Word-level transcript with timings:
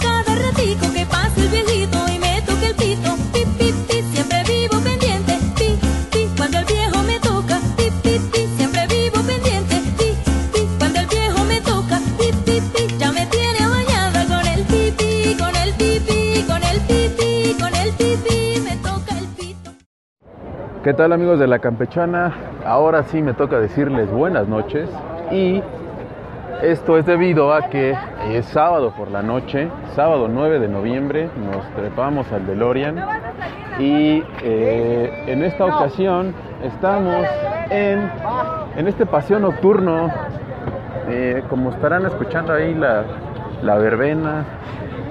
Cada 0.00 0.34
ratico 0.34 0.92
que 0.92 1.06
pasa 1.06 1.40
el 1.40 1.48
viejito 1.48 1.98
y 2.08 2.18
me 2.18 2.42
toca 2.42 2.66
el 2.66 2.74
pito. 2.74 3.10
siempre 4.12 4.42
vivo 4.44 4.80
pendiente. 4.82 5.38
cuando 6.36 6.58
el 6.58 6.64
viejo 6.64 7.02
me 7.02 7.18
toca. 7.20 7.58
siempre 8.56 8.86
vivo 8.86 9.20
pendiente. 9.26 9.82
cuando 10.78 11.00
el 11.00 11.06
viejo 11.06 11.44
me 11.44 11.60
toca. 11.60 12.00
ya 12.98 13.12
me 13.12 13.26
tiene 13.26 13.60
bañada 13.68 14.24
con 14.26 14.46
el 14.46 14.64
pipi, 14.64 15.36
con 15.36 15.56
el 15.56 15.72
pipi, 15.74 16.42
con 16.46 16.62
el 16.62 16.80
pipi, 16.82 17.54
con 17.60 17.74
el 17.74 17.92
pipi, 17.92 18.60
me 18.60 18.76
toca 18.76 19.18
el 19.18 19.26
pito. 19.36 19.70
¿Qué 20.84 20.94
tal 20.94 21.12
amigos 21.12 21.38
de 21.38 21.46
la 21.46 21.58
campechana? 21.58 22.34
Ahora 22.64 23.02
sí 23.04 23.22
me 23.22 23.34
toca 23.34 23.58
decirles 23.58 24.10
buenas 24.10 24.46
noches 24.48 24.88
y 25.32 25.62
esto 26.62 26.98
es 26.98 27.06
debido 27.06 27.52
a 27.52 27.68
que 27.68 27.96
es 28.30 28.46
sábado 28.46 28.92
por 28.96 29.10
la 29.10 29.22
noche, 29.22 29.68
sábado 29.94 30.28
9 30.28 30.58
de 30.58 30.68
noviembre, 30.68 31.30
nos 31.36 31.64
trepamos 31.74 32.30
al 32.32 32.46
DeLorean 32.46 32.96
y 33.78 34.22
eh, 34.42 35.24
en 35.26 35.44
esta 35.44 35.66
ocasión 35.66 36.34
estamos 36.62 37.26
en, 37.70 38.10
en 38.76 38.88
este 38.88 39.06
paseo 39.06 39.38
nocturno, 39.38 40.10
eh, 41.08 41.42
como 41.48 41.70
estarán 41.70 42.06
escuchando 42.06 42.52
ahí 42.52 42.74
la, 42.74 43.04
la 43.62 43.76
verbena, 43.76 44.44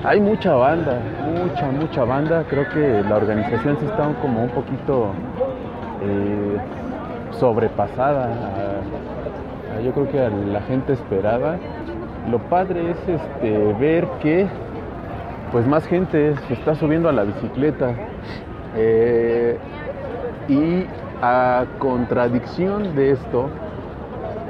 hay 0.03 0.19
mucha 0.19 0.53
banda, 0.53 0.99
mucha, 1.25 1.65
mucha 1.71 2.03
banda, 2.03 2.43
creo 2.49 2.67
que 2.69 3.03
la 3.07 3.15
organización 3.15 3.77
se 3.79 3.85
está 3.85 4.09
como 4.21 4.43
un 4.43 4.49
poquito 4.49 5.11
eh, 6.03 6.57
sobrepasada 7.31 8.29
yo 9.81 9.91
creo 9.93 10.09
que 10.09 10.29
la 10.51 10.61
gente 10.61 10.93
esperada. 10.93 11.57
Lo 12.29 12.39
padre 12.39 12.91
es 12.91 12.97
este, 13.07 13.73
ver 13.79 14.07
que 14.21 14.47
pues 15.51 15.65
más 15.65 15.85
gente 15.87 16.35
se 16.47 16.53
está 16.53 16.75
subiendo 16.75 17.09
a 17.09 17.13
la 17.13 17.23
bicicleta. 17.23 17.93
Eh, 18.75 19.57
y 20.49 20.85
a 21.21 21.65
contradicción 21.79 22.95
de 22.95 23.11
esto, 23.11 23.49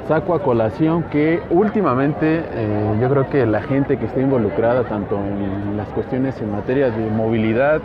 saco 0.06 0.34
a 0.34 0.42
colación 0.42 1.04
que 1.04 1.40
últimamente 1.50 2.44
eh, 2.52 2.98
yo 3.00 3.08
creo 3.08 3.28
que 3.28 3.46
la 3.46 3.62
gente 3.62 3.98
que 3.98 4.06
está 4.06 4.20
involucrada 4.20 4.84
tanto 4.84 5.16
en 5.16 5.76
las 5.76 5.88
cuestiones 5.88 6.40
en 6.40 6.52
materia 6.52 6.90
de 6.90 7.10
movilidad 7.10 7.80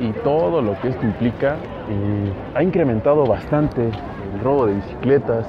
y 0.00 0.12
todo 0.24 0.62
lo 0.62 0.80
que 0.80 0.88
esto 0.88 1.04
implica, 1.04 1.56
eh, 1.88 2.32
ha 2.54 2.62
incrementado 2.62 3.26
bastante 3.26 3.82
el 3.82 4.40
robo 4.42 4.66
de 4.66 4.74
bicicletas, 4.74 5.46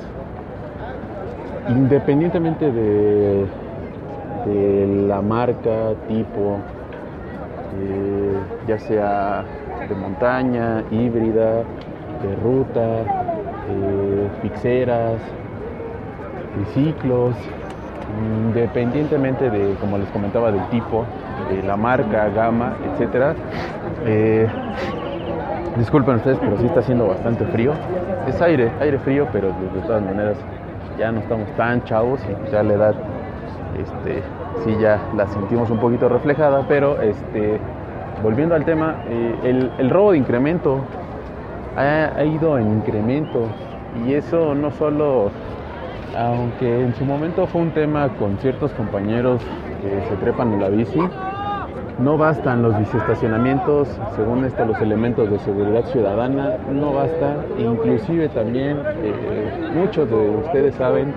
independientemente 1.72 2.72
de, 2.72 3.46
la 5.08 5.22
marca, 5.22 5.94
tipo, 6.08 6.58
eh, 7.80 8.40
ya 8.68 8.80
sea 8.80 9.44
de 9.88 9.96
montaña, 9.96 10.84
híbrida, 10.90 11.64
de 12.24 12.36
ruta, 12.42 13.04
eh, 13.70 14.30
fixeras, 14.42 15.22
triciclos, 16.56 17.36
independientemente 18.48 19.50
de, 19.50 19.76
como 19.76 19.98
les 19.98 20.10
comentaba, 20.10 20.52
del 20.52 20.66
tipo, 20.70 21.06
de 21.52 21.62
la 21.64 21.78
marca, 21.78 22.30
gama, 22.30 22.74
etc. 22.88 23.36
Eh, 24.06 24.48
disculpen 25.78 26.16
ustedes, 26.16 26.38
pero 26.40 26.58
sí 26.58 26.66
está 26.66 26.80
haciendo 26.80 27.08
bastante 27.08 27.46
frío. 27.46 27.74
Es 28.28 28.42
aire, 28.42 28.72
aire 28.80 28.98
frío, 29.00 29.28
pero 29.32 29.50
de 29.50 29.82
todas 29.86 30.02
maneras 30.02 30.38
ya 30.98 31.12
no 31.12 31.20
estamos 31.20 31.50
tan 31.56 31.84
chavos 31.84 32.22
y 32.26 32.52
ya 32.52 32.64
la 32.64 32.74
edad, 32.74 32.96
este, 33.78 34.22
sí 34.64 34.76
ya 34.80 35.00
la 35.16 35.28
sentimos 35.28 35.70
un 35.70 35.80
poquito 35.80 36.10
reflejada, 36.10 36.66
pero 36.68 37.02
este, 37.02 37.60
volviendo 38.22 38.56
al 38.56 38.66
tema, 38.66 38.98
eh, 39.10 39.70
el, 39.80 39.90
robo 39.90 40.12
de 40.12 40.18
incremento 40.18 40.80
ha, 41.76 42.24
ido 42.24 42.58
en 42.58 42.74
incremento 42.74 43.48
y 44.06 44.14
eso 44.14 44.54
no 44.56 44.72
solo, 44.72 45.32
aunque 46.18 46.82
en 46.82 46.94
su 46.96 47.06
momento 47.06 47.48
fue 47.48 47.62
un 47.62 47.72
tema 47.72 48.10
con 48.18 48.38
ciertos 48.38 48.72
compañeros 48.74 49.42
que 49.82 50.08
se 50.10 50.16
trepan 50.18 50.54
en 50.54 50.62
la 50.62 50.70
bici, 50.70 51.00
no 52.02 52.18
bastan 52.18 52.64
los 52.64 52.78
biciestacionamientos, 52.78 53.88
según 54.16 54.44
esto 54.44 54.66
los 54.66 54.82
elementos 54.82 55.30
de 55.30 55.38
seguridad 55.40 55.86
ciudadana, 55.86 56.58
no 56.72 56.94
basta, 56.94 57.36
inclusive 57.60 58.30
también 58.30 58.80
eh, 59.04 59.72
muchos 59.76 60.10
de 60.10 60.16
ustedes 60.16 60.74
saben, 60.76 61.14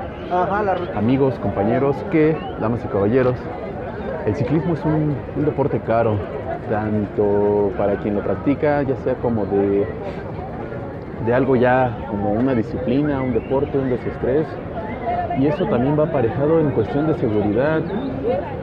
amigos, 0.94 1.38
compañeros, 1.38 1.96
que, 2.10 2.36
damas 2.60 2.84
y 2.84 2.88
caballeros, 2.88 3.36
el 4.26 4.34
ciclismo 4.34 4.74
es 4.74 4.84
un, 4.84 5.16
un 5.36 5.44
deporte 5.44 5.80
caro, 5.80 6.18
tanto 6.68 7.72
para 7.78 7.96
quien 7.96 8.16
lo 8.16 8.20
practica, 8.22 8.82
ya 8.82 8.96
sea 8.96 9.14
como 9.14 9.46
de, 9.46 9.86
de 11.24 11.34
algo 11.34 11.56
ya 11.56 11.96
como 12.10 12.32
una 12.32 12.54
disciplina, 12.54 13.22
un 13.22 13.32
deporte, 13.32 13.78
un 13.78 13.88
desestrés, 13.88 14.46
y 15.38 15.46
eso 15.46 15.66
también 15.66 15.98
va 15.98 16.04
aparejado 16.04 16.60
en 16.60 16.70
cuestión 16.70 17.06
de 17.06 17.14
seguridad. 17.14 17.82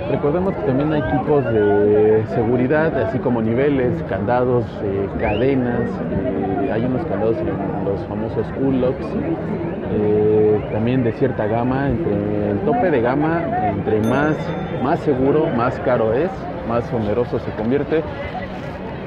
Recordemos 0.09 0.55
que 0.55 0.61
también 0.63 0.93
hay 0.93 1.01
tipos 1.11 1.43
de 1.45 2.23
seguridad, 2.33 2.97
así 2.97 3.19
como 3.19 3.41
niveles, 3.41 4.01
candados, 4.03 4.65
eh, 4.83 5.09
cadenas, 5.19 5.89
eh, 6.11 6.71
hay 6.71 6.85
unos 6.85 7.05
candados 7.05 7.37
en 7.37 7.85
los 7.85 7.99
famosos 8.07 8.45
U-locks, 8.61 9.05
eh, 9.93 10.61
también 10.71 11.03
de 11.03 11.11
cierta 11.13 11.47
gama, 11.47 11.89
entre 11.89 12.51
el 12.51 12.59
tope 12.59 12.91
de 12.91 13.01
gama, 13.01 13.43
entre 13.69 14.01
más, 14.01 14.35
más 14.83 14.99
seguro, 14.99 15.47
más 15.55 15.79
caro 15.81 16.13
es, 16.13 16.31
más 16.67 16.91
oneroso 16.93 17.39
se 17.39 17.51
convierte. 17.51 18.01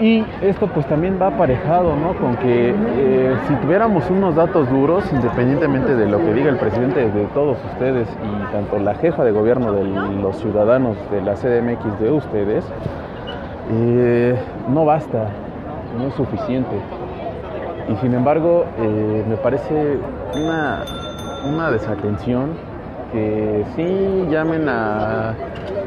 Y 0.01 0.25
esto 0.43 0.67
pues 0.67 0.87
también 0.87 1.19
va 1.23 1.29
aparejado, 1.29 1.95
¿no? 1.95 2.15
Con 2.15 2.37
que 2.37 2.71
eh, 2.71 3.37
si 3.47 3.55
tuviéramos 3.57 4.11
unos 4.11 4.35
datos 4.35 4.69
duros, 4.69 5.05
independientemente 5.13 5.95
de 5.95 6.07
lo 6.07 6.19
que 6.19 6.35
diga 6.35 6.51
el 6.51 6.57
presidente 6.57 7.09
de 7.09 7.25
todos 7.27 7.59
ustedes 7.73 8.09
y 8.09 8.53
tanto 8.53 8.79
la 8.79 8.95
jefa 8.97 9.25
de 9.25 9.31
gobierno 9.31 9.73
de 9.73 9.85
los 9.85 10.37
ciudadanos 10.39 10.97
de 11.13 11.23
la 11.23 11.35
CDMX 11.35 12.01
de 12.01 12.11
ustedes, 12.11 12.65
eh, 13.71 14.37
no 14.69 14.85
basta, 14.85 15.29
no 15.97 16.09
es 16.09 16.15
suficiente. 16.15 16.77
Y 17.89 17.97
sin 17.97 18.15
embargo, 18.15 18.65
eh, 18.79 19.25
me 19.29 19.37
parece 19.37 19.99
una, 20.35 20.83
una 21.47 21.71
desatención 21.71 22.51
que 23.13 23.65
sí 23.77 24.27
llamen 24.29 24.69
a, 24.69 25.35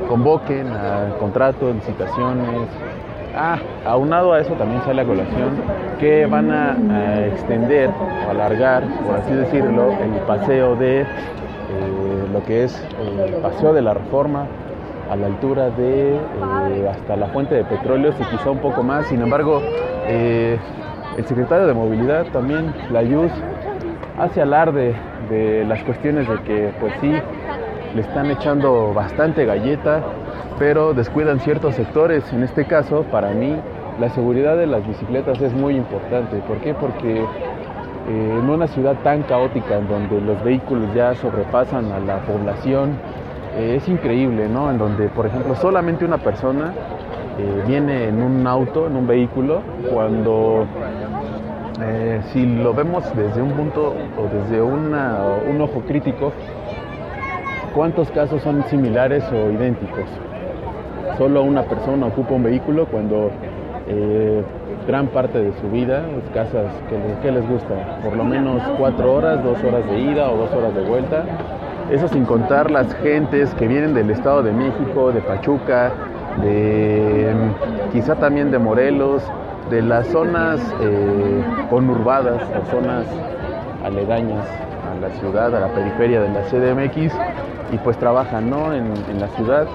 convoquen 0.08 0.68
a 0.68 1.18
contratos, 1.20 1.76
licitaciones, 1.76 2.70
Ah, 3.40 3.60
aunado 3.86 4.34
a 4.34 4.40
eso 4.40 4.54
también 4.54 4.82
sale 4.82 5.04
a 5.04 5.06
colación 5.06 5.50
que 6.00 6.26
van 6.26 6.50
a, 6.50 6.76
extender 7.28 7.92
o 8.26 8.32
alargar, 8.32 8.82
por 9.06 9.16
así 9.16 9.32
decirlo, 9.32 9.92
el 9.92 10.22
paseo 10.22 10.76
de 10.76 11.02
eh, 11.02 11.06
lo 12.34 12.44
que 12.44 12.64
es 12.64 12.84
el 13.00 13.36
paseo 13.42 13.74
de 13.74 13.84
la 13.84 13.94
reforma 13.94 14.48
a 15.12 15.16
la 15.16 15.28
altura 15.28 15.70
de 15.70 16.16
eh, 16.16 16.90
hasta 16.90 17.16
la 17.16 17.28
fuente 17.28 17.54
de 17.54 17.64
petróleo 17.64 18.12
y 18.20 18.24
quizá 18.24 18.50
un 18.50 18.58
poco 18.58 18.82
más. 18.82 19.06
Sin 19.06 19.22
embargo, 19.22 19.62
eh, 20.08 20.58
el 21.16 21.26
secretario 21.26 21.68
de 21.68 21.76
Movilidad 21.76 22.26
también, 22.34 22.74
la 22.92 23.04
YUS, 23.04 23.32
hace 24.18 24.42
alarde 24.42 24.96
de 25.30 25.64
las 25.66 25.84
cuestiones 25.84 26.28
de 26.28 26.42
que 26.42 26.72
pues 26.80 26.92
sí, 27.02 27.14
le 27.94 28.02
están 28.02 28.32
echando 28.32 28.94
bastante 28.96 29.46
galleta 29.46 30.02
pero 30.60 30.94
descuidan 30.94 31.40
ciertos 31.40 31.76
sectores. 31.76 32.32
En 32.34 32.44
este 32.44 32.66
caso, 32.66 33.04
para 33.12 33.32
mí, 33.32 33.56
la 34.00 34.10
seguridad 34.10 34.58
de 34.58 34.68
las 34.68 34.86
bicicletas 34.88 35.42
es 35.42 35.54
muy 35.54 35.76
importante. 35.76 36.38
¿Por 36.48 36.58
qué? 36.58 36.74
Porque 36.74 37.20
eh, 37.22 38.40
en 38.40 38.50
una 38.50 38.68
ciudad 38.68 38.96
tan 39.04 39.24
caótica 39.24 39.78
en 39.78 39.88
donde 39.88 40.22
los 40.22 40.44
vehículos 40.44 40.94
ya 40.94 41.16
sobrepasan 41.16 41.92
a 41.92 42.00
la 42.00 42.20
población, 42.20 42.98
eh, 43.58 43.76
es 43.78 43.88
increíble, 43.88 44.48
¿no? 44.50 44.70
En 44.72 44.78
donde, 44.78 45.10
por 45.10 45.26
ejemplo, 45.26 45.56
solamente 45.56 46.06
una 46.06 46.18
persona 46.18 46.74
eh, 47.38 47.64
viene 47.68 48.08
en 48.08 48.22
un 48.22 48.46
auto, 48.48 48.88
en 48.88 48.96
un 48.96 49.08
vehículo, 49.08 49.62
cuando 49.92 50.66
si 52.34 52.44
lo 52.44 52.74
vemos 52.74 53.04
desde 53.16 53.40
un 53.40 53.52
punto 53.52 53.94
o 54.18 54.28
desde 54.34 54.62
un 54.62 55.62
ojo 55.62 55.82
crítico, 55.88 56.34
¿cuántos 57.76 58.10
casos 58.10 58.42
son 58.42 58.64
similares 58.68 59.24
o 59.32 59.52
idénticos? 59.52 60.10
Solo 61.18 61.42
una 61.42 61.64
persona 61.64 62.06
ocupa 62.06 62.36
un 62.36 62.44
vehículo 62.44 62.86
cuando 62.86 63.32
eh, 63.88 64.44
gran 64.88 65.08
parte 65.08 65.40
de 65.40 65.52
su 65.60 65.68
vida, 65.72 66.04
escasas, 66.24 66.72
¿qué 66.90 66.98
les, 66.98 67.18
qué 67.24 67.32
les 67.32 67.50
gusta? 67.50 68.00
Por 68.04 68.16
lo 68.16 68.24
menos 68.24 68.62
cuatro 68.78 69.14
horas, 69.14 69.44
dos 69.44 69.58
horas 69.64 69.84
de 69.90 70.00
ida 70.00 70.30
o 70.30 70.38
dos 70.38 70.54
horas 70.54 70.76
de 70.76 70.82
vuelta. 70.84 71.24
Eso 71.92 72.08
sin 72.08 72.26
contar 72.26 72.70
las 72.70 72.94
gentes 72.96 73.52
que 73.56 73.68
vienen 73.68 73.96
del 73.96 74.12
Estado 74.12 74.44
de 74.44 74.52
México, 74.52 75.12
de 75.12 75.22
Pachuca, 75.22 75.92
de 76.44 77.34
quizá 77.92 78.16
también 78.16 78.52
de 78.52 78.60
Morelos, 78.60 79.24
de 79.72 79.82
las 79.82 80.06
zonas 80.08 80.60
eh, 80.82 81.44
conurbadas 81.72 82.44
o 82.44 82.72
zonas 82.72 83.06
aledañas 83.84 84.46
a 84.92 85.02
la 85.02 85.10
ciudad, 85.16 85.56
a 85.56 85.60
la 85.62 85.70
periferia 85.70 86.22
de 86.22 86.30
la 86.30 86.42
CDMX 86.42 87.12
y 87.72 87.78
pues 87.78 87.98
trabajan 87.98 88.50
¿no? 88.50 88.74
en 88.74 89.20
la 89.20 89.28
ciudad 89.30 89.68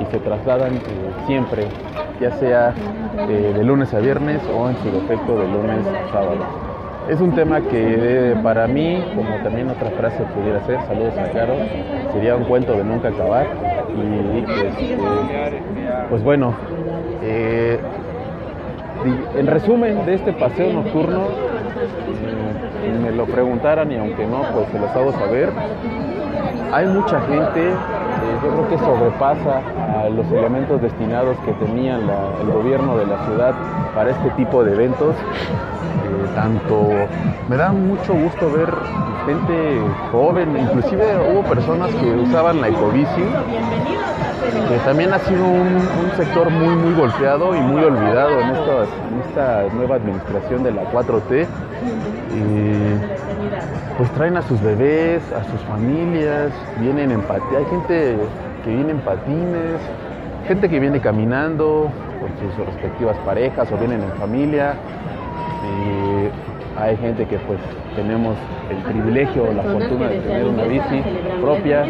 y 0.00 0.04
se 0.10 0.18
trasladan 0.18 0.76
eh, 0.76 0.80
siempre, 1.26 1.66
ya 2.20 2.30
sea 2.32 2.74
eh, 3.28 3.52
de 3.54 3.64
lunes 3.64 3.92
a 3.94 4.00
viernes 4.00 4.40
o 4.54 4.68
en 4.68 4.76
su 4.78 4.90
defecto 4.90 5.38
de 5.38 5.46
lunes 5.48 5.86
a 5.86 6.12
sábado. 6.12 6.38
Es 7.08 7.20
un 7.20 7.32
tema 7.34 7.60
que 7.60 7.70
eh, 7.72 8.36
para 8.42 8.66
mí, 8.66 9.02
como 9.14 9.36
también 9.42 9.68
otra 9.68 9.90
frase 9.90 10.22
pudiera 10.34 10.60
ser, 10.64 10.80
saludos 10.86 11.16
a 11.18 11.30
Caro, 11.32 11.54
sería 12.12 12.36
un 12.36 12.44
cuento 12.44 12.72
de 12.76 12.84
nunca 12.84 13.08
acabar. 13.08 13.46
Y 13.96 14.38
este, 14.38 14.96
pues 16.08 16.22
bueno, 16.22 16.54
en 19.34 19.46
resumen 19.46 20.06
de 20.06 20.14
este 20.14 20.32
paseo 20.32 20.72
nocturno, 20.72 21.26
me 23.02 23.10
lo 23.12 23.26
preguntaran 23.26 23.90
y 23.90 23.96
aunque 23.96 24.26
no, 24.26 24.42
pues 24.54 24.68
se 24.70 24.78
los 24.78 24.90
hago 24.90 25.12
saber. 25.12 25.50
Hay 26.72 26.86
mucha 26.86 27.20
gente, 27.22 27.72
yo 28.42 28.50
creo 28.50 28.68
que 28.68 28.78
sobrepasa 28.78 29.60
a 30.00 30.08
los 30.08 30.26
elementos 30.32 30.80
destinados 30.80 31.36
que 31.44 31.52
tenía 31.54 31.96
el 31.96 32.50
gobierno 32.50 32.96
de 32.96 33.06
la 33.06 33.24
ciudad 33.26 33.54
para 33.94 34.10
este 34.10 34.30
tipo 34.30 34.64
de 34.64 34.72
eventos. 34.72 35.14
Eh, 35.16 36.28
tanto 36.34 36.88
me 37.48 37.56
da 37.56 37.72
mucho 37.72 38.14
gusto 38.14 38.50
ver 38.50 38.72
gente 39.26 39.80
joven, 40.12 40.56
inclusive 40.56 41.04
hubo 41.32 41.42
personas 41.42 41.90
que 41.94 42.10
usaban 42.12 42.60
la 42.60 42.68
ecobici, 42.68 43.24
que 44.68 44.78
también 44.84 45.12
ha 45.12 45.18
sido 45.18 45.44
un, 45.44 45.80
sector 46.16 46.50
muy 46.50 46.74
muy 46.74 46.94
golpeado 46.94 47.54
y 47.54 47.60
muy 47.60 47.82
olvidado 47.82 48.40
en, 48.40 48.50
esta 48.50 49.64
nueva 49.74 49.96
administración 49.96 50.62
de 50.62 50.72
la 50.72 50.90
4T. 50.90 51.46
Y 52.32 53.19
pues 54.00 54.10
traen 54.12 54.34
a 54.38 54.40
sus 54.40 54.58
bebés, 54.62 55.22
a 55.30 55.44
sus 55.44 55.60
familias, 55.68 56.50
vienen 56.78 57.10
en 57.10 57.20
pati- 57.20 57.54
hay 57.54 57.66
gente 57.66 58.16
que 58.64 58.70
viene 58.70 58.92
en 58.92 59.00
patines, 59.00 59.78
gente 60.48 60.70
que 60.70 60.80
viene 60.80 61.00
caminando 61.00 61.90
con 62.18 62.30
sus 62.56 62.64
respectivas 62.64 63.14
parejas 63.26 63.70
o 63.70 63.76
vienen 63.76 64.02
en 64.02 64.10
familia. 64.12 64.72
Y 65.66 66.80
hay 66.80 66.96
gente 66.96 67.26
que 67.26 67.36
pues 67.40 67.58
tenemos 67.94 68.38
el 68.70 68.78
privilegio 68.90 69.44
o 69.44 69.52
la 69.52 69.64
fortuna 69.64 70.08
de 70.08 70.18
tener 70.20 70.46
una 70.46 70.62
bici 70.64 71.02
propia 71.42 71.84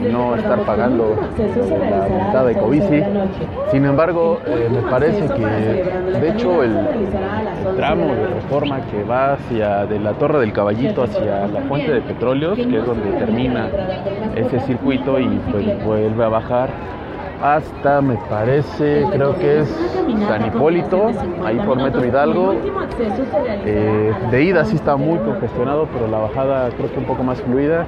no 0.00 0.36
estar 0.36 0.60
pagando 0.60 1.16
la 1.90 2.08
montada 2.08 2.50
ecobici. 2.50 3.02
Sin 3.70 3.84
embargo, 3.84 4.40
eh, 4.46 4.68
me 4.72 4.82
parece 4.82 5.26
que 5.34 5.46
de 6.18 6.28
hecho 6.30 6.62
el, 6.62 6.76
el 6.76 7.76
tramo 7.76 8.14
de 8.14 8.26
reforma 8.26 8.80
que 8.90 9.04
va 9.04 9.34
hacia 9.34 9.86
de 9.86 9.98
la 9.98 10.12
Torre 10.14 10.40
del 10.40 10.52
Caballito 10.52 11.02
hacia 11.02 11.46
la 11.46 11.62
Fuente 11.62 11.92
de 11.92 12.00
Petróleos, 12.00 12.58
que 12.58 12.78
es 12.78 12.86
donde 12.86 13.10
termina 13.12 13.68
ese 14.34 14.60
circuito 14.60 15.18
y 15.18 15.40
pues 15.50 15.84
vuelve 15.84 16.24
a 16.24 16.28
bajar 16.28 16.70
hasta, 17.40 18.02
me 18.02 18.16
parece, 18.16 19.06
creo 19.10 19.34
que 19.38 19.60
es 19.60 19.68
San 20.28 20.44
Hipólito, 20.44 21.10
ahí 21.42 21.58
por 21.60 21.78
Metro 21.78 22.04
Hidalgo. 22.04 22.54
Eh, 23.64 24.12
de 24.30 24.44
ida 24.44 24.64
sí 24.64 24.76
está 24.76 24.96
muy 24.96 25.18
congestionado, 25.20 25.88
pero 25.90 26.06
la 26.06 26.18
bajada 26.18 26.70
creo 26.76 26.92
que 26.92 26.98
un 26.98 27.06
poco 27.06 27.22
más 27.22 27.40
fluida. 27.40 27.86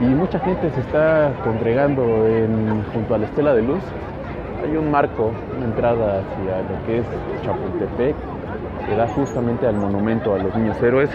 Y 0.00 0.04
mucha 0.04 0.38
gente 0.38 0.70
se 0.70 0.80
está 0.80 1.30
congregando 1.44 2.02
junto 2.94 3.14
a 3.14 3.18
la 3.18 3.26
Estela 3.26 3.52
de 3.52 3.60
Luz. 3.60 3.82
Hay 4.64 4.74
un 4.74 4.90
marco, 4.90 5.30
una 5.56 5.66
entrada 5.66 6.20
hacia 6.20 6.62
lo 6.62 6.86
que 6.86 6.98
es 6.98 7.06
Chapultepec, 7.44 8.16
que 8.88 8.96
da 8.96 9.06
justamente 9.08 9.66
al 9.66 9.76
monumento 9.76 10.34
a 10.34 10.38
los 10.38 10.54
niños 10.54 10.82
héroes. 10.82 11.10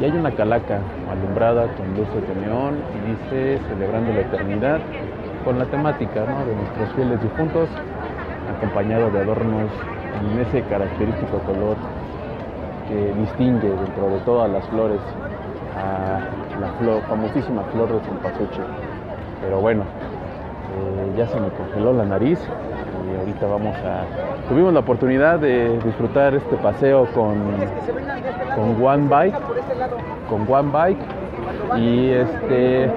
Y 0.00 0.04
hay 0.04 0.12
una 0.12 0.30
calaca 0.30 0.78
alumbrada 1.10 1.66
con 1.74 1.96
luces 1.96 2.22
de 2.28 2.46
neón 2.46 2.76
y 2.94 3.10
dice 3.10 3.58
celebrando 3.68 4.12
la 4.12 4.20
eternidad 4.20 4.78
con 5.44 5.58
la 5.58 5.64
temática 5.66 6.20
de 6.20 6.54
nuestros 6.54 6.92
fieles 6.94 7.20
difuntos, 7.22 7.68
acompañado 8.56 9.10
de 9.10 9.18
adornos 9.18 9.70
en 10.20 10.38
ese 10.38 10.62
característico 10.62 11.38
color 11.40 11.76
que 12.88 13.12
distingue 13.20 13.68
dentro 13.68 14.10
de 14.10 14.18
todas 14.20 14.50
las 14.50 14.64
flores 14.68 15.00
a 15.76 16.51
la 16.60 16.72
flor, 16.78 17.02
famosísima 17.08 17.62
flor 17.64 17.92
de 17.92 18.00
cempasúchil. 18.00 18.64
Pero 19.40 19.60
bueno, 19.60 19.82
eh, 19.82 21.12
ya 21.16 21.26
se 21.26 21.40
me 21.40 21.48
congeló 21.50 21.92
la 21.92 22.04
nariz 22.04 22.38
y 23.12 23.18
ahorita 23.18 23.46
vamos 23.46 23.76
a... 23.78 24.48
Tuvimos 24.48 24.72
la 24.72 24.80
oportunidad 24.80 25.38
de 25.38 25.78
disfrutar 25.78 26.34
este 26.34 26.56
paseo 26.56 27.06
con, 27.12 27.36
con 28.54 28.84
One 28.84 29.08
Bike, 29.08 29.36
con 30.28 30.46
One 30.48 30.70
Bike 30.72 31.22
y 31.78 32.10
este 32.10 32.90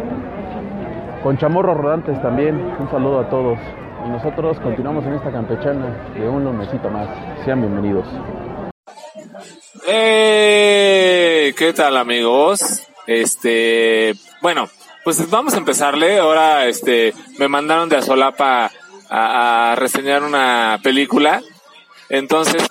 con 1.23 1.37
chamorros 1.37 1.75
rodantes 1.75 2.21
también. 2.21 2.55
Un 2.79 2.89
saludo 2.91 3.19
a 3.19 3.29
todos. 3.29 3.57
Y 4.05 4.09
nosotros 4.09 4.59
continuamos 4.59 5.03
en 5.05 5.13
esta 5.13 5.31
campechana 5.31 5.87
de 6.13 6.29
un 6.29 6.43
lunesito 6.43 6.87
más. 6.89 7.09
Sean 7.43 7.61
bienvenidos. 7.61 8.07
¡Eh! 9.87 11.51
¿Qué 11.57 11.73
tal 11.73 11.97
amigos? 11.97 12.87
Este, 13.07 14.15
bueno, 14.41 14.69
pues 15.03 15.29
vamos 15.29 15.53
a 15.53 15.57
empezarle. 15.57 16.19
Ahora, 16.19 16.65
este, 16.65 17.13
me 17.37 17.47
mandaron 17.47 17.89
de 17.89 17.97
Azolapa 17.97 18.71
a, 19.09 19.71
a 19.71 19.75
reseñar 19.75 20.23
una 20.23 20.79
película. 20.83 21.41
Entonces, 22.09 22.63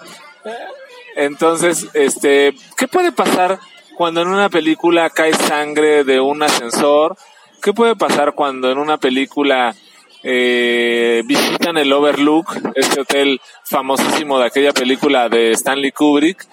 entonces, 1.17 1.89
este, 1.95 2.55
¿qué 2.77 2.89
puede 2.89 3.13
pasar 3.13 3.59
cuando 3.97 4.23
en 4.23 4.29
una 4.29 4.49
película 4.49 5.11
cae 5.11 5.33
sangre 5.33 6.05
de 6.05 6.21
un 6.21 6.43
ascensor? 6.43 7.17
¿Qué 7.63 7.73
puede 7.73 7.97
pasar 7.97 8.35
cuando 8.35 8.71
en 8.71 8.79
una 8.79 8.99
película 8.99 9.75
eh, 10.23 11.23
visitan 11.25 11.77
el 11.79 11.93
Overlook, 11.93 12.57
este 12.75 13.01
hotel 13.01 13.41
famosísimo 13.65 14.39
de 14.39 14.47
aquella 14.47 14.73
película 14.73 15.29
de 15.29 15.53
Stanley 15.53 15.93
Kubrick? 15.93 16.47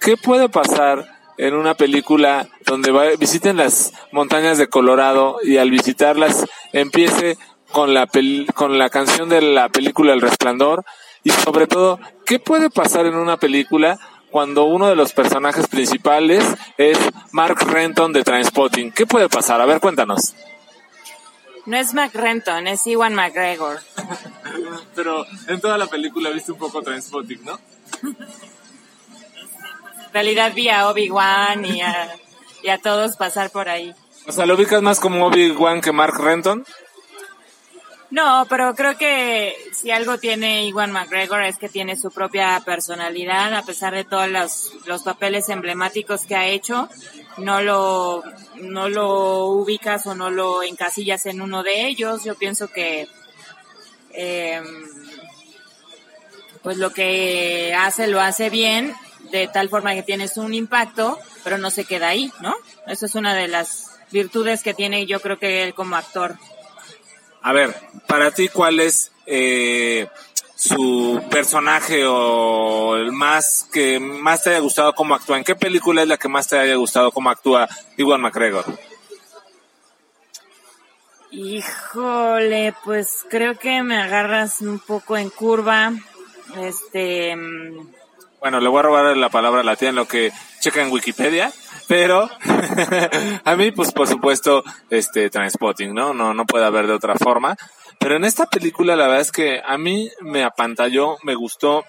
¿Qué 0.00 0.16
puede 0.16 0.48
pasar 0.48 1.13
en 1.38 1.54
una 1.54 1.74
película 1.74 2.48
donde 2.66 2.90
va- 2.90 3.16
visiten 3.18 3.56
las 3.56 3.92
montañas 4.12 4.58
de 4.58 4.68
Colorado 4.68 5.38
y 5.42 5.56
al 5.58 5.70
visitarlas 5.70 6.46
empiece 6.72 7.36
con 7.72 7.92
la 7.94 8.06
pel- 8.06 8.52
con 8.54 8.78
la 8.78 8.88
canción 8.90 9.28
de 9.28 9.40
la 9.42 9.68
película 9.68 10.12
El 10.12 10.20
Resplandor 10.20 10.84
y 11.24 11.30
sobre 11.30 11.66
todo 11.66 11.98
qué 12.26 12.38
puede 12.38 12.70
pasar 12.70 13.06
en 13.06 13.14
una 13.16 13.36
película 13.36 13.98
cuando 14.30 14.64
uno 14.64 14.88
de 14.88 14.96
los 14.96 15.12
personajes 15.12 15.66
principales 15.68 16.44
es 16.76 16.98
Mark 17.32 17.58
Renton 17.66 18.12
de 18.12 18.24
Trainspotting? 18.24 18.90
¿Qué 18.92 19.06
puede 19.06 19.28
pasar? 19.28 19.60
A 19.60 19.66
ver, 19.66 19.80
cuéntanos. 19.80 20.34
No 21.66 21.76
es 21.78 21.94
Mac 21.94 22.14
Renton, 22.14 22.66
es 22.66 22.86
Iwan 22.86 23.14
McGregor. 23.14 23.78
Pero 24.94 25.24
en 25.48 25.60
toda 25.60 25.78
la 25.78 25.86
película 25.86 26.30
viste 26.30 26.52
un 26.52 26.58
poco 26.58 26.82
Trainspotting, 26.82 27.44
¿no? 27.44 27.58
Realidad 30.14 30.52
vi 30.54 30.68
a 30.68 30.88
Obi-Wan 30.88 31.64
y 31.64 31.82
a, 31.82 32.08
y 32.62 32.68
a 32.68 32.78
todos 32.78 33.16
pasar 33.16 33.50
por 33.50 33.68
ahí. 33.68 33.92
O 34.28 34.32
sea, 34.32 34.46
¿lo 34.46 34.54
ubicas 34.54 34.80
más 34.80 35.00
como 35.00 35.26
Obi-Wan 35.26 35.80
que 35.80 35.90
Mark 35.90 36.14
Renton? 36.16 36.64
No, 38.10 38.46
pero 38.48 38.76
creo 38.76 38.96
que 38.96 39.56
si 39.72 39.90
algo 39.90 40.18
tiene 40.18 40.68
Iwan 40.68 40.92
McGregor 40.92 41.42
es 41.42 41.58
que 41.58 41.68
tiene 41.68 41.96
su 41.96 42.12
propia 42.12 42.62
personalidad, 42.64 43.52
a 43.54 43.62
pesar 43.62 43.92
de 43.92 44.04
todos 44.04 44.28
los, 44.28 44.72
los 44.86 45.02
papeles 45.02 45.48
emblemáticos 45.48 46.24
que 46.26 46.36
ha 46.36 46.46
hecho, 46.46 46.88
no 47.38 47.60
lo, 47.60 48.22
no 48.60 48.88
lo 48.88 49.46
ubicas 49.46 50.06
o 50.06 50.14
no 50.14 50.30
lo 50.30 50.62
encasillas 50.62 51.26
en 51.26 51.42
uno 51.42 51.64
de 51.64 51.88
ellos. 51.88 52.22
Yo 52.22 52.36
pienso 52.36 52.68
que, 52.68 53.08
eh, 54.12 54.62
pues 56.62 56.76
lo 56.76 56.92
que 56.92 57.74
hace 57.76 58.06
lo 58.06 58.20
hace 58.20 58.48
bien, 58.48 58.94
de 59.38 59.48
tal 59.48 59.68
forma 59.68 59.94
que 59.94 60.02
tienes 60.02 60.36
un 60.36 60.54
impacto, 60.54 61.18
pero 61.42 61.58
no 61.58 61.70
se 61.70 61.84
queda 61.84 62.08
ahí, 62.08 62.32
¿no? 62.40 62.54
Eso 62.86 63.06
es 63.06 63.14
una 63.14 63.34
de 63.34 63.48
las 63.48 63.98
virtudes 64.10 64.62
que 64.62 64.74
tiene 64.74 65.06
yo 65.06 65.20
creo 65.20 65.38
que 65.38 65.64
él 65.64 65.74
como 65.74 65.96
actor. 65.96 66.36
A 67.42 67.52
ver, 67.52 67.74
para 68.06 68.30
ti, 68.30 68.48
¿cuál 68.48 68.80
es 68.80 69.12
eh, 69.26 70.08
su 70.54 71.22
personaje 71.30 72.04
o 72.06 72.96
el 72.96 73.12
más 73.12 73.68
que 73.72 73.98
más 74.00 74.44
te 74.44 74.50
haya 74.50 74.60
gustado 74.60 74.94
cómo 74.94 75.14
actúa? 75.14 75.36
¿En 75.36 75.44
qué 75.44 75.54
película 75.54 76.02
es 76.02 76.08
la 76.08 76.16
que 76.16 76.28
más 76.28 76.48
te 76.48 76.58
haya 76.58 76.76
gustado 76.76 77.10
cómo 77.10 77.28
actúa 77.30 77.68
Iwan 77.96 78.20
McGregor? 78.20 78.64
Híjole, 81.32 82.72
pues 82.84 83.26
creo 83.28 83.58
que 83.58 83.82
me 83.82 84.00
agarras 84.00 84.60
un 84.60 84.78
poco 84.78 85.16
en 85.16 85.30
curva. 85.30 85.92
Este, 86.56 87.34
mm, 87.34 87.88
Bueno, 88.44 88.60
le 88.60 88.68
voy 88.68 88.80
a 88.80 88.82
robar 88.82 89.16
la 89.16 89.30
palabra 89.30 89.62
a 89.62 89.64
la 89.64 89.74
tía 89.74 89.88
en 89.88 89.94
lo 89.94 90.06
que 90.06 90.30
checa 90.60 90.82
en 90.82 90.92
Wikipedia, 90.92 91.50
pero 91.88 92.28
a 93.44 93.56
mí, 93.56 93.70
pues 93.70 93.90
por 93.90 94.06
supuesto, 94.06 94.62
este, 94.90 95.30
Transpotting, 95.30 95.94
¿no? 95.94 96.12
No, 96.12 96.34
no 96.34 96.44
puede 96.44 96.66
haber 96.66 96.86
de 96.86 96.92
otra 96.92 97.14
forma. 97.14 97.56
Pero 97.98 98.16
en 98.16 98.24
esta 98.26 98.44
película 98.44 98.96
la 98.96 99.06
verdad 99.06 99.22
es 99.22 99.32
que 99.32 99.62
a 99.64 99.78
mí 99.78 100.10
me 100.20 100.44
apantalló, 100.44 101.16
me 101.22 101.34
gustó. 101.34 101.86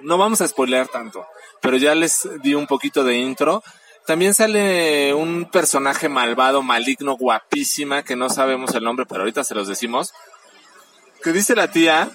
No 0.00 0.16
vamos 0.16 0.40
a 0.40 0.48
spoilear 0.48 0.88
tanto, 0.88 1.26
pero 1.60 1.76
ya 1.76 1.94
les 1.94 2.26
di 2.42 2.54
un 2.54 2.66
poquito 2.66 3.04
de 3.04 3.18
intro. 3.18 3.62
También 4.06 4.32
sale 4.32 5.12
un 5.12 5.44
personaje 5.44 6.08
malvado, 6.08 6.62
maligno, 6.62 7.18
guapísima, 7.18 8.02
que 8.02 8.16
no 8.16 8.30
sabemos 8.30 8.74
el 8.74 8.82
nombre, 8.82 9.04
pero 9.04 9.20
ahorita 9.20 9.44
se 9.44 9.54
los 9.54 9.68
decimos. 9.68 10.14
Que 11.22 11.34
dice 11.34 11.54
la 11.54 11.70
tía, 11.70 12.10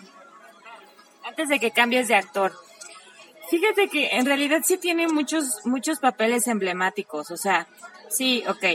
antes 1.24 1.48
de 1.48 1.60
que 1.60 1.70
cambies 1.70 2.08
de 2.08 2.16
actor. 2.16 2.54
Fíjate 3.52 3.90
que 3.90 4.08
en 4.16 4.26
realidad 4.26 4.62
sí 4.66 4.78
tiene 4.78 5.08
muchos, 5.08 5.60
muchos 5.66 6.00
papeles 6.00 6.48
emblemáticos. 6.48 7.30
O 7.32 7.38
sea, 7.38 7.68
sí, 8.10 8.44
ok. 8.48 8.66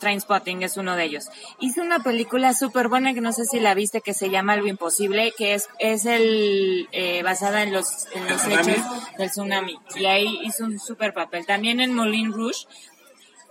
Trainspotting 0.00 0.62
es 0.62 0.76
uno 0.78 0.96
de 0.96 1.04
ellos. 1.04 1.26
Hizo 1.60 1.82
una 1.82 2.00
película 2.02 2.54
súper 2.54 2.88
buena 2.88 3.12
que 3.14 3.20
no 3.20 3.32
sé 3.32 3.44
si 3.44 3.60
la 3.60 3.74
viste 3.74 4.00
que 4.00 4.14
se 4.14 4.30
llama 4.30 4.56
Lo 4.56 4.66
Imposible, 4.66 5.32
que 5.36 5.52
es, 5.54 5.68
es 5.78 6.06
el, 6.06 6.88
eh, 6.92 7.22
basada 7.22 7.62
en 7.62 7.72
los, 7.72 8.06
en 8.14 8.26
los 8.26 8.44
hechos 8.46 8.82
del 9.18 9.30
tsunami. 9.30 9.78
Y 9.96 10.06
ahí 10.06 10.40
hizo 10.42 10.64
un 10.64 10.78
súper 10.80 11.12
papel. 11.14 11.44
También 11.46 11.80
en 11.80 11.94
Moulin 11.94 12.32
Rouge, 12.32 12.66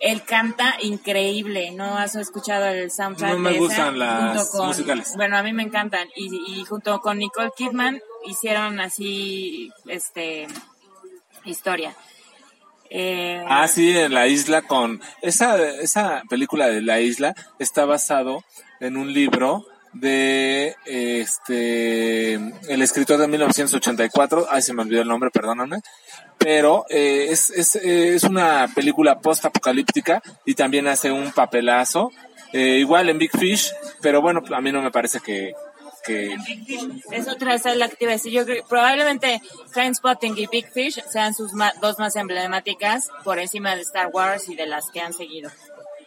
él 0.01 0.23
canta 0.23 0.75
increíble. 0.81 1.71
¿No 1.71 1.97
has 1.99 2.15
escuchado 2.15 2.65
el 2.65 2.89
soundtrack? 2.89 3.33
No 3.33 3.37
me 3.39 3.49
de 3.51 3.55
esa? 3.57 3.65
gustan 3.65 3.99
las 3.99 4.49
con- 4.49 4.67
musicales. 4.67 5.13
Bueno, 5.15 5.37
a 5.37 5.43
mí 5.43 5.53
me 5.53 5.63
encantan. 5.63 6.07
Y, 6.15 6.59
y 6.59 6.65
junto 6.65 6.99
con 6.99 7.19
Nicole 7.19 7.51
Kidman 7.55 8.01
hicieron 8.25 8.79
así, 8.79 9.71
este, 9.87 10.47
historia. 11.45 11.95
Eh, 12.89 13.43
Ah, 13.47 13.67
sí, 13.67 13.95
en 13.97 14.13
la 14.13 14.27
isla 14.27 14.63
con... 14.63 15.01
Esa, 15.21 15.61
esa 15.79 16.23
película 16.29 16.67
de 16.67 16.81
la 16.81 16.99
isla 16.99 17.35
está 17.59 17.85
basado 17.85 18.43
en 18.79 18.97
un 18.97 19.13
libro 19.13 19.65
de 19.93 20.75
este 20.85 22.35
el 22.35 22.81
escritor 22.81 23.19
de 23.19 23.27
1984, 23.27 24.47
ay 24.49 24.61
se 24.61 24.73
me 24.73 24.83
olvidó 24.83 25.01
el 25.01 25.07
nombre, 25.07 25.31
perdóname, 25.31 25.81
pero 26.37 26.85
eh, 26.89 27.27
es, 27.29 27.49
es, 27.49 27.75
es 27.75 28.23
una 28.23 28.67
película 28.73 29.19
post-apocalíptica 29.19 30.21
y 30.45 30.53
también 30.53 30.87
hace 30.87 31.11
un 31.11 31.31
papelazo, 31.31 32.11
eh, 32.53 32.77
igual 32.79 33.09
en 33.09 33.17
Big 33.17 33.31
Fish, 33.31 33.73
pero 34.01 34.21
bueno, 34.21 34.41
a 34.55 34.61
mí 34.61 34.71
no 34.71 34.81
me 34.81 34.91
parece 34.91 35.19
que, 35.19 35.53
que 36.09 36.35
Es 37.11 37.27
otra 37.27 37.53
esa 37.53 37.71
es 37.71 37.77
la 37.77 37.87
que 37.87 37.95
te 37.95 38.05
iba 38.05 38.11
a 38.11 38.15
decir. 38.15 38.31
Yo 38.31 38.45
creo, 38.45 38.65
probablemente 38.67 39.41
Trainspotting 39.73 40.37
y 40.37 40.47
Big 40.47 40.71
Fish 40.71 41.01
sean 41.09 41.33
sus 41.33 41.51
dos 41.81 41.99
más 41.99 42.15
emblemáticas 42.15 43.09
por 43.23 43.39
encima 43.39 43.75
de 43.75 43.81
Star 43.81 44.09
Wars 44.11 44.49
y 44.49 44.55
de 44.55 44.65
las 44.65 44.89
que 44.91 45.01
han 45.01 45.13
seguido. 45.13 45.49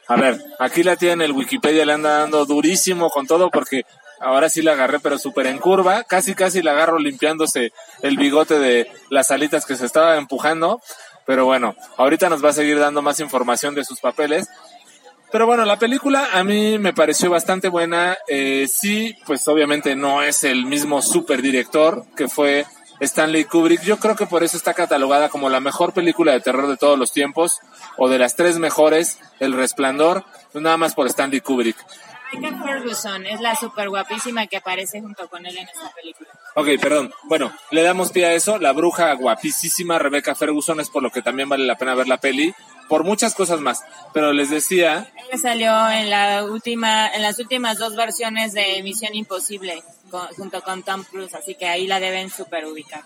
A 0.09 0.17
ver, 0.17 0.43
aquí 0.59 0.83
la 0.83 0.97
tía 0.97 1.13
en 1.13 1.23
el 1.23 1.33
Wikipedia 1.33 1.87
le 1.87 1.93
anda 1.93 2.19
dando 2.19 2.45
durísimo 2.45 3.09
con 3.11 3.27
todo 3.27 3.51
porque 3.51 3.85
ahora 4.21 4.49
sí 4.49 4.61
la 4.63 4.73
agarré 4.73 4.99
pero 5.01 5.19
súper 5.19 5.47
en 5.47 5.59
curva, 5.59 6.05
casi 6.05 6.35
casi 6.35 6.63
la 6.63 6.73
agarro 6.73 6.99
limpiándose 6.99 7.73
el 8.03 8.17
bigote 8.17 8.59
de 8.59 8.91
las 9.11 9.31
alitas 9.31 9.65
que 9.65 9.77
se 9.77 9.87
estaba 9.87 10.17
empujando, 10.17 10.81
pero 11.25 11.45
bueno, 11.45 11.77
ahorita 11.97 12.29
nos 12.29 12.45
va 12.45 12.51
a 12.51 12.55
seguir 12.55 12.79
dando 12.79 13.01
más 13.01 13.21
información 13.21 13.75
de 13.75 13.85
sus 13.85 14.01
papeles. 14.01 14.49
Pero 15.33 15.47
bueno, 15.47 15.65
la 15.65 15.79
película 15.79 16.29
a 16.35 16.45
mí 16.45 16.79
me 16.79 16.93
pareció 16.93 17.31
bastante 17.31 17.69
buena. 17.69 18.19
Eh, 18.29 18.69
sí, 18.71 19.17
pues 19.25 19.49
obviamente 19.49 19.97
no 19.97 20.23
es 20.23 20.45
el 20.45 20.67
mismo 20.67 21.01
super 21.01 21.41
director 21.41 22.05
que 22.15 22.29
fue 22.29 22.67
Stanley 23.01 23.45
Kubrick. 23.45 23.83
Yo 23.83 23.97
creo 23.97 24.15
que 24.15 24.27
por 24.27 24.45
eso 24.45 24.59
está 24.59 24.75
catalogada 24.75 25.31
como 25.31 25.49
la 25.49 25.61
mejor 25.61 25.95
película 25.95 26.33
de 26.33 26.41
terror 26.41 26.69
de 26.69 26.77
todos 26.77 26.99
los 26.99 27.13
tiempos, 27.13 27.61
o 27.97 28.11
de 28.11 28.19
las 28.19 28.37
tres 28.37 28.59
mejores, 28.59 29.19
El 29.41 29.55
Resplandor, 29.55 30.25
nada 30.53 30.77
más 30.77 30.95
por 30.95 31.07
Stanley 31.07 31.41
Kubrick. 31.41 31.77
Rebecca 32.33 32.63
Ferguson 32.65 33.27
es 33.27 33.41
la 33.41 33.55
súper 33.57 33.89
guapísima 33.89 34.47
que 34.47 34.57
aparece 34.57 35.01
junto 35.01 35.29
con 35.29 35.45
él 35.47 35.57
en 35.57 35.69
esta 35.69 35.91
película. 35.95 36.29
Ok, 36.55 36.69
perdón. 36.81 37.13
Bueno, 37.25 37.53
le 37.71 37.83
damos 37.83 38.11
pie 38.13 38.27
a 38.27 38.33
eso. 38.35 38.59
La 38.59 38.73
bruja 38.73 39.13
guapísima 39.15 39.99
Rebecca 39.99 40.35
Ferguson 40.35 40.81
es 40.81 40.89
por 40.91 41.03
lo 41.03 41.11
que 41.11 41.23
también 41.23 41.49
vale 41.49 41.65
la 41.67 41.77
pena 41.77 41.95
ver 41.95 42.09
la 42.09 42.19
peli, 42.19 42.55
por 42.89 43.05
muchas 43.05 43.35
cosas 43.35 43.61
más. 43.61 43.83
Pero 44.13 44.33
les 44.33 44.51
decía, 44.51 45.11
Ella 45.29 45.39
salió 45.41 45.91
en 45.91 46.11
la 46.11 46.45
última, 46.45 47.09
en 47.09 47.23
las 47.23 47.39
últimas 47.39 47.79
dos 47.79 47.97
versiones 47.97 48.53
de 48.53 48.83
Misión 48.83 49.15
Imposible 49.15 49.83
con- 50.11 50.27
junto 50.29 50.61
con 50.63 50.83
Tom 50.83 51.05
Cruise, 51.05 51.35
así 51.35 51.55
que 51.55 51.67
ahí 51.67 51.87
la 51.87 52.01
deben 52.01 52.29
súper 52.31 52.67
ubicar. 52.67 53.03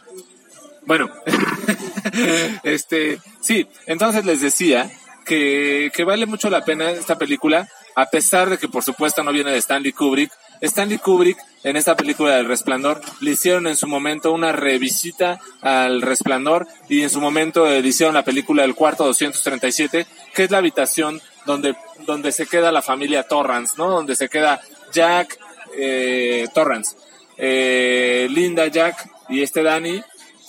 Bueno, 0.85 1.11
este, 2.63 3.19
sí, 3.41 3.67
entonces 3.87 4.25
les 4.25 4.41
decía 4.41 4.91
que, 5.25 5.91
que 5.95 6.05
vale 6.05 6.27
mucho 6.27 6.51
la 6.51 6.65
pena 6.65 6.91
esta 6.91 7.19
película, 7.19 7.69
a 7.97 8.07
pesar 8.07 8.51
de 8.51 8.59
que 8.59 8.69
por 8.69 8.85
supuesto 8.85 9.25
no 9.25 9.33
viene 9.33 9.51
de 9.51 9.59
Stanley 9.59 9.93
Kubrick. 9.93 10.31
Stanley 10.61 10.99
Kubrick 10.99 11.39
en 11.65 11.77
esta 11.77 11.97
película 11.97 12.37
del 12.37 12.47
Resplandor 12.47 13.01
le 13.21 13.33
hicieron 13.33 13.67
en 13.67 13.75
su 13.77 13.89
momento 13.89 14.33
una 14.33 14.53
revisita 14.53 15.41
al 15.63 16.03
Resplandor 16.03 16.69
y 16.89 17.03
en 17.03 17.11
su 17.11 17.21
momento 17.21 17.67
le 17.67 17.81
hicieron 17.81 18.15
la 18.15 18.23
película 18.23 18.63
del 18.63 18.75
cuarto 18.75 19.05
237, 19.05 20.07
que 20.35 20.45
es 20.45 20.51
la 20.51 20.59
habitación 20.59 21.21
donde, 21.47 21.75
donde 22.07 22.33
se 22.33 22.47
queda 22.47 22.71
la 22.71 22.83
familia 22.83 23.25
Torrance, 23.25 23.75
¿no? 23.79 23.91
Donde 23.91 24.15
se 24.15 24.29
queda 24.29 24.61
Jack 24.93 25.39
eh, 25.77 26.47
Torrance, 26.55 26.97
eh, 27.39 28.29
Linda, 28.31 28.67
Jack 28.67 29.09
y 29.29 29.43
este 29.43 29.63
Danny 29.63 30.03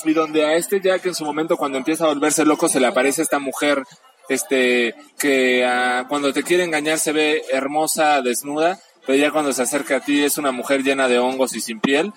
y 0.03 0.13
donde 0.13 0.45
a 0.45 0.55
este 0.55 0.79
Jack 0.81 1.05
en 1.05 1.15
su 1.15 1.25
momento 1.25 1.57
cuando 1.57 1.77
empieza 1.77 2.05
a 2.05 2.09
volverse 2.09 2.45
loco 2.45 2.69
se 2.69 2.79
le 2.79 2.87
aparece 2.87 3.21
esta 3.21 3.39
mujer 3.39 3.83
este 4.29 4.95
que 5.17 5.65
ah, 5.65 6.05
cuando 6.09 6.33
te 6.33 6.43
quiere 6.43 6.63
engañar 6.63 6.99
se 6.99 7.11
ve 7.11 7.43
hermosa 7.51 8.21
desnuda 8.21 8.79
pero 9.05 9.17
ya 9.17 9.31
cuando 9.31 9.53
se 9.53 9.61
acerca 9.61 9.97
a 9.97 9.99
ti 10.01 10.23
es 10.23 10.37
una 10.37 10.51
mujer 10.51 10.83
llena 10.83 11.07
de 11.07 11.17
hongos 11.17 11.55
y 11.55 11.61
sin 11.61 11.79
piel. 11.79 12.11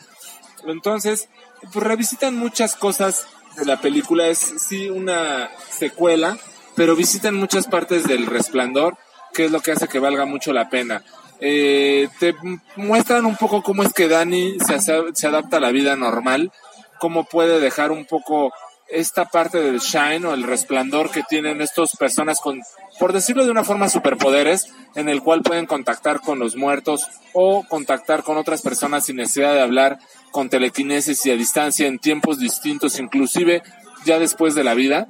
Entonces 0.66 1.28
pues 1.72 1.84
revisitan 1.84 2.36
muchas 2.36 2.74
cosas 2.74 3.26
de 3.56 3.64
la 3.64 3.80
película. 3.80 4.26
Es 4.26 4.38
sí 4.38 4.88
una 4.90 5.50
secuela 5.70 6.36
pero 6.74 6.96
visitan 6.96 7.34
muchas 7.34 7.66
partes 7.66 8.04
del 8.04 8.26
resplandor 8.26 8.96
que 9.32 9.44
es 9.44 9.50
lo 9.52 9.60
que 9.60 9.72
hace 9.72 9.86
que 9.86 10.00
valga 10.00 10.24
mucho 10.24 10.52
la 10.52 10.68
pena. 10.68 11.04
Eh, 11.40 12.08
te 12.18 12.34
muestran 12.76 13.24
un 13.24 13.36
poco 13.36 13.62
cómo 13.62 13.82
es 13.82 13.92
que 13.94 14.08
Dani 14.08 14.58
se, 14.60 14.78
se 15.14 15.26
adapta 15.26 15.56
a 15.56 15.60
la 15.60 15.70
vida 15.70 15.96
normal 15.96 16.52
cómo 17.00 17.24
puede 17.24 17.58
dejar 17.58 17.90
un 17.90 18.04
poco 18.04 18.52
esta 18.90 19.26
parte 19.26 19.60
del 19.60 19.78
shine 19.78 20.26
o 20.26 20.34
el 20.34 20.42
resplandor 20.42 21.10
que 21.10 21.22
tienen 21.22 21.60
estas 21.60 21.96
personas 21.96 22.40
con, 22.40 22.60
por 22.98 23.12
decirlo 23.12 23.44
de 23.44 23.50
una 23.50 23.64
forma, 23.64 23.88
superpoderes, 23.88 24.72
en 24.94 25.08
el 25.08 25.22
cual 25.22 25.42
pueden 25.42 25.66
contactar 25.66 26.20
con 26.20 26.38
los 26.38 26.56
muertos 26.56 27.06
o 27.32 27.64
contactar 27.68 28.22
con 28.22 28.36
otras 28.36 28.62
personas 28.62 29.06
sin 29.06 29.16
necesidad 29.16 29.54
de 29.54 29.60
hablar, 29.60 29.98
con 30.30 30.48
telequinesis 30.48 31.24
y 31.26 31.30
a 31.30 31.36
distancia 31.36 31.86
en 31.86 31.98
tiempos 31.98 32.38
distintos, 32.38 32.98
inclusive 32.98 33.62
ya 34.04 34.18
después 34.18 34.54
de 34.54 34.64
la 34.64 34.74
vida. 34.74 35.08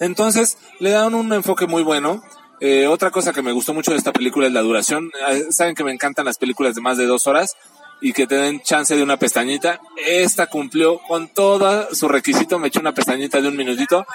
Entonces, 0.00 0.58
le 0.80 0.90
dan 0.90 1.14
un 1.14 1.32
enfoque 1.32 1.66
muy 1.66 1.82
bueno. 1.82 2.22
Eh, 2.60 2.86
otra 2.86 3.10
cosa 3.10 3.32
que 3.32 3.42
me 3.42 3.52
gustó 3.52 3.74
mucho 3.74 3.90
de 3.90 3.98
esta 3.98 4.12
película 4.12 4.46
es 4.46 4.52
la 4.52 4.62
duración. 4.62 5.10
Eh, 5.30 5.46
Saben 5.50 5.74
que 5.74 5.84
me 5.84 5.92
encantan 5.92 6.24
las 6.24 6.38
películas 6.38 6.74
de 6.74 6.80
más 6.80 6.96
de 6.96 7.06
dos 7.06 7.26
horas 7.26 7.56
y 8.04 8.12
que 8.12 8.26
te 8.26 8.34
den 8.34 8.60
chance 8.60 8.94
de 8.94 9.02
una 9.02 9.16
pestañita. 9.16 9.80
Esta 9.96 10.46
cumplió 10.46 10.98
con 10.98 11.28
todo 11.28 11.88
su 11.94 12.06
requisito. 12.06 12.58
Me 12.58 12.68
echó 12.68 12.80
una 12.80 12.92
pestañita 12.92 13.40
de 13.40 13.48
un 13.48 13.56
minutito. 13.56 14.06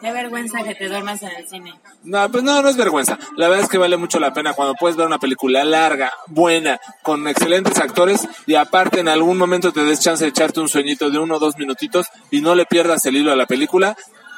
Qué 0.00 0.12
vergüenza 0.12 0.62
que 0.62 0.76
te 0.76 0.88
duermas 0.88 1.20
en 1.24 1.32
el 1.32 1.48
cine. 1.48 1.74
No, 2.04 2.30
pues 2.30 2.44
no, 2.44 2.62
no 2.62 2.68
es 2.68 2.76
vergüenza. 2.76 3.18
La 3.36 3.48
verdad 3.48 3.64
es 3.64 3.68
que 3.68 3.78
vale 3.78 3.96
mucho 3.96 4.20
la 4.20 4.32
pena 4.32 4.52
cuando 4.52 4.74
puedes 4.74 4.96
ver 4.96 5.04
una 5.04 5.18
película 5.18 5.64
larga, 5.64 6.12
buena, 6.28 6.78
con 7.02 7.26
excelentes 7.26 7.76
actores 7.78 8.28
y 8.46 8.54
aparte 8.54 9.00
en 9.00 9.08
algún 9.08 9.36
momento 9.36 9.72
te 9.72 9.82
des 9.82 9.98
chance 9.98 10.22
de 10.22 10.30
echarte 10.30 10.60
un 10.60 10.68
sueñito 10.68 11.10
de 11.10 11.18
uno 11.18 11.34
o 11.34 11.38
dos 11.40 11.58
minutitos 11.58 12.06
y 12.30 12.40
no 12.40 12.54
le 12.54 12.66
pierdas 12.66 13.04
el 13.06 13.16
hilo 13.16 13.32
a 13.32 13.36
la 13.36 13.46
película. 13.46 13.96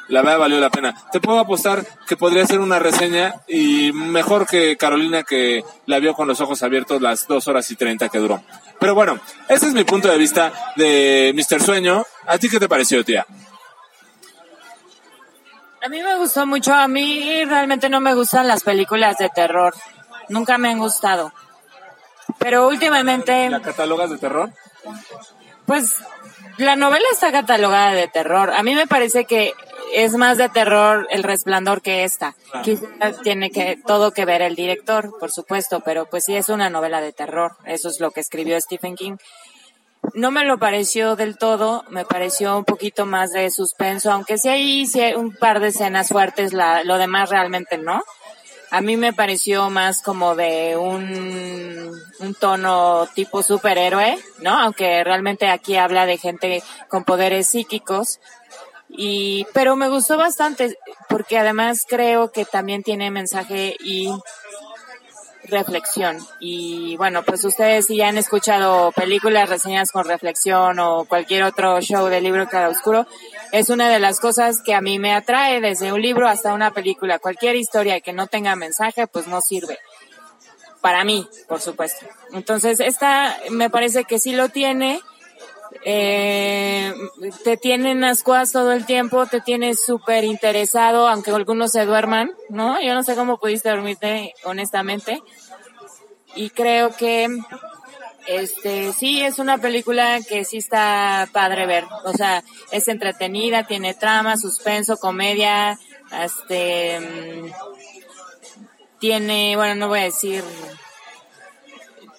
La 0.09 0.21
verdad 0.21 0.39
valió 0.39 0.59
la 0.59 0.69
pena. 0.69 0.95
Te 1.11 1.19
puedo 1.21 1.39
apostar 1.39 1.85
que 2.07 2.17
podría 2.17 2.45
ser 2.45 2.59
una 2.59 2.79
reseña 2.79 3.35
y 3.47 3.91
mejor 3.93 4.47
que 4.47 4.75
Carolina 4.75 5.23
que 5.23 5.63
la 5.85 5.99
vio 5.99 6.13
con 6.15 6.27
los 6.27 6.41
ojos 6.41 6.61
abiertos 6.63 7.01
las 7.01 7.27
dos 7.27 7.47
horas 7.47 7.69
y 7.71 7.75
treinta 7.75 8.09
que 8.09 8.17
duró. 8.17 8.43
Pero 8.79 8.95
bueno, 8.95 9.19
ese 9.47 9.67
es 9.67 9.73
mi 9.73 9.83
punto 9.83 10.07
de 10.07 10.17
vista 10.17 10.51
de 10.75 11.31
Mr. 11.35 11.61
Sueño. 11.61 12.03
¿A 12.25 12.37
ti 12.37 12.49
qué 12.49 12.59
te 12.59 12.67
pareció, 12.67 13.05
tía? 13.05 13.25
A 15.81 15.89
mí 15.89 16.01
me 16.01 16.15
gustó 16.17 16.45
mucho, 16.45 16.73
a 16.73 16.87
mí 16.87 17.45
realmente 17.45 17.87
no 17.89 18.01
me 18.01 18.13
gustan 18.13 18.47
las 18.47 18.63
películas 18.63 19.17
de 19.17 19.29
terror, 19.29 19.73
nunca 20.27 20.57
me 20.57 20.69
han 20.69 20.79
gustado. 20.79 21.31
Pero 22.37 22.67
últimamente, 22.67 23.49
¿La 23.49 23.61
catalogas 23.61 24.09
de 24.09 24.17
terror? 24.17 24.49
pues 25.65 25.95
la 26.57 26.75
novela 26.75 27.05
está 27.13 27.31
catalogada 27.31 27.91
de 27.91 28.07
terror. 28.07 28.51
A 28.51 28.63
mí 28.63 28.75
me 28.75 28.87
parece 28.87 29.25
que 29.25 29.53
es 29.93 30.13
más 30.13 30.37
de 30.37 30.49
terror 30.49 31.07
el 31.09 31.23
resplandor 31.23 31.81
que 31.81 32.03
esta. 32.03 32.35
Quizás 32.63 33.21
tiene 33.23 33.51
que 33.51 33.77
todo 33.85 34.11
que 34.11 34.25
ver 34.25 34.41
el 34.41 34.55
director, 34.55 35.17
por 35.19 35.31
supuesto, 35.31 35.81
pero 35.81 36.05
pues 36.05 36.25
sí 36.25 36.35
es 36.35 36.49
una 36.49 36.69
novela 36.69 37.01
de 37.01 37.13
terror. 37.13 37.57
Eso 37.65 37.89
es 37.89 37.99
lo 37.99 38.11
que 38.11 38.21
escribió 38.21 38.59
Stephen 38.59 38.95
King. 38.95 39.17
No 40.13 40.31
me 40.31 40.45
lo 40.45 40.57
pareció 40.57 41.15
del 41.15 41.37
todo, 41.37 41.83
me 41.89 42.05
pareció 42.05 42.57
un 42.57 42.65
poquito 42.65 43.05
más 43.05 43.31
de 43.31 43.51
suspenso, 43.51 44.11
aunque 44.11 44.37
sí 44.37 44.49
hay, 44.49 44.85
sí 44.87 45.01
hay 45.01 45.13
un 45.13 45.35
par 45.35 45.59
de 45.59 45.67
escenas 45.67 46.09
fuertes, 46.09 46.53
la, 46.53 46.83
lo 46.83 46.97
demás 46.97 47.29
realmente 47.29 47.77
no. 47.77 48.01
A 48.71 48.81
mí 48.81 48.97
me 48.97 49.13
pareció 49.13 49.69
más 49.69 50.01
como 50.01 50.35
de 50.35 50.77
un, 50.77 51.91
un 52.19 52.35
tono 52.35 53.07
tipo 53.15 53.41
superhéroe, 53.41 54.17
¿no? 54.41 54.59
Aunque 54.59 55.03
realmente 55.03 55.47
aquí 55.47 55.75
habla 55.75 56.05
de 56.05 56.17
gente 56.17 56.63
con 56.87 57.03
poderes 57.03 57.47
psíquicos. 57.47 58.19
Y, 59.01 59.47
pero 59.53 59.77
me 59.77 59.87
gustó 59.87 60.17
bastante 60.17 60.77
porque 61.07 61.37
además 61.37 61.85
creo 61.87 62.33
que 62.33 62.43
también 62.43 62.83
tiene 62.83 63.11
mensaje 63.11 63.77
y 63.79 64.11
reflexión. 65.43 66.17
Y 66.41 66.97
bueno, 66.97 67.23
pues 67.23 67.45
ustedes 67.45 67.85
si 67.85 67.95
ya 67.95 68.09
han 68.09 68.17
escuchado 68.17 68.91
películas, 68.91 69.47
reseñas 69.47 69.93
con 69.93 70.03
reflexión 70.03 70.79
o 70.79 71.05
cualquier 71.05 71.43
otro 71.43 71.79
show 71.79 72.07
de 72.07 72.19
libro 72.19 72.45
oscuro 72.69 73.07
es 73.53 73.69
una 73.69 73.87
de 73.89 73.99
las 73.99 74.19
cosas 74.19 74.61
que 74.61 74.75
a 74.75 74.81
mí 74.81 74.99
me 74.99 75.13
atrae 75.13 75.61
desde 75.61 75.93
un 75.93 76.01
libro 76.01 76.27
hasta 76.27 76.53
una 76.53 76.71
película. 76.71 77.19
Cualquier 77.19 77.55
historia 77.55 78.01
que 78.01 78.11
no 78.11 78.27
tenga 78.27 78.57
mensaje, 78.57 79.07
pues 79.07 79.27
no 79.27 79.39
sirve. 79.39 79.77
Para 80.81 81.05
mí, 81.05 81.25
por 81.47 81.61
supuesto. 81.61 82.05
Entonces, 82.33 82.81
esta 82.81 83.37
me 83.49 83.69
parece 83.69 84.03
que 84.03 84.19
sí 84.19 84.33
lo 84.33 84.49
tiene. 84.49 84.99
Eh, 85.85 86.93
te 87.43 87.57
tienen 87.57 88.03
ascuas 88.03 88.51
todo 88.51 88.73
el 88.73 88.85
tiempo, 88.85 89.25
te 89.27 89.41
tienes 89.41 89.83
súper 89.83 90.23
interesado, 90.23 91.07
aunque 91.07 91.31
algunos 91.31 91.71
se 91.71 91.85
duerman, 91.85 92.31
¿no? 92.49 92.81
Yo 92.81 92.93
no 92.93 93.03
sé 93.03 93.15
cómo 93.15 93.37
pudiste 93.37 93.69
dormirte, 93.69 94.33
honestamente. 94.43 95.21
Y 96.35 96.49
creo 96.49 96.95
que 96.95 97.27
este, 98.27 98.93
sí, 98.93 99.21
es 99.21 99.39
una 99.39 99.57
película 99.57 100.19
que 100.21 100.45
sí 100.45 100.57
está 100.57 101.27
padre 101.31 101.65
ver. 101.65 101.85
O 102.05 102.13
sea, 102.13 102.43
es 102.71 102.87
entretenida, 102.87 103.65
tiene 103.65 103.95
trama, 103.95 104.37
suspenso, 104.37 104.97
comedia, 104.97 105.79
este, 106.23 106.99
mm, 106.99 107.51
tiene, 108.99 109.55
bueno, 109.55 109.75
no 109.75 109.87
voy 109.87 109.99
a 109.99 110.03
decir, 110.03 110.43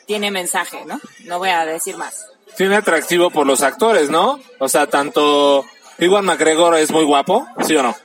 tiene 0.06 0.30
mensaje, 0.30 0.84
¿no? 0.84 1.00
No 1.26 1.38
voy 1.38 1.50
a 1.50 1.64
decir 1.64 1.96
más. 1.96 2.29
Tiene 2.56 2.76
atractivo 2.76 3.30
por 3.30 3.46
los 3.46 3.62
actores, 3.62 4.10
¿no? 4.10 4.40
O 4.58 4.68
sea, 4.68 4.86
tanto 4.86 5.64
Iwan 5.98 6.24
McGregor 6.24 6.76
es 6.76 6.90
muy 6.90 7.04
guapo, 7.04 7.46
¿sí 7.66 7.76
o 7.76 7.82
no? 7.82 7.96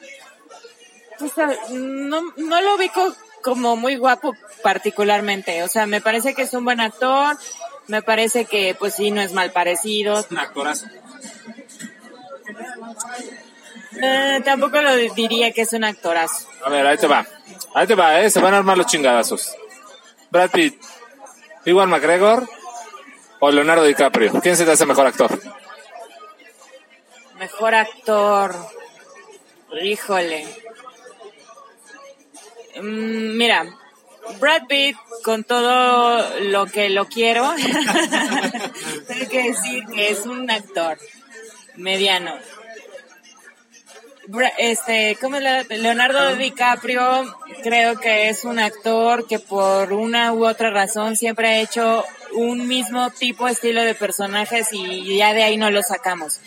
Pues, 1.20 1.34
no, 1.72 2.22
no 2.38 2.62
lo 2.62 2.76
ubico 2.76 3.14
como 3.42 3.76
muy 3.76 3.96
guapo 3.96 4.34
particularmente. 4.64 5.64
O 5.64 5.68
sea, 5.68 5.86
me 5.86 6.02
parece 6.02 6.34
que 6.34 6.44
es 6.44 6.54
un 6.54 6.66
buen 6.66 6.82
actor, 6.82 7.38
me 7.88 8.02
parece 8.02 8.46
que 8.46 8.76
pues 8.78 8.96
sí 8.96 9.12
no 9.12 9.22
es 9.22 9.34
mal 9.34 9.52
parecido. 9.52 10.26
Un 10.30 10.38
actorazo. 10.38 10.88
Eh, 14.02 14.42
tampoco 14.44 14.82
lo 14.82 14.96
diría 14.96 15.52
que 15.52 15.62
es 15.62 15.74
un 15.74 15.84
actorazo. 15.84 16.48
A 16.66 16.70
ver, 16.70 16.86
ahí 16.86 16.98
te 16.98 17.08
va. 17.08 17.26
Ahí 17.74 17.88
te 17.88 17.96
va, 17.96 18.20
eh. 18.22 18.30
Se 18.30 18.42
van 18.42 18.54
a 18.54 18.58
armar 18.58 18.78
los 18.78 18.88
chingadazos. 18.88 19.56
Brad 20.32 20.50
Pitt, 20.52 20.82
Iwan 21.66 21.90
McGregor 21.90 22.50
o 23.40 23.52
Leonardo 23.52 23.84
DiCaprio. 23.84 24.40
¿Quién 24.42 24.58
se 24.58 24.66
te 24.66 24.72
hace 24.72 24.86
mejor 24.86 25.08
actor? 25.08 25.40
Mejor 27.38 27.76
actor. 27.76 28.56
Híjole. 29.82 30.46
Mm, 32.82 33.38
mira, 33.38 33.66
Brad 34.40 34.64
Pitt, 34.68 34.98
con 35.24 35.44
todo 35.44 36.40
lo 36.42 36.66
que 36.66 36.90
lo 36.90 37.06
quiero, 37.08 37.54
tengo 39.08 39.30
que 39.30 39.44
decir 39.44 39.86
que 39.94 40.10
es 40.10 40.26
un 40.26 40.50
actor 40.50 40.98
mediano. 41.76 42.34
Este, 44.58 45.18
como 45.22 45.38
Leonardo 45.40 46.36
DiCaprio, 46.36 47.36
creo 47.62 48.00
que 48.00 48.30
es 48.30 48.44
un 48.44 48.58
actor 48.58 49.28
que 49.28 49.38
por 49.38 49.94
una 49.94 50.34
u 50.34 50.48
otra 50.48 50.72
razón 50.72 51.16
siempre 51.16 51.48
ha 51.48 51.60
hecho 51.60 52.04
un 52.36 52.68
mismo 52.68 53.10
tipo, 53.12 53.48
estilo 53.48 53.84
de 53.84 53.96
personajes 53.96 54.68
y 54.72 55.18
ya 55.18 55.34
de 55.34 55.44
ahí 55.44 55.58
no 55.58 55.72
lo 55.72 55.82
sacamos. 55.82 56.40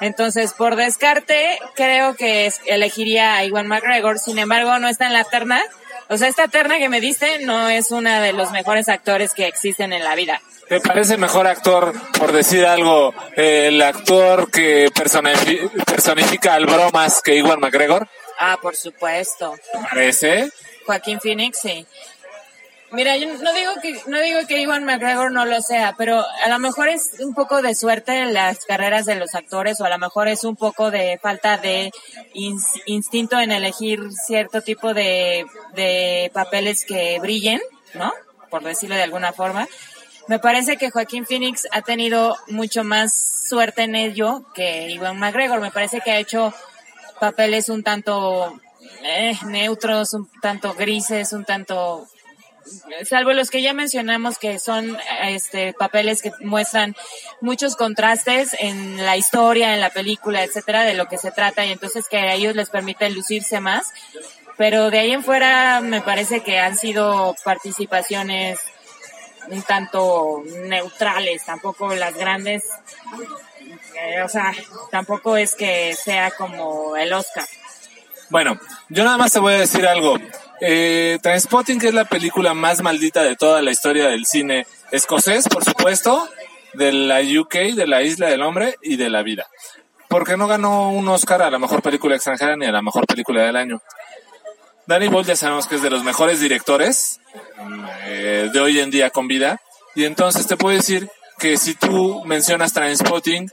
Entonces, 0.00 0.52
por 0.52 0.76
descarte, 0.76 1.58
creo 1.74 2.16
que 2.16 2.52
elegiría 2.66 3.36
a 3.36 3.44
Iwan 3.44 3.66
McGregor. 3.66 4.18
Sin 4.18 4.38
embargo, 4.38 4.78
no 4.78 4.88
está 4.88 5.06
en 5.06 5.14
la 5.14 5.24
terna 5.24 5.62
o 6.08 6.16
sea, 6.16 6.28
esta 6.28 6.46
terna 6.46 6.78
que 6.78 6.88
me 6.88 7.00
diste 7.00 7.40
no 7.40 7.68
es 7.68 7.90
una 7.90 8.20
de 8.20 8.32
los 8.32 8.52
mejores 8.52 8.88
actores 8.88 9.34
que 9.34 9.46
existen 9.46 9.92
en 9.92 10.04
la 10.04 10.14
vida. 10.14 10.40
¿Te 10.68 10.80
parece 10.80 11.16
mejor 11.16 11.46
actor, 11.46 11.92
por 12.18 12.32
decir 12.32 12.64
algo, 12.64 13.12
el 13.36 13.80
actor 13.82 14.50
que 14.50 14.90
personifica 14.94 16.54
al 16.54 16.66
bromas 16.66 17.22
que 17.22 17.36
Iwan 17.36 17.60
McGregor? 17.60 18.08
Ah, 18.38 18.58
por 18.60 18.76
supuesto. 18.76 19.56
¿Te 19.72 19.78
parece? 19.88 20.50
Joaquín 20.84 21.20
Phoenix, 21.20 21.58
sí. 21.60 21.86
Mira, 22.92 23.16
yo 23.16 23.26
no 23.26 23.52
digo 23.52 23.72
que 23.82 24.00
no 24.06 24.20
digo 24.20 24.46
que 24.46 24.60
Iwan 24.60 24.84
McGregor 24.84 25.32
no 25.32 25.44
lo 25.44 25.60
sea, 25.60 25.94
pero 25.98 26.24
a 26.44 26.48
lo 26.48 26.58
mejor 26.60 26.88
es 26.88 27.14
un 27.18 27.34
poco 27.34 27.60
de 27.60 27.74
suerte 27.74 28.20
en 28.20 28.32
las 28.32 28.64
carreras 28.64 29.06
de 29.06 29.16
los 29.16 29.34
actores 29.34 29.80
o 29.80 29.84
a 29.84 29.90
lo 29.90 29.98
mejor 29.98 30.28
es 30.28 30.44
un 30.44 30.54
poco 30.54 30.92
de 30.92 31.18
falta 31.20 31.58
de 31.58 31.90
instinto 32.32 33.40
en 33.40 33.50
elegir 33.50 34.00
cierto 34.12 34.62
tipo 34.62 34.94
de, 34.94 35.46
de 35.74 36.30
papeles 36.32 36.84
que 36.84 37.18
brillen, 37.18 37.60
¿no? 37.94 38.12
Por 38.50 38.62
decirlo 38.62 38.94
de 38.94 39.02
alguna 39.02 39.32
forma. 39.32 39.66
Me 40.28 40.38
parece 40.38 40.76
que 40.76 40.90
Joaquín 40.90 41.26
Phoenix 41.26 41.66
ha 41.72 41.82
tenido 41.82 42.36
mucho 42.48 42.84
más 42.84 43.46
suerte 43.48 43.82
en 43.82 43.96
ello 43.96 44.44
que 44.54 44.90
Iwan 44.90 45.18
McGregor. 45.18 45.60
Me 45.60 45.72
parece 45.72 46.00
que 46.00 46.12
ha 46.12 46.18
hecho 46.18 46.54
papeles 47.18 47.68
un 47.68 47.82
tanto 47.82 48.60
eh, 49.02 49.36
neutros, 49.46 50.14
un 50.14 50.28
tanto 50.40 50.74
grises, 50.74 51.32
un 51.32 51.44
tanto 51.44 52.06
salvo 53.08 53.32
los 53.32 53.50
que 53.50 53.62
ya 53.62 53.72
mencionamos 53.72 54.38
que 54.38 54.58
son 54.58 54.96
este 55.22 55.72
papeles 55.72 56.22
que 56.22 56.32
muestran 56.40 56.94
muchos 57.40 57.76
contrastes 57.76 58.56
en 58.58 59.04
la 59.04 59.16
historia, 59.16 59.74
en 59.74 59.80
la 59.80 59.90
película, 59.90 60.42
etcétera, 60.44 60.82
de 60.84 60.94
lo 60.94 61.06
que 61.06 61.18
se 61.18 61.30
trata 61.30 61.64
y 61.64 61.72
entonces 61.72 62.06
que 62.08 62.18
a 62.18 62.34
ellos 62.34 62.54
les 62.56 62.70
permite 62.70 63.08
lucirse 63.10 63.60
más. 63.60 63.92
Pero 64.56 64.90
de 64.90 65.00
ahí 65.00 65.12
en 65.12 65.22
fuera 65.22 65.80
me 65.80 66.00
parece 66.00 66.42
que 66.42 66.58
han 66.58 66.76
sido 66.76 67.34
participaciones 67.44 68.58
un 69.48 69.62
tanto 69.62 70.42
neutrales, 70.64 71.44
tampoco 71.44 71.94
las 71.94 72.16
grandes, 72.16 72.64
eh, 73.94 74.22
o 74.22 74.28
sea, 74.28 74.52
tampoco 74.90 75.36
es 75.36 75.54
que 75.54 75.94
sea 75.94 76.30
como 76.32 76.96
el 76.96 77.12
Oscar. 77.12 77.44
Bueno, 78.28 78.58
yo 78.88 79.04
nada 79.04 79.16
más 79.16 79.32
te 79.32 79.38
voy 79.38 79.54
a 79.54 79.58
decir 79.58 79.86
algo. 79.86 80.18
Eh, 80.60 81.18
Transpotting 81.22 81.84
es 81.84 81.94
la 81.94 82.04
película 82.06 82.54
más 82.54 82.82
maldita 82.82 83.22
de 83.22 83.36
toda 83.36 83.60
la 83.62 83.70
historia 83.70 84.08
del 84.08 84.24
cine 84.26 84.66
escocés, 84.90 85.48
por 85.48 85.64
supuesto, 85.64 86.28
de 86.74 86.92
la 86.92 87.20
UK, 87.20 87.54
de 87.74 87.86
la 87.86 88.02
Isla 88.02 88.28
del 88.28 88.42
Hombre 88.42 88.76
y 88.82 88.96
de 88.96 89.10
la 89.10 89.22
vida. 89.22 89.46
Porque 90.08 90.36
no 90.36 90.46
ganó 90.46 90.90
un 90.90 91.08
Oscar 91.08 91.42
a 91.42 91.50
la 91.50 91.58
mejor 91.58 91.82
película 91.82 92.14
extranjera 92.14 92.56
ni 92.56 92.66
a 92.66 92.72
la 92.72 92.82
mejor 92.82 93.06
película 93.06 93.42
del 93.42 93.56
año. 93.56 93.82
Danny 94.86 95.08
Boyle 95.08 95.26
ya 95.26 95.36
sabemos 95.36 95.66
que 95.66 95.74
es 95.74 95.82
de 95.82 95.90
los 95.90 96.04
mejores 96.04 96.40
directores 96.40 97.20
eh, 98.04 98.48
de 98.52 98.60
hoy 98.60 98.78
en 98.78 98.90
día 98.90 99.10
con 99.10 99.26
vida. 99.26 99.60
Y 99.94 100.04
entonces 100.04 100.46
te 100.46 100.56
puedo 100.56 100.76
decir 100.76 101.10
que 101.38 101.56
si 101.56 101.74
tú 101.74 102.24
mencionas 102.24 102.72
Transpotting, 102.72 103.50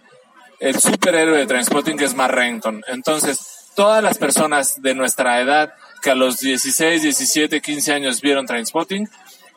el 0.60 0.80
superhéroe 0.80 1.40
de 1.40 1.48
Transpotting 1.48 2.00
es 2.02 2.14
Mark 2.14 2.36
Renton. 2.36 2.84
Entonces, 2.88 3.72
todas 3.76 4.04
las 4.04 4.18
personas 4.18 4.82
de 4.82 4.94
nuestra 4.94 5.42
edad 5.42 5.74
que 6.04 6.12
a 6.12 6.16
los 6.16 6.40
16, 6.40 7.02
17, 7.02 7.62
15 7.62 7.94
años 7.94 8.22
vieron 8.22 8.46
Trainspotting, 8.46 9.10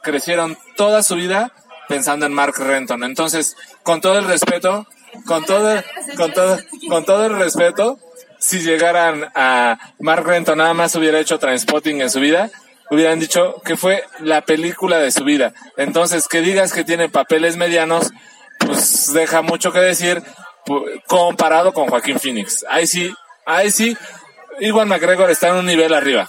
crecieron 0.03 0.57
toda 0.77 1.03
su 1.03 1.17
vida 1.17 1.53
pensando 1.89 2.25
en 2.25 2.33
Mark 2.33 2.55
Renton. 2.57 3.03
Entonces, 3.05 3.57
con 3.83 4.01
todo 4.01 4.19
el 4.19 4.27
respeto, 4.27 4.87
con 5.27 5.45
todo, 5.45 5.83
con 6.17 6.33
todo, 6.33 6.59
con 6.89 7.05
todo 7.05 7.27
el 7.27 7.37
respeto, 7.37 7.99
si 8.39 8.61
llegaran 8.61 9.31
a 9.35 9.79
Mark 9.99 10.25
Renton 10.25 10.59
nada 10.59 10.73
más 10.73 10.95
hubiera 10.95 11.19
hecho 11.19 11.39
Trainspotting 11.39 12.01
en 12.01 12.11
su 12.11 12.21
vida, 12.21 12.51
hubieran 12.91 13.19
dicho 13.19 13.61
que 13.65 13.77
fue 13.77 14.05
la 14.21 14.43
película 14.43 14.99
de 14.99 15.11
su 15.11 15.25
vida. 15.25 15.53
Entonces, 15.77 16.29
que 16.29 16.43
digas 16.43 16.73
que 16.73 16.85
tiene 16.85 17.09
papeles 17.09 17.57
medianos, 17.57 18.13
pues 18.61 19.13
deja 19.13 19.43
mucho 19.43 19.73
que 19.73 19.81
decir 19.81 20.23
comparado 21.09 21.73
con 21.73 21.89
Joaquín 21.89 22.21
Phoenix. 22.21 22.65
Ahí 22.69 22.87
sí, 22.87 23.13
ahí 23.45 23.71
sí, 23.71 23.97
Iwan 24.61 24.89
McGregor 24.89 25.31
está 25.31 25.49
en 25.49 25.57
un 25.57 25.67
nivel 25.67 25.93
arriba. 25.93 26.29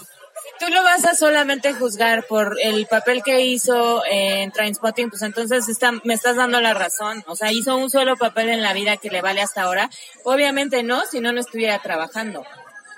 Tú 0.60 0.66
lo 0.70 0.82
vas 0.82 1.04
a 1.04 1.14
solamente 1.14 1.72
juzgar 1.72 2.26
por 2.26 2.56
el 2.60 2.86
papel 2.86 3.22
que 3.22 3.42
hizo 3.42 4.02
en 4.10 4.50
Trainspotting, 4.50 5.08
pues 5.08 5.22
entonces 5.22 5.68
está, 5.68 5.92
me 6.02 6.14
estás 6.14 6.34
dando 6.34 6.60
la 6.60 6.74
razón. 6.74 7.22
O 7.28 7.36
sea, 7.36 7.52
hizo 7.52 7.76
un 7.76 7.90
solo 7.90 8.16
papel 8.16 8.48
en 8.48 8.62
la 8.62 8.72
vida 8.72 8.96
que 8.96 9.08
le 9.08 9.22
vale 9.22 9.40
hasta 9.40 9.62
ahora. 9.62 9.88
Obviamente 10.24 10.82
no, 10.82 11.02
si 11.06 11.20
no, 11.20 11.32
no 11.32 11.40
estuviera 11.40 11.78
trabajando. 11.78 12.44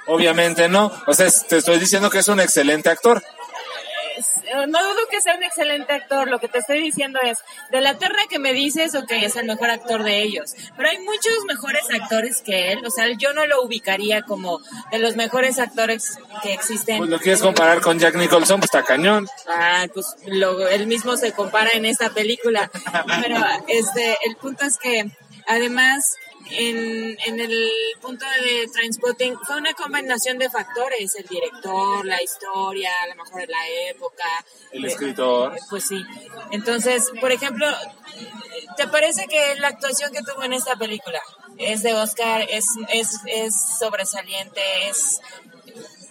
Obviamente 0.07 0.69
no. 0.69 0.91
O 1.07 1.13
sea, 1.13 1.29
te 1.49 1.59
estoy 1.59 1.79
diciendo 1.79 2.09
que 2.09 2.21
es 2.21 2.29
un 2.29 2.41
excelente 2.41 2.89
actor. 2.89 3.23
Eh, 4.45 4.67
No 4.67 4.83
dudo 4.83 4.99
que 5.11 5.21
sea 5.21 5.37
un 5.37 5.43
excelente 5.43 5.93
actor, 5.93 6.29
lo 6.29 6.39
que 6.39 6.49
te 6.49 6.59
estoy 6.59 6.81
diciendo 6.81 7.19
es, 7.23 7.39
de 7.71 7.81
la 7.81 7.99
terna 7.99 8.23
que 8.29 8.39
me 8.39 8.53
dices, 8.53 8.95
ok, 8.95 9.11
es 9.13 9.37
el 9.37 9.47
mejor 9.47 9.71
actor 9.71 10.03
de 10.03 10.23
ellos, 10.23 10.55
pero 10.77 10.89
hay 10.89 10.99
muchos 10.99 11.45
mejores 11.47 11.83
actores 11.91 12.43
que 12.43 12.73
él, 12.73 12.85
o 12.85 12.91
sea, 12.91 13.07
yo 13.17 13.33
no 13.33 13.47
lo 13.47 13.63
ubicaría 13.63 14.23
como 14.23 14.61
de 14.91 14.99
los 14.99 15.17
mejores 15.17 15.59
actores 15.59 16.19
que 16.43 16.53
existen. 16.53 16.99
Pues 16.99 17.11
lo 17.11 17.19
quieres 17.19 17.43
comparar 17.43 17.81
con 17.81 17.99
Jack 17.99 18.17
Nicholson, 18.17 18.61
pues 18.61 18.73
está 18.73 18.83
cañón. 18.83 19.29
Ah, 19.49 19.87
pues 19.93 20.17
lo, 20.27 20.69
él 20.69 20.87
mismo 20.87 21.17
se 21.17 21.33
compara 21.33 21.71
en 21.75 21.85
esta 21.85 22.11
película. 22.11 22.71
Pero 23.23 23.37
este, 23.69 24.17
el 24.27 24.37
punto 24.37 24.65
es 24.65 24.79
que 24.79 25.11
además 25.47 26.15
en, 26.51 27.17
en 27.27 27.41
el 27.41 27.71
punto 28.01 28.25
de 28.45 28.69
Trainspotting 28.73 29.39
fue 29.47 29.57
una 29.57 29.73
combinación 29.75 30.39
de 30.39 30.51
factores, 30.51 31.15
el 31.17 31.27
director, 31.27 32.05
la 32.05 32.23
historia, 32.23 32.91
a 33.03 33.09
lo 33.09 33.15
mejor 33.17 33.49
la 33.49 33.69
época. 33.91 34.25
El 34.73 34.85
eh, 34.85 34.89
escritor. 34.89 35.57
Pues 35.69 35.85
sí. 35.87 36.03
Entonces, 36.53 37.11
por 37.21 37.33
ejemplo, 37.33 37.67
¿te 38.77 38.87
parece 38.89 39.27
que 39.27 39.57
la 39.57 39.69
actuación 39.69 40.13
que 40.13 40.23
tuvo 40.23 40.43
en 40.45 40.53
esta 40.53 40.77
película 40.77 41.21
es 41.59 41.83
de 41.83 41.95
Oscar, 41.95 42.47
es, 42.49 42.67
es, 42.93 43.21
es 43.27 43.55
sobresaliente, 43.79 44.61
es 44.89 45.21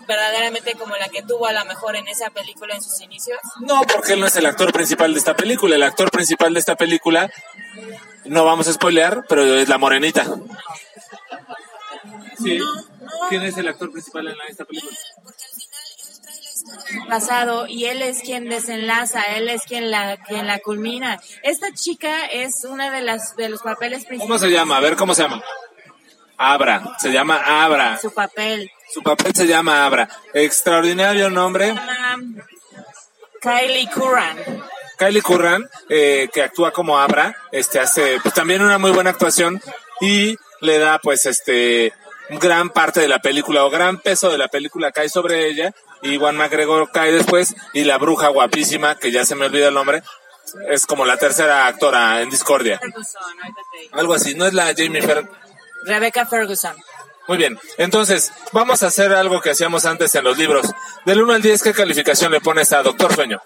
verdaderamente 0.10 0.74
como 0.74 0.96
la 0.96 1.08
que 1.10 1.22
tuvo 1.22 1.46
a 1.46 1.54
lo 1.54 1.64
mejor 1.66 1.96
en 1.96 2.08
esa 2.08 2.32
película 2.32 2.76
en 2.76 2.82
sus 2.82 3.00
inicios? 3.00 3.40
No, 3.62 3.82
porque 3.84 4.14
él 4.14 4.20
no 4.20 4.26
es 4.26 4.36
el 4.36 4.48
actor 4.48 4.74
principal 4.74 5.14
de 5.14 5.20
esta 5.20 5.36
película. 5.36 5.76
El 5.76 5.84
actor 5.84 6.10
principal 6.10 6.54
de 6.54 6.60
esta 6.60 6.76
película, 6.76 7.32
no 8.30 8.46
vamos 8.46 8.68
a 8.68 8.74
spoilear, 8.74 9.26
pero 9.28 9.44
es 9.44 9.68
la 9.70 9.78
morenita. 9.78 10.26
Sí. 12.42 12.60
¿Quién 13.30 13.44
es 13.44 13.58
el 13.58 13.68
actor 13.68 13.92
principal 13.92 14.28
en 14.28 14.36
esta 14.48 14.66
película? 14.66 14.96
pasado 17.08 17.66
y 17.68 17.86
él 17.86 18.02
es 18.02 18.22
quien 18.22 18.48
desenlaza, 18.50 19.22
él 19.36 19.50
es 19.50 19.64
quien 19.64 19.92
la 19.92 20.18
quien 20.18 20.48
la 20.48 20.60
culmina. 20.60 21.20
Esta 21.44 21.74
chica 21.74 22.26
es 22.26 22.64
una 22.64 22.92
de 22.92 23.02
las 23.02 23.36
de 23.36 23.50
los 23.50 23.62
papeles 23.62 24.04
¿Cómo 24.04 24.10
principales. 24.10 24.42
se 24.42 24.52
llama? 24.52 24.78
A 24.78 24.80
ver, 24.80 24.96
¿cómo 24.96 25.14
se 25.14 25.24
llama? 25.24 25.44
Abra. 26.38 26.96
Se 27.00 27.12
llama 27.12 27.64
Abra. 27.64 27.98
Su 27.98 28.14
papel 28.14 28.72
Su 28.94 29.02
papel 29.04 29.34
se 29.36 29.48
llama 29.48 29.86
Abra. 29.86 30.08
Extraordinario 30.34 31.30
nombre. 31.30 31.70
se 31.70 31.74
llama 31.76 32.18
Kylie 33.42 33.90
Curran. 33.90 34.38
Kylie 35.00 35.22
Curran, 35.22 35.70
eh, 35.88 36.30
que 36.34 36.44
actúa 36.44 36.72
como 36.72 37.00
Abra, 37.00 37.36
este 37.52 37.80
hace 37.80 38.20
pues, 38.22 38.34
también 38.34 38.62
una 38.62 38.78
muy 38.78 38.92
buena 38.92 39.12
actuación 39.12 39.62
y 40.02 40.38
le 40.60 40.78
da 40.78 41.00
pues 41.00 41.26
este 41.26 41.94
gran 42.30 42.70
parte 42.70 43.00
de 43.00 43.08
la 43.08 43.20
película 43.20 43.64
o 43.66 43.70
gran 43.70 44.00
peso 44.00 44.30
de 44.30 44.38
la 44.38 44.50
película 44.50 44.92
cae 44.92 45.10
sobre 45.10 45.48
ella 45.48 45.74
y 46.02 46.18
Juan 46.18 46.38
McGregor 46.38 46.92
cae 46.92 47.12
después 47.12 47.56
y 47.74 47.86
la 47.86 47.98
bruja 47.98 48.28
guapísima, 48.28 48.96
que 48.96 49.12
ya 49.12 49.26
se 49.26 49.36
me 49.36 49.46
olvida 49.46 49.70
el 49.70 49.74
nombre, 49.74 50.04
es 50.70 50.86
como 50.86 51.06
la 51.06 51.18
tercera 51.18 51.68
actora 51.68 52.22
en 52.22 52.30
Discordia. 52.30 52.80
Algo 53.94 54.14
así, 54.14 54.36
no 54.36 54.46
es 54.46 54.54
la 54.54 54.74
Jamie 54.76 55.02
Fer. 55.02 55.28
Rebecca 55.86 56.26
Ferguson. 56.26 56.76
Muy 57.28 57.38
bien, 57.38 57.60
entonces 57.78 58.32
vamos 58.52 58.82
a 58.82 58.88
hacer 58.88 59.14
algo 59.14 59.40
que 59.40 59.52
hacíamos 59.52 59.86
antes 59.86 60.14
en 60.16 60.24
los 60.24 60.38
libros. 60.38 60.66
Del 61.06 61.22
1 61.22 61.34
al 61.34 61.42
10, 61.42 61.62
¿qué 61.62 61.74
calificación 61.74 62.32
le 62.32 62.42
pones 62.42 62.74
a 62.74 62.82
Doctor 62.82 63.14
Sueño? 63.14 63.40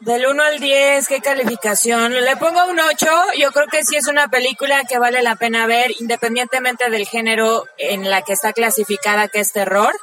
Del 0.00 0.26
1 0.26 0.42
al 0.42 0.60
10, 0.60 1.08
¿qué 1.08 1.20
calificación? 1.20 2.12
Le 2.12 2.36
pongo 2.36 2.66
un 2.66 2.78
8. 2.78 3.06
Yo 3.38 3.52
creo 3.52 3.68
que 3.68 3.84
sí 3.84 3.96
es 3.96 4.06
una 4.06 4.28
película 4.28 4.82
que 4.84 4.98
vale 4.98 5.22
la 5.22 5.36
pena 5.36 5.66
ver, 5.66 5.92
independientemente 5.98 6.90
del 6.90 7.06
género 7.06 7.64
en 7.78 8.10
la 8.10 8.22
que 8.22 8.32
está 8.32 8.52
clasificada, 8.52 9.28
que 9.28 9.40
es 9.40 9.52
terror, 9.52 9.94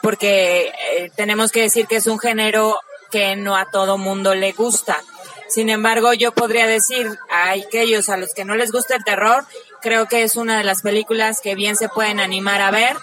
porque 0.00 0.72
eh, 0.92 1.10
tenemos 1.16 1.50
que 1.52 1.62
decir 1.62 1.86
que 1.86 1.96
es 1.96 2.06
un 2.06 2.18
género 2.18 2.78
que 3.10 3.36
no 3.36 3.56
a 3.56 3.70
todo 3.70 3.98
mundo 3.98 4.34
le 4.34 4.52
gusta. 4.52 4.98
Sin 5.48 5.68
embargo, 5.68 6.14
yo 6.14 6.32
podría 6.32 6.66
decir 6.66 7.06
a 7.28 7.50
aquellos 7.50 8.08
a 8.08 8.16
los 8.16 8.32
que 8.32 8.46
no 8.46 8.54
les 8.54 8.72
gusta 8.72 8.96
el 8.96 9.04
terror, 9.04 9.44
creo 9.82 10.06
que 10.06 10.22
es 10.22 10.36
una 10.36 10.56
de 10.56 10.64
las 10.64 10.80
películas 10.80 11.40
que 11.42 11.54
bien 11.54 11.76
se 11.76 11.90
pueden 11.90 12.20
animar 12.20 12.62
a 12.62 12.70
ver. 12.70 12.96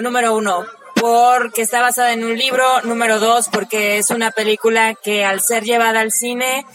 Número 0.00 0.34
uno, 0.34 0.66
porque 1.00 1.62
está 1.62 1.80
basada 1.80 2.12
en 2.12 2.24
un 2.24 2.36
libro. 2.36 2.64
Número 2.82 3.18
dos, 3.20 3.48
porque 3.48 3.98
es 3.98 4.10
una 4.10 4.30
película 4.30 4.94
que 4.94 5.24
al 5.24 5.40
ser 5.40 5.64
llevada 5.64 6.00
al 6.00 6.12
cine 6.12 6.66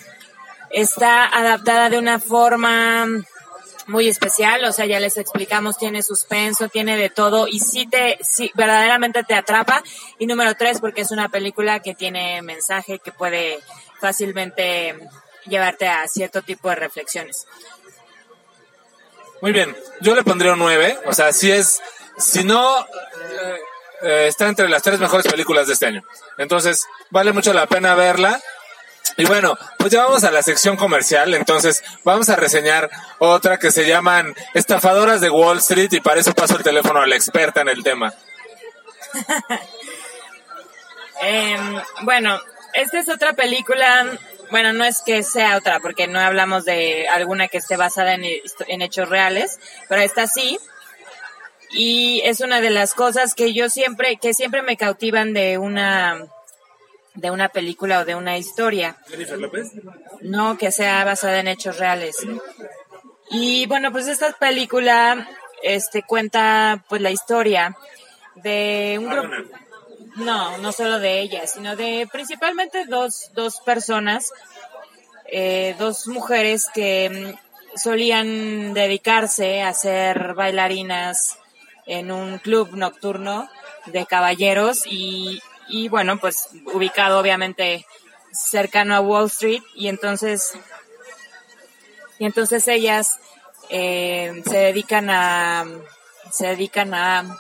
está 0.70 1.26
adaptada 1.26 1.90
de 1.90 2.00
una 2.00 2.20
forma 2.20 3.06
muy 3.88 4.08
especial, 4.08 4.64
o 4.64 4.72
sea, 4.72 4.86
ya 4.86 5.00
les 5.00 5.18
explicamos, 5.18 5.78
tiene 5.78 6.04
suspenso, 6.04 6.70
tiene 6.70 6.96
de 6.96 7.10
todo 7.10 7.48
y 7.48 7.60
sí 7.60 7.86
te, 7.86 8.18
sí, 8.22 8.52
verdaderamente 8.56 9.24
te 9.24 9.36
atrapa. 9.36 9.84
Y 10.20 10.26
número 10.26 10.56
tres, 10.56 10.80
porque 10.80 11.02
es 11.02 11.12
una 11.12 11.30
película 11.30 11.82
que 11.82 11.94
tiene 11.94 12.42
mensaje 12.42 13.00
que 13.00 13.12
puede 13.12 13.60
fácilmente 14.00 14.96
llevarte 15.46 15.88
a 15.88 16.08
cierto 16.08 16.42
tipo 16.42 16.70
de 16.70 16.76
reflexiones. 16.76 17.46
Muy 19.42 19.52
bien, 19.52 19.76
yo 20.00 20.16
le 20.16 20.24
pondría 20.24 20.54
un 20.54 20.60
9, 20.60 21.00
o 21.06 21.14
sea, 21.14 21.34
si 21.34 21.52
es, 21.52 21.82
si 22.18 22.46
no, 22.46 22.80
eh, 22.80 23.60
eh, 24.04 24.28
está 24.28 24.48
entre 24.48 24.70
las 24.70 24.84
tres 24.84 25.00
mejores 25.00 25.26
películas 25.28 25.68
de 25.68 25.74
este 25.74 25.88
año. 25.88 26.04
Entonces, 26.38 26.86
vale 27.10 27.32
mucho 27.32 27.54
la 27.54 27.68
pena 27.68 27.96
verla. 27.96 28.40
Y 29.18 29.26
bueno, 29.26 29.58
pues 29.78 29.92
ya 29.92 30.06
vamos 30.06 30.24
a 30.24 30.32
la 30.32 30.42
sección 30.42 30.76
comercial, 30.76 31.34
entonces 31.36 31.84
vamos 32.04 32.30
a 32.30 32.36
reseñar 32.36 32.90
otra 33.20 33.60
que 33.60 33.72
se 33.72 33.86
llaman 33.86 34.34
Estafadoras 34.54 35.22
de 35.22 35.30
Wall 35.30 35.60
Street 35.60 35.92
y 35.92 36.00
para 36.00 36.20
eso 36.20 36.34
paso 36.34 36.58
el 36.58 36.64
teléfono 36.64 37.00
a 37.00 37.06
la 37.06 37.16
experta 37.16 37.62
en 37.62 37.70
el 37.70 37.84
tema. 37.84 38.14
Em, 41.26 41.82
bueno, 42.02 42.38
esta 42.74 43.00
es 43.00 43.08
otra 43.08 43.32
película, 43.32 44.06
bueno, 44.52 44.74
no 44.74 44.84
es 44.84 45.02
que 45.06 45.24
sea 45.24 45.56
otra, 45.56 45.80
porque 45.80 46.06
no 46.06 46.20
hablamos 46.20 46.66
de 46.66 47.08
alguna 47.08 47.48
que 47.48 47.60
esté 47.60 47.78
basada 47.78 48.16
en, 48.16 48.26
en 48.26 48.82
hechos 48.82 49.08
reales, 49.08 49.58
pero 49.88 50.02
esta 50.02 50.28
sí. 50.28 50.60
Y 51.74 52.22
es 52.24 52.42
una 52.42 52.62
de 52.62 52.70
las 52.70 52.94
cosas 52.94 53.34
que 53.34 53.54
yo 53.54 53.70
siempre, 53.70 54.18
que 54.18 54.34
siempre 54.34 54.62
me 54.62 54.78
cautivan 54.78 55.34
de 55.34 55.58
una, 55.58 56.28
de 57.16 57.32
una 57.32 57.50
película 57.50 58.00
o 58.00 58.06
de 58.06 58.16
una 58.16 58.38
historia. 58.38 58.98
Jennifer 59.08 59.40
López. 59.40 59.72
No 60.22 60.58
que 60.58 60.72
sea 60.72 61.04
basada 61.04 61.40
en 61.40 61.48
hechos 61.48 61.80
reales. 61.80 62.16
Y 63.32 63.66
bueno, 63.66 63.92
pues 63.92 64.08
esta 64.08 64.32
película, 64.34 65.28
este, 65.64 66.04
cuenta, 66.04 66.84
pues 66.88 67.02
la 67.02 67.12
historia 67.12 67.76
de 68.36 68.98
un 69.00 69.10
grupo. 69.10 69.30
No, 70.16 70.60
no 70.60 70.72
solo 70.72 71.00
de 71.00 71.22
ella, 71.22 71.48
sino 71.48 71.76
de 71.76 72.08
principalmente 72.12 72.86
dos, 72.86 73.32
dos 73.34 73.60
personas, 73.62 74.32
eh, 75.26 75.76
dos 75.80 76.08
mujeres 76.08 76.68
que 76.72 77.10
mm, 77.10 77.78
solían 77.78 78.76
dedicarse 78.76 79.64
a 79.64 79.74
ser 79.74 80.36
bailarinas 80.36 81.40
en 81.86 82.12
un 82.12 82.38
club 82.40 82.76
nocturno 82.76 83.50
de 83.88 84.06
caballeros 84.06 84.84
y, 84.86 85.42
y 85.68 85.90
bueno, 85.90 86.18
pues 86.18 86.50
ubicado 86.74 87.20
obviamente 87.20 87.86
cercano 88.32 88.96
a 88.96 89.02
Wall 89.02 89.28
Street 89.28 89.62
y 89.76 89.88
entonces, 89.88 90.54
y 92.20 92.26
entonces 92.26 92.68
ellas 92.68 93.20
eh, 93.70 94.42
se 94.46 94.58
dedican 94.58 95.10
a, 95.10 95.66
se 96.32 96.48
dedican 96.48 96.94
a 96.94 97.40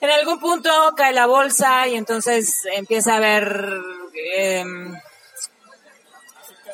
en 0.00 0.10
algún 0.10 0.40
punto 0.40 0.70
cae 0.96 1.12
la 1.12 1.26
bolsa 1.26 1.86
y 1.86 1.94
entonces 1.94 2.62
empieza 2.72 3.14
a 3.14 3.16
haber 3.18 3.80
em, 4.34 4.94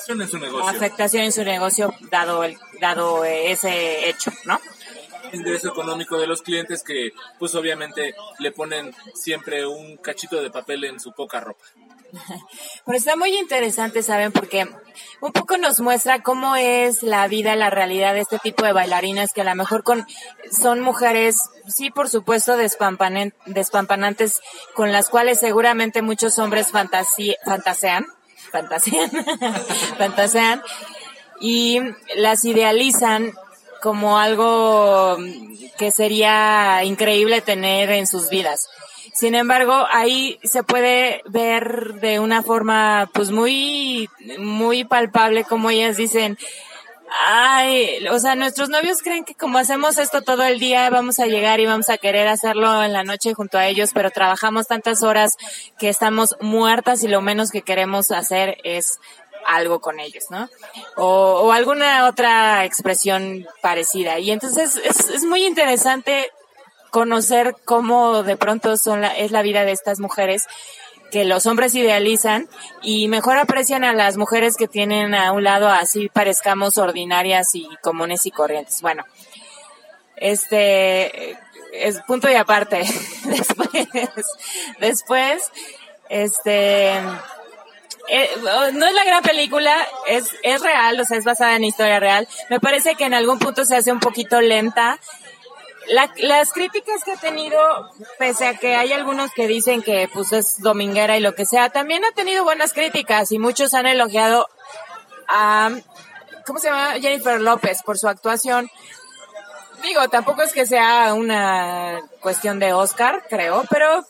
en 0.08 0.28
su 0.28 0.38
negocio. 0.38 0.68
afectación 0.68 1.24
en 1.24 1.32
su 1.32 1.42
negocio 1.42 1.92
dado 2.10 2.44
el, 2.44 2.56
dado 2.80 3.24
ese 3.24 4.08
hecho, 4.08 4.30
¿no? 4.44 4.60
Ingreso 5.36 5.68
económico 5.68 6.18
de 6.18 6.26
los 6.26 6.42
clientes 6.42 6.82
que 6.82 7.12
pues 7.38 7.54
obviamente 7.54 8.14
le 8.38 8.52
ponen 8.52 8.94
siempre 9.14 9.66
un 9.66 9.96
cachito 9.98 10.42
de 10.42 10.50
papel 10.50 10.84
en 10.84 11.00
su 11.00 11.12
poca 11.12 11.40
ropa. 11.40 11.64
Pero 12.86 12.98
está 12.98 13.16
muy 13.16 13.36
interesante, 13.36 14.02
¿saben? 14.02 14.32
Porque 14.32 14.68
un 15.20 15.32
poco 15.32 15.56
nos 15.58 15.80
muestra 15.80 16.22
cómo 16.22 16.56
es 16.56 17.02
la 17.02 17.26
vida, 17.28 17.56
la 17.56 17.70
realidad 17.70 18.14
de 18.14 18.20
este 18.20 18.38
tipo 18.38 18.64
de 18.64 18.72
bailarinas 18.72 19.32
que 19.32 19.40
a 19.42 19.44
lo 19.44 19.54
mejor 19.54 19.82
con, 19.82 20.06
son 20.50 20.80
mujeres, 20.80 21.36
sí, 21.68 21.90
por 21.90 22.08
supuesto, 22.08 22.56
despampanantes, 22.56 24.40
con 24.74 24.92
las 24.92 25.08
cuales 25.08 25.40
seguramente 25.40 26.02
muchos 26.02 26.38
hombres 26.38 26.68
fantasean, 26.68 28.06
fantasean, 28.50 29.10
fantasean, 29.98 30.62
y 31.40 31.80
las 32.16 32.44
idealizan 32.44 33.34
como 33.86 34.18
algo 34.18 35.16
que 35.78 35.92
sería 35.92 36.82
increíble 36.82 37.40
tener 37.40 37.88
en 37.90 38.08
sus 38.08 38.28
vidas. 38.30 38.68
Sin 39.14 39.36
embargo, 39.36 39.86
ahí 39.92 40.40
se 40.42 40.64
puede 40.64 41.22
ver 41.26 41.94
de 42.00 42.18
una 42.18 42.42
forma 42.42 43.08
pues 43.14 43.30
muy 43.30 44.10
muy 44.40 44.82
palpable 44.82 45.44
como 45.44 45.70
ellas 45.70 45.96
dicen, 45.96 46.36
Ay, 47.24 48.04
o 48.08 48.18
sea, 48.18 48.34
nuestros 48.34 48.68
novios 48.68 49.00
creen 49.02 49.24
que 49.24 49.36
como 49.36 49.58
hacemos 49.58 49.96
esto 49.96 50.22
todo 50.22 50.42
el 50.42 50.58
día, 50.58 50.90
vamos 50.90 51.20
a 51.20 51.26
llegar 51.26 51.60
y 51.60 51.66
vamos 51.66 51.88
a 51.88 51.98
querer 51.98 52.26
hacerlo 52.26 52.82
en 52.82 52.92
la 52.92 53.04
noche 53.04 53.32
junto 53.34 53.58
a 53.58 53.68
ellos, 53.68 53.92
pero 53.94 54.10
trabajamos 54.10 54.66
tantas 54.66 55.04
horas 55.04 55.36
que 55.78 55.88
estamos 55.88 56.36
muertas 56.40 57.04
y 57.04 57.08
lo 57.08 57.20
menos 57.22 57.52
que 57.52 57.62
queremos 57.62 58.10
hacer 58.10 58.58
es 58.64 58.98
algo 59.46 59.80
con 59.80 60.00
ellos, 60.00 60.24
¿no? 60.30 60.48
O, 60.96 61.42
o 61.44 61.52
alguna 61.52 62.06
otra 62.06 62.64
expresión 62.64 63.46
parecida. 63.60 64.18
Y 64.18 64.30
entonces 64.30 64.76
es, 64.84 65.24
muy 65.24 65.44
interesante 65.44 66.30
conocer 66.90 67.56
cómo 67.64 68.22
de 68.22 68.36
pronto 68.36 68.76
son 68.76 69.00
la, 69.02 69.08
es 69.16 69.30
la 69.30 69.42
vida 69.42 69.64
de 69.64 69.72
estas 69.72 70.00
mujeres 70.00 70.46
que 71.10 71.24
los 71.24 71.46
hombres 71.46 71.74
idealizan 71.74 72.48
y 72.82 73.08
mejor 73.08 73.38
aprecian 73.38 73.84
a 73.84 73.92
las 73.92 74.16
mujeres 74.16 74.56
que 74.56 74.66
tienen 74.66 75.14
a 75.14 75.32
un 75.32 75.44
lado 75.44 75.68
así 75.68 76.08
parezcamos 76.08 76.78
ordinarias 76.78 77.54
y 77.54 77.68
comunes 77.82 78.26
y 78.26 78.30
corrientes. 78.30 78.82
Bueno, 78.82 79.04
este 80.16 81.36
es 81.72 82.00
punto 82.02 82.30
y 82.30 82.34
aparte. 82.34 82.78
después, 83.24 83.88
después, 84.80 85.52
este, 86.08 86.94
eh, 88.08 88.30
no 88.72 88.86
es 88.86 88.94
la 88.94 89.04
gran 89.04 89.22
película, 89.22 89.74
es, 90.06 90.30
es 90.42 90.60
real, 90.60 91.00
o 91.00 91.04
sea, 91.04 91.18
es 91.18 91.24
basada 91.24 91.56
en 91.56 91.64
historia 91.64 92.00
real. 92.00 92.28
Me 92.50 92.60
parece 92.60 92.94
que 92.94 93.04
en 93.04 93.14
algún 93.14 93.38
punto 93.38 93.64
se 93.64 93.76
hace 93.76 93.92
un 93.92 94.00
poquito 94.00 94.40
lenta 94.40 94.98
la, 95.88 96.10
las 96.18 96.52
críticas 96.52 97.04
que 97.04 97.12
ha 97.12 97.16
tenido, 97.16 97.58
pese 98.18 98.46
a 98.46 98.54
que 98.56 98.74
hay 98.74 98.92
algunos 98.92 99.30
que 99.32 99.46
dicen 99.46 99.82
que 99.82 100.08
pues 100.12 100.32
es 100.32 100.60
dominguera 100.60 101.16
y 101.16 101.20
lo 101.20 101.34
que 101.34 101.46
sea, 101.46 101.70
también 101.70 102.04
ha 102.04 102.12
tenido 102.12 102.44
buenas 102.44 102.72
críticas 102.72 103.32
y 103.32 103.38
muchos 103.38 103.74
han 103.74 103.86
elogiado 103.86 104.48
a, 105.28 105.70
¿cómo 106.46 106.58
se 106.58 106.68
llama? 106.68 106.94
Jennifer 107.00 107.40
López 107.40 107.82
por 107.82 107.98
su 107.98 108.08
actuación. 108.08 108.70
Digo, 109.82 110.08
tampoco 110.08 110.42
es 110.42 110.52
que 110.52 110.66
sea 110.66 111.14
una 111.14 112.00
cuestión 112.20 112.58
de 112.58 112.72
Oscar, 112.72 113.24
creo, 113.28 113.64
pero 113.70 114.04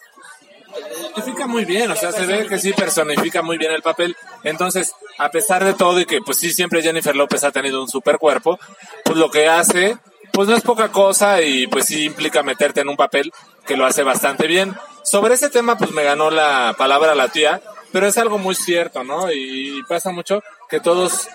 personifica 1.14 1.46
muy 1.46 1.64
bien, 1.64 1.90
o 1.90 1.96
sea, 1.96 2.12
se 2.12 2.26
ve 2.26 2.46
que 2.46 2.58
sí 2.58 2.72
personifica 2.72 3.42
muy 3.42 3.58
bien 3.58 3.72
el 3.72 3.82
papel. 3.82 4.16
Entonces, 4.42 4.94
a 5.18 5.30
pesar 5.30 5.64
de 5.64 5.74
todo 5.74 6.00
y 6.00 6.06
que 6.06 6.20
pues 6.20 6.38
sí 6.38 6.52
siempre 6.52 6.82
Jennifer 6.82 7.16
López 7.16 7.44
ha 7.44 7.52
tenido 7.52 7.82
un 7.82 7.88
super 7.88 8.18
cuerpo, 8.18 8.58
pues 9.04 9.16
lo 9.16 9.30
que 9.30 9.48
hace 9.48 9.98
pues 10.32 10.48
no 10.48 10.56
es 10.56 10.62
poca 10.62 10.92
cosa 10.92 11.40
y 11.40 11.66
pues 11.66 11.86
sí 11.86 12.04
implica 12.04 12.42
meterte 12.42 12.82
en 12.82 12.90
un 12.90 12.96
papel 12.96 13.32
que 13.66 13.76
lo 13.76 13.86
hace 13.86 14.02
bastante 14.02 14.46
bien. 14.46 14.74
Sobre 15.02 15.34
ese 15.34 15.48
tema 15.48 15.78
pues 15.78 15.92
me 15.92 16.04
ganó 16.04 16.30
la 16.30 16.74
palabra 16.76 17.14
la 17.14 17.28
tía, 17.28 17.62
pero 17.92 18.06
es 18.06 18.18
algo 18.18 18.36
muy 18.36 18.54
cierto, 18.54 19.02
¿no? 19.02 19.32
Y 19.32 19.82
pasa 19.88 20.10
mucho 20.10 20.42
que 20.68 20.80
todos 20.80 21.28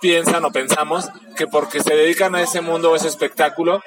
piensan 0.00 0.44
o 0.44 0.52
pensamos 0.52 1.08
que 1.36 1.46
porque 1.46 1.80
se 1.80 1.96
dedican 1.96 2.36
a 2.36 2.42
ese 2.42 2.60
mundo 2.60 2.92
o 2.92 2.96
ese 2.96 3.08
espectáculo, 3.08 3.82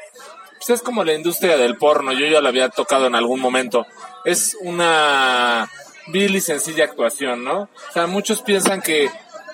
pues 0.58 0.70
es 0.72 0.82
como 0.82 1.06
la 1.06 1.14
industria 1.14 1.56
del 1.56 1.78
porno, 1.78 2.12
yo 2.12 2.26
ya 2.26 2.42
lo 2.42 2.50
había 2.50 2.68
tocado 2.68 3.08
en 3.08 3.16
algún 3.16 3.40
momento. 3.40 3.86
Es 4.26 4.58
una 4.62 5.70
vil 6.08 6.36
y 6.36 6.42
sencilla 6.42 6.86
actuación, 6.86 7.44
¿no? 7.44 7.62
O 7.62 7.94
sea, 7.94 8.08
muchos 8.08 8.42
piensan 8.42 8.82
que 8.82 9.10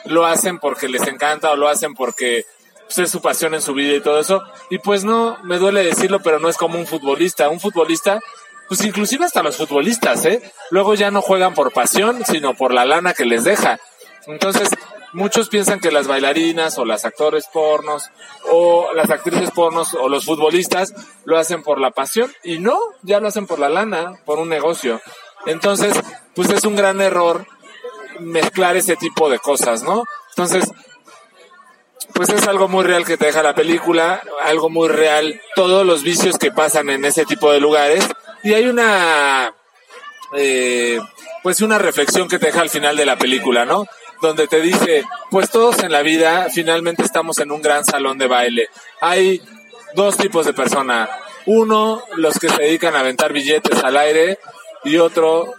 lo 0.05 0.25
hacen 0.25 0.59
porque 0.59 0.87
les 0.87 1.07
encanta 1.07 1.51
o 1.51 1.55
lo 1.55 1.67
hacen 1.67 1.93
porque 1.93 2.45
pues, 2.85 2.99
es 2.99 3.11
su 3.11 3.21
pasión 3.21 3.53
en 3.53 3.61
su 3.61 3.73
vida 3.73 3.95
y 3.95 4.01
todo 4.01 4.19
eso. 4.19 4.43
Y 4.69 4.79
pues 4.79 5.03
no, 5.03 5.37
me 5.43 5.57
duele 5.57 5.83
decirlo, 5.83 6.21
pero 6.21 6.39
no 6.39 6.49
es 6.49 6.57
como 6.57 6.79
un 6.79 6.87
futbolista. 6.87 7.49
Un 7.49 7.59
futbolista, 7.59 8.19
pues 8.67 8.83
inclusive 8.83 9.25
hasta 9.25 9.43
los 9.43 9.57
futbolistas, 9.57 10.25
¿eh? 10.25 10.41
Luego 10.71 10.95
ya 10.95 11.11
no 11.11 11.21
juegan 11.21 11.53
por 11.53 11.71
pasión, 11.71 12.23
sino 12.25 12.53
por 12.53 12.73
la 12.73 12.85
lana 12.85 13.13
que 13.13 13.25
les 13.25 13.43
deja. 13.43 13.79
Entonces, 14.27 14.69
muchos 15.15 15.47
piensan 15.47 15.79
que 15.79 15.91
las 15.91 16.07
bailarinas 16.07 16.77
o 16.77 16.83
las 16.83 17.05
actores 17.05 17.47
pornos 17.51 18.11
o 18.51 18.93
las 18.93 19.09
actrices 19.09 19.49
pornos 19.51 19.93
o 19.93 20.09
los 20.09 20.25
futbolistas 20.25 20.93
lo 21.23 21.37
hacen 21.37 21.63
por 21.63 21.79
la 21.79 21.91
pasión 21.91 22.31
y 22.43 22.59
no, 22.59 22.77
ya 23.01 23.21
lo 23.21 23.29
hacen 23.29 23.47
por 23.47 23.57
la 23.57 23.69
lana, 23.69 24.19
por 24.25 24.39
un 24.39 24.49
negocio. 24.49 25.01
Entonces, 25.45 25.93
pues 26.35 26.49
es 26.49 26.65
un 26.65 26.75
gran 26.75 26.99
error 26.99 27.47
mezclar 28.19 28.75
ese 28.75 28.97
tipo 28.97 29.29
de 29.29 29.39
cosas, 29.39 29.83
¿no? 29.83 30.03
Entonces, 30.31 30.69
pues 32.13 32.29
es 32.29 32.45
algo 32.47 32.67
muy 32.67 32.83
real 32.83 33.05
que 33.05 33.17
te 33.17 33.27
deja 33.27 33.41
la 33.41 33.55
película, 33.55 34.21
algo 34.43 34.69
muy 34.69 34.89
real, 34.89 35.41
todos 35.55 35.85
los 35.85 36.03
vicios 36.03 36.37
que 36.37 36.51
pasan 36.51 36.89
en 36.89 37.05
ese 37.05 37.25
tipo 37.25 37.51
de 37.53 37.61
lugares. 37.61 38.05
Y 38.43 38.53
hay 38.53 38.67
una, 38.67 39.53
eh, 40.33 40.99
pues 41.41 41.61
una 41.61 41.77
reflexión 41.77 42.27
que 42.27 42.37
te 42.37 42.47
deja 42.47 42.61
al 42.61 42.69
final 42.69 42.97
de 42.97 43.05
la 43.05 43.17
película, 43.17 43.63
¿no? 43.63 43.85
Donde 44.21 44.47
te 44.47 44.61
dice, 44.61 45.03
pues 45.29 45.49
todos 45.49 45.79
en 45.83 45.91
la 45.91 46.01
vida 46.01 46.47
finalmente 46.51 47.03
estamos 47.03 47.39
en 47.39 47.51
un 47.51 47.61
gran 47.61 47.85
salón 47.85 48.17
de 48.17 48.27
baile. 48.27 48.69
Hay 49.01 49.41
dos 49.93 50.17
tipos 50.17 50.45
de 50.45 50.53
personas. 50.53 51.09
Uno, 51.45 52.03
los 52.15 52.39
que 52.39 52.49
se 52.49 52.63
dedican 52.63 52.95
a 52.95 53.01
aventar 53.01 53.33
billetes 53.33 53.83
al 53.83 53.97
aire 53.97 54.39
y 54.83 54.97
otro 54.97 55.53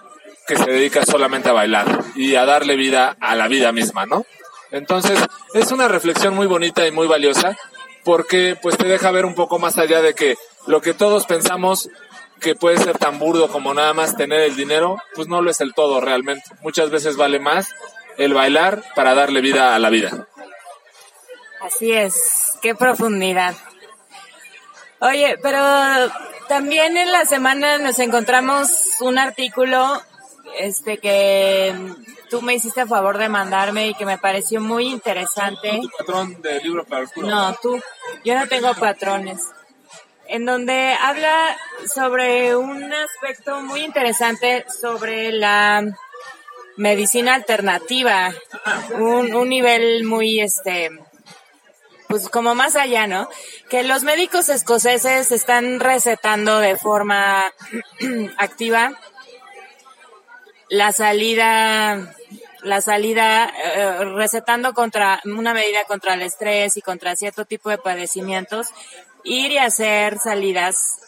que 0.47 0.57
se 0.57 0.71
dedica 0.71 1.05
solamente 1.05 1.49
a 1.49 1.53
bailar 1.53 2.05
y 2.15 2.37
a 2.37 2.45
darle 2.45 2.77
vida 2.77 3.17
a 3.21 3.35
la 3.35 3.49
vida 3.49 3.73
misma, 3.73 4.07
¿no? 4.07 4.25
Entonces, 4.71 5.19
es 5.55 5.71
una 5.73 5.89
reflexión 5.89 6.35
muy 6.35 6.47
bonita 6.47 6.87
y 6.87 6.93
muy 6.93 7.07
valiosa 7.07 7.57
porque 8.05 8.57
pues 8.61 8.77
te 8.77 8.87
deja 8.87 9.11
ver 9.11 9.25
un 9.25 9.35
poco 9.35 9.59
más 9.59 9.79
allá 9.79 10.01
de 10.01 10.15
que 10.15 10.37
lo 10.67 10.81
que 10.81 10.95
todos 10.95 11.27
pensamos 11.27 11.89
que 12.41 12.55
puede 12.55 12.79
ser 12.79 12.99
tan 12.99 13.19
burdo 13.19 13.49
como 13.49 13.75
nada 13.75 13.95
más 13.95 14.17
tener 14.17 14.41
el 14.41 14.57
dinero, 14.57 14.99
pues 15.15 15.27
no 15.29 15.43
lo 15.43 15.51
es 15.51 15.61
el 15.61 15.75
todo 15.75 16.01
realmente. 16.01 16.45
Muchas 16.63 16.91
veces 16.91 17.17
vale 17.17 17.41
más 17.41 17.75
el 18.19 18.35
bailar 18.35 18.83
para 18.95 19.15
darle 19.15 19.41
vida 19.41 19.75
a 19.75 19.79
la 19.79 19.91
vida. 19.91 20.27
Así 21.61 21.93
es, 21.93 22.59
qué 22.63 22.75
profundidad. 22.75 23.55
Oye, 25.01 25.39
pero 25.43 25.59
también 26.49 26.97
en 26.97 27.13
la 27.13 27.25
semana 27.25 27.79
nos 27.79 27.99
encontramos 27.99 28.71
un 29.01 29.19
artículo 29.19 30.01
este 30.59 30.99
que 30.99 31.75
tú 32.31 32.41
me 32.43 32.55
hiciste 32.55 32.83
a 32.83 32.87
favor 32.87 33.19
de 33.19 33.29
mandarme 33.29 33.89
y 33.89 33.95
que 33.95 34.07
me 34.07 34.19
pareció 34.19 34.61
muy 34.61 34.87
interesante. 34.87 35.81
¿Tu 35.83 35.91
patrón 35.99 36.41
de 36.41 36.61
libro 36.61 36.85
para 36.85 37.03
el 37.03 37.11
culo? 37.11 37.29
No, 37.29 37.55
tú. 37.61 37.81
Yo 38.25 38.35
no 38.39 38.47
tengo 38.49 38.75
patrones. 38.75 39.43
En 40.29 40.45
donde 40.45 40.95
habla 41.01 41.57
sobre 41.93 42.57
un 42.57 42.93
aspecto 42.93 43.61
muy 43.63 43.83
interesante 43.85 44.65
sobre 44.69 45.31
la 45.33 45.85
medicina 46.77 47.35
alternativa. 47.35 48.33
Un, 48.95 49.35
un 49.35 49.49
nivel 49.49 50.05
muy, 50.05 50.41
este, 50.41 50.91
pues 52.09 52.29
como 52.29 52.55
más 52.55 52.77
allá, 52.77 53.07
¿no? 53.07 53.29
Que 53.69 53.83
los 53.83 54.03
médicos 54.03 54.49
escoceses 54.49 55.33
están 55.33 55.81
recetando 55.81 56.61
de 56.61 56.77
forma 56.77 57.45
activa 58.37 58.93
la 60.69 60.93
salida 60.93 62.15
la 62.63 62.81
salida 62.81 63.53
eh, 63.65 64.05
recetando 64.17 64.75
contra 64.75 65.21
una 65.25 65.55
medida 65.55 65.85
contra 65.85 66.15
el 66.15 66.23
estrés 66.23 66.77
y 66.77 66.83
contra 66.83 67.15
cierto 67.15 67.45
tipo 67.45 67.71
de 67.71 67.79
padecimientos 67.79 68.69
ir 69.23 69.53
y 69.53 69.59
hacer 69.59 70.19
salidas 70.19 70.99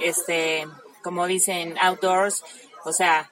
este 0.00 0.66
como 1.02 1.26
dicen 1.26 1.76
outdoors 1.80 2.42
o 2.84 2.92
sea 2.92 3.30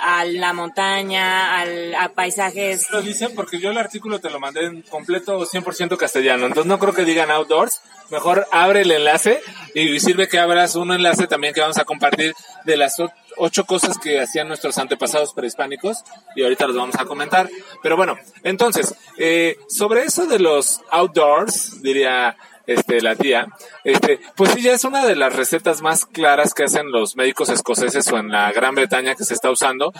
a 0.00 0.24
la 0.24 0.52
montaña, 0.52 1.58
al, 1.58 1.94
a 1.94 2.08
paisajes. 2.10 2.90
Lo 2.90 3.02
dicen 3.02 3.34
porque 3.34 3.58
yo 3.58 3.70
el 3.70 3.78
artículo 3.78 4.20
te 4.20 4.30
lo 4.30 4.40
mandé 4.40 4.64
en 4.64 4.82
completo 4.82 5.44
100% 5.44 5.96
castellano, 5.96 6.46
entonces 6.46 6.66
no 6.66 6.78
creo 6.78 6.94
que 6.94 7.04
digan 7.04 7.30
outdoors, 7.30 7.80
mejor 8.10 8.46
abre 8.52 8.82
el 8.82 8.90
enlace 8.90 9.40
y 9.74 9.98
sirve 10.00 10.28
que 10.28 10.38
abras 10.38 10.76
un 10.76 10.92
enlace 10.92 11.26
también 11.26 11.54
que 11.54 11.60
vamos 11.60 11.78
a 11.78 11.84
compartir 11.84 12.34
de 12.64 12.76
las 12.76 12.96
ocho 13.36 13.64
cosas 13.64 13.98
que 13.98 14.20
hacían 14.20 14.48
nuestros 14.48 14.78
antepasados 14.78 15.32
prehispánicos 15.32 16.04
y 16.34 16.42
ahorita 16.42 16.66
los 16.66 16.76
vamos 16.76 16.96
a 16.96 17.04
comentar. 17.04 17.48
Pero 17.82 17.96
bueno, 17.96 18.16
entonces, 18.42 18.94
eh, 19.16 19.56
sobre 19.68 20.04
eso 20.04 20.26
de 20.26 20.38
los 20.38 20.80
outdoors, 20.90 21.82
diría 21.82 22.36
este, 22.68 23.00
la 23.00 23.16
tía, 23.16 23.48
este, 23.82 24.20
pues 24.36 24.52
sí, 24.52 24.60
ya 24.60 24.74
es 24.74 24.84
una 24.84 25.06
de 25.06 25.16
las 25.16 25.34
recetas 25.34 25.80
más 25.80 26.04
claras 26.04 26.52
que 26.52 26.64
hacen 26.64 26.92
los 26.92 27.16
médicos 27.16 27.48
escoceses 27.48 28.12
o 28.12 28.18
en 28.18 28.30
la 28.30 28.52
Gran 28.52 28.74
Bretaña 28.74 29.14
que 29.14 29.24
se 29.24 29.32
está 29.32 29.50
usando, 29.50 29.90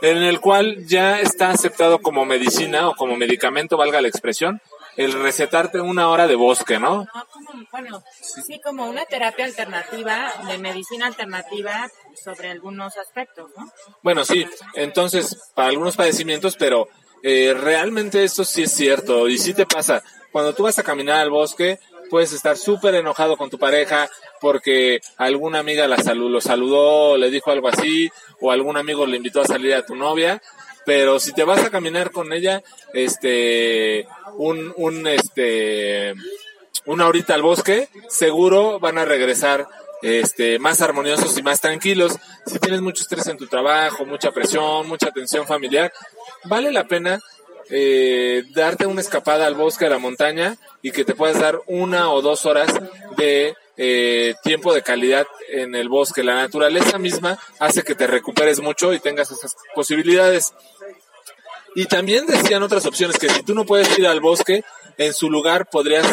en 0.00 0.16
el 0.22 0.40
cual 0.40 0.86
ya 0.86 1.20
está 1.20 1.50
aceptado 1.50 1.98
como 2.00 2.24
medicina 2.24 2.88
o 2.88 2.94
como 2.94 3.16
medicamento, 3.16 3.76
valga 3.76 4.00
la 4.00 4.08
expresión, 4.08 4.62
el 4.96 5.12
recetarte 5.12 5.78
una 5.78 6.08
hora 6.08 6.26
de 6.26 6.36
bosque, 6.36 6.78
¿no? 6.78 7.06
bueno, 7.70 8.02
sí, 8.22 8.60
como 8.64 8.88
una 8.88 9.04
terapia 9.04 9.44
alternativa, 9.44 10.32
de 10.48 10.56
medicina 10.56 11.06
alternativa 11.06 11.90
sobre 12.14 12.50
algunos 12.50 12.96
aspectos, 12.96 13.50
¿no? 13.58 13.70
Bueno, 14.02 14.24
sí, 14.24 14.46
entonces, 14.72 15.52
para 15.54 15.68
algunos 15.68 15.96
padecimientos, 15.96 16.56
pero 16.56 16.88
eh, 17.22 17.54
realmente 17.54 18.24
esto 18.24 18.42
sí 18.42 18.62
es 18.62 18.72
cierto, 18.72 19.28
y 19.28 19.36
sí 19.36 19.52
te 19.52 19.66
pasa, 19.66 20.02
cuando 20.32 20.54
tú 20.54 20.62
vas 20.62 20.78
a 20.78 20.82
caminar 20.82 21.18
al 21.18 21.30
bosque, 21.30 21.78
puedes 22.10 22.32
estar 22.32 22.56
súper 22.56 22.94
enojado 22.94 23.36
con 23.36 23.50
tu 23.50 23.58
pareja 23.58 24.08
porque 24.40 25.00
alguna 25.16 25.58
amiga 25.60 25.88
la 25.88 25.98
salud, 25.98 26.30
lo 26.30 26.40
saludó, 26.40 27.16
le 27.16 27.30
dijo 27.30 27.50
algo 27.50 27.68
así, 27.68 28.10
o 28.40 28.50
algún 28.50 28.76
amigo 28.76 29.06
le 29.06 29.16
invitó 29.16 29.40
a 29.40 29.46
salir 29.46 29.74
a 29.74 29.86
tu 29.86 29.94
novia, 29.94 30.42
pero 30.84 31.18
si 31.18 31.32
te 31.32 31.44
vas 31.44 31.64
a 31.64 31.70
caminar 31.70 32.10
con 32.10 32.32
ella, 32.32 32.62
este, 32.92 34.06
un, 34.36 34.72
un, 34.76 35.06
este, 35.06 36.14
una 36.84 37.06
horita 37.06 37.34
al 37.34 37.42
bosque, 37.42 37.88
seguro 38.08 38.78
van 38.78 38.98
a 38.98 39.04
regresar 39.04 39.66
este, 40.02 40.58
más 40.58 40.80
armoniosos 40.80 41.36
y 41.36 41.42
más 41.42 41.60
tranquilos. 41.60 42.16
Si 42.46 42.58
tienes 42.58 42.82
mucho 42.82 43.02
estrés 43.02 43.26
en 43.26 43.38
tu 43.38 43.46
trabajo, 43.46 44.04
mucha 44.04 44.30
presión, 44.30 44.86
mucha 44.86 45.10
tensión 45.10 45.46
familiar, 45.46 45.92
vale 46.44 46.70
la 46.70 46.84
pena 46.84 47.20
eh, 47.70 48.44
darte 48.54 48.86
una 48.86 49.00
escapada 49.00 49.46
al 49.46 49.54
bosque, 49.54 49.86
a 49.86 49.90
la 49.90 49.98
montaña 49.98 50.56
y 50.82 50.92
que 50.92 51.04
te 51.04 51.14
puedas 51.14 51.40
dar 51.40 51.60
una 51.66 52.10
o 52.12 52.22
dos 52.22 52.46
horas 52.46 52.72
de 53.16 53.54
eh, 53.76 54.34
tiempo 54.42 54.72
de 54.72 54.82
calidad 54.82 55.26
en 55.48 55.74
el 55.74 55.88
bosque. 55.88 56.22
La 56.22 56.34
naturaleza 56.34 56.98
misma 56.98 57.38
hace 57.58 57.82
que 57.82 57.94
te 57.94 58.06
recuperes 58.06 58.60
mucho 58.60 58.92
y 58.92 59.00
tengas 59.00 59.30
esas 59.30 59.56
posibilidades. 59.74 60.54
Y 61.74 61.86
también 61.86 62.26
decían 62.26 62.62
otras 62.62 62.86
opciones 62.86 63.18
que 63.18 63.28
si 63.28 63.42
tú 63.42 63.54
no 63.54 63.66
puedes 63.66 63.98
ir 63.98 64.06
al 64.06 64.20
bosque, 64.20 64.64
en 64.96 65.12
su 65.12 65.30
lugar 65.30 65.68
podrías 65.68 66.06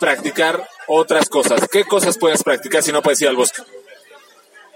practicar 0.00 0.66
otras 0.88 1.28
cosas. 1.28 1.68
¿Qué 1.70 1.84
cosas 1.84 2.18
puedes 2.18 2.42
practicar 2.42 2.82
si 2.82 2.92
no 2.92 3.02
puedes 3.02 3.20
ir 3.22 3.28
al 3.28 3.36
bosque? 3.36 3.62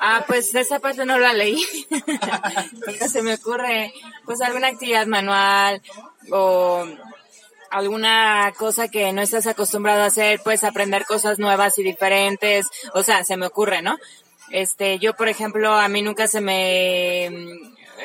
Ah, 0.01 0.25
pues 0.29 0.55
esa 0.55 0.79
parte 0.79 1.05
no 1.05 1.19
la 1.19 1.33
leí. 1.33 1.61
Se 3.09 3.23
me 3.23 3.35
ocurre, 3.35 3.93
pues 4.25 4.41
alguna 4.41 4.69
actividad 4.69 5.07
manual 5.07 5.83
o 6.31 6.85
alguna 7.71 8.53
cosa 8.57 8.89
que 8.89 9.13
no 9.13 9.23
estás 9.23 9.47
acostumbrado 9.47 10.03
a 10.03 10.07
hacer, 10.07 10.41
pues 10.43 10.65
aprender 10.65 11.05
cosas 11.05 11.39
nuevas 11.39 11.79
y 11.79 11.83
diferentes. 11.83 12.67
O 12.95 13.03
sea, 13.03 13.25
se 13.25 13.37
me 13.37 13.47
ocurre, 13.47 13.83
¿no? 13.83 13.97
Este, 14.51 14.99
yo, 14.99 15.15
por 15.15 15.29
ejemplo, 15.29 15.73
a 15.75 15.89
mí 15.89 16.03
nunca 16.03 16.27
se 16.27 16.41
me 16.41 17.31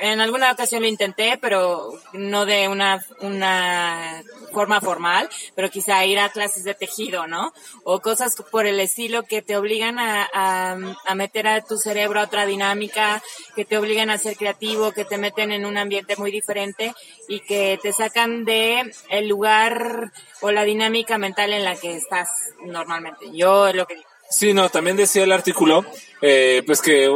en 0.02 0.22
alguna 0.22 0.52
ocasión 0.52 0.82
lo 0.82 0.88
intenté, 0.88 1.38
pero 1.40 1.94
no 2.14 2.46
de 2.46 2.68
una, 2.68 3.04
una 3.20 4.24
forma 4.52 4.82
formal, 4.82 5.30
pero 5.56 5.70
quizá 5.70 6.06
ir 6.06 6.20
a 6.20 6.30
clases 6.30 6.64
de 6.64 6.74
tejido, 6.74 7.28
¿no? 7.28 7.54
O 7.84 8.00
cosas 8.00 8.36
por 8.52 8.66
el 8.66 8.80
estilo 8.80 9.24
que 9.24 9.42
te 9.42 9.58
obligan 9.58 10.00
a, 10.00 10.30
a, 10.34 10.78
a 11.06 11.16
meter 11.16 11.48
a 11.48 11.62
tu 11.62 11.78
cerebro 11.78 12.20
a 12.20 12.24
otra 12.24 12.46
dinámica, 12.46 13.22
que 13.56 13.66
te 13.66 13.78
obligan 13.78 14.10
a 14.10 14.18
ser 14.18 14.38
creativo, 14.38 14.92
que 14.92 15.06
te 15.06 15.18
meten 15.18 15.52
en 15.52 15.66
un 15.66 15.78
ambiente 15.78 16.16
muy 16.18 16.32
diferente 16.32 16.94
y 17.28 17.40
que 17.42 17.80
te 17.82 17.94
sacan 17.94 18.46
de 18.46 18.92
el 19.10 19.28
lugar 19.28 20.12
o 20.42 20.52
la 20.52 20.64
dinámica 20.64 21.18
mental 21.18 21.54
en 21.54 21.64
la 21.64 21.76
que 21.76 21.96
estás 21.96 22.30
normalmente. 22.64 23.26
Yo 23.34 23.72
lo 23.74 23.86
que 23.86 23.96
digo. 23.96 24.13
Sí, 24.36 24.54
no, 24.54 24.70
también 24.70 24.98
decía 24.98 25.24
el 25.24 25.32
artículo, 25.32 25.86
eh, 26.20 26.64
pues 26.66 26.82
que 26.82 27.06
eh, 27.06 27.12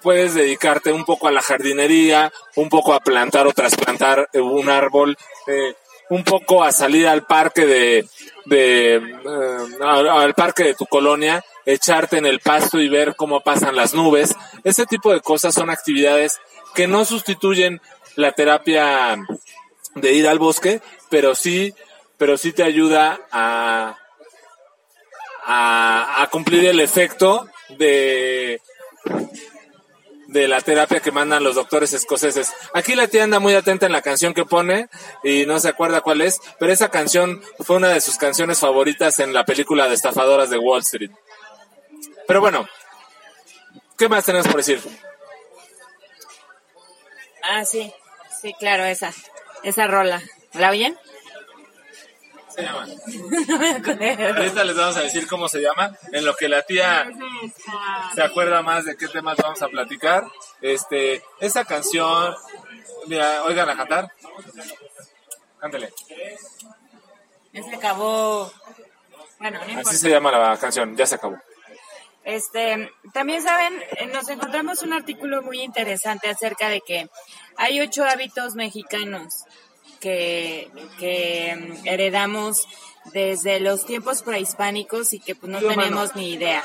puedes 0.00 0.34
dedicarte 0.34 0.92
un 0.92 1.04
poco 1.04 1.28
a 1.28 1.32
la 1.32 1.42
jardinería, 1.42 2.32
un 2.56 2.70
poco 2.70 2.94
a 2.94 3.00
plantar 3.00 3.46
o 3.46 3.52
trasplantar 3.52 4.30
eh, 4.32 4.40
un 4.40 4.70
árbol, 4.70 5.14
eh, 5.46 5.74
un 6.08 6.24
poco 6.24 6.64
a 6.64 6.72
salir 6.72 7.06
al 7.06 7.26
parque 7.26 7.66
de, 7.66 8.06
de 8.46 9.14
al 9.82 10.32
parque 10.34 10.64
de 10.64 10.74
tu 10.74 10.86
colonia, 10.86 11.44
echarte 11.66 12.16
en 12.16 12.24
el 12.24 12.40
pasto 12.40 12.80
y 12.80 12.88
ver 12.88 13.14
cómo 13.14 13.40
pasan 13.40 13.76
las 13.76 13.92
nubes. 13.92 14.34
Ese 14.64 14.86
tipo 14.86 15.12
de 15.12 15.20
cosas 15.20 15.54
son 15.54 15.68
actividades 15.68 16.40
que 16.74 16.86
no 16.86 17.04
sustituyen 17.04 17.82
la 18.16 18.32
terapia 18.32 19.18
de 19.96 20.12
ir 20.14 20.26
al 20.26 20.38
bosque, 20.38 20.80
pero 21.10 21.34
sí, 21.34 21.74
pero 22.16 22.38
sí 22.38 22.52
te 22.52 22.62
ayuda 22.62 23.20
a 23.30 23.98
a, 25.46 26.28
cumplir 26.30 26.66
el 26.66 26.80
efecto 26.80 27.48
de 27.70 28.60
de 30.34 30.48
la 30.48 30.60
terapia 30.60 30.98
que 30.98 31.12
mandan 31.12 31.44
los 31.44 31.54
doctores 31.54 31.92
escoceses. 31.92 32.52
Aquí 32.72 32.96
la 32.96 33.06
tía 33.06 33.22
anda 33.22 33.38
muy 33.38 33.54
atenta 33.54 33.86
en 33.86 33.92
la 33.92 34.02
canción 34.02 34.34
que 34.34 34.44
pone 34.44 34.88
y 35.22 35.46
no 35.46 35.60
se 35.60 35.68
acuerda 35.68 36.00
cuál 36.00 36.22
es, 36.22 36.40
pero 36.58 36.72
esa 36.72 36.90
canción 36.90 37.40
fue 37.60 37.76
una 37.76 37.90
de 37.90 38.00
sus 38.00 38.16
canciones 38.16 38.58
favoritas 38.58 39.20
en 39.20 39.32
la 39.32 39.44
película 39.44 39.86
de 39.86 39.94
estafadoras 39.94 40.50
de 40.50 40.58
Wall 40.58 40.80
Street. 40.80 41.12
Pero 42.26 42.40
bueno, 42.40 42.66
¿qué 43.96 44.08
más 44.08 44.24
tenemos 44.24 44.48
por 44.48 44.56
decir? 44.56 44.80
Ah, 47.42 47.64
sí, 47.64 47.92
sí, 48.42 48.54
claro, 48.58 48.84
esa, 48.84 49.12
esa 49.62 49.86
rola. 49.86 50.20
¿La 50.54 50.70
oyen? 50.70 50.98
Se 52.54 52.62
llama. 52.62 52.86
no. 52.86 54.36
Ahorita 54.36 54.64
les 54.64 54.76
vamos 54.76 54.96
a 54.96 55.02
decir 55.02 55.26
cómo 55.26 55.48
se 55.48 55.60
llama, 55.60 55.96
en 56.12 56.24
lo 56.24 56.34
que 56.36 56.48
la 56.48 56.62
tía 56.62 57.08
se 58.14 58.22
acuerda 58.22 58.62
más 58.62 58.84
de 58.84 58.96
qué 58.96 59.08
temas 59.08 59.36
vamos 59.38 59.60
a 59.62 59.68
platicar. 59.68 60.24
Este, 60.60 61.22
esa 61.40 61.64
canción, 61.64 62.34
mira, 63.06 63.42
oigan 63.44 63.68
a 63.68 63.76
cantar. 63.76 64.12
Cántele. 65.58 65.92
Ese 67.52 67.74
acabó. 67.74 68.52
Bueno, 69.38 69.58
no 69.58 69.68
importa. 69.68 69.90
Así 69.90 69.98
se 69.98 70.10
llama 70.10 70.30
la 70.30 70.56
canción, 70.58 70.96
ya 70.96 71.06
se 71.06 71.16
acabó. 71.16 71.38
Este, 72.24 72.90
también 73.12 73.42
saben, 73.42 73.82
nos 74.12 74.28
encontramos 74.30 74.82
un 74.82 74.94
artículo 74.94 75.42
muy 75.42 75.60
interesante 75.60 76.30
acerca 76.30 76.68
de 76.68 76.80
que 76.80 77.10
hay 77.56 77.80
ocho 77.80 78.04
hábitos 78.04 78.54
mexicanos 78.54 79.44
que, 80.04 80.68
que 80.98 81.56
mm, 81.56 81.88
heredamos 81.88 82.68
desde 83.14 83.58
los 83.58 83.86
tiempos 83.86 84.22
prehispánicos 84.22 85.14
y 85.14 85.18
que 85.18 85.34
pues 85.34 85.50
no 85.50 85.60
mano. 85.62 85.82
tenemos 85.82 86.14
ni 86.14 86.34
idea. 86.34 86.62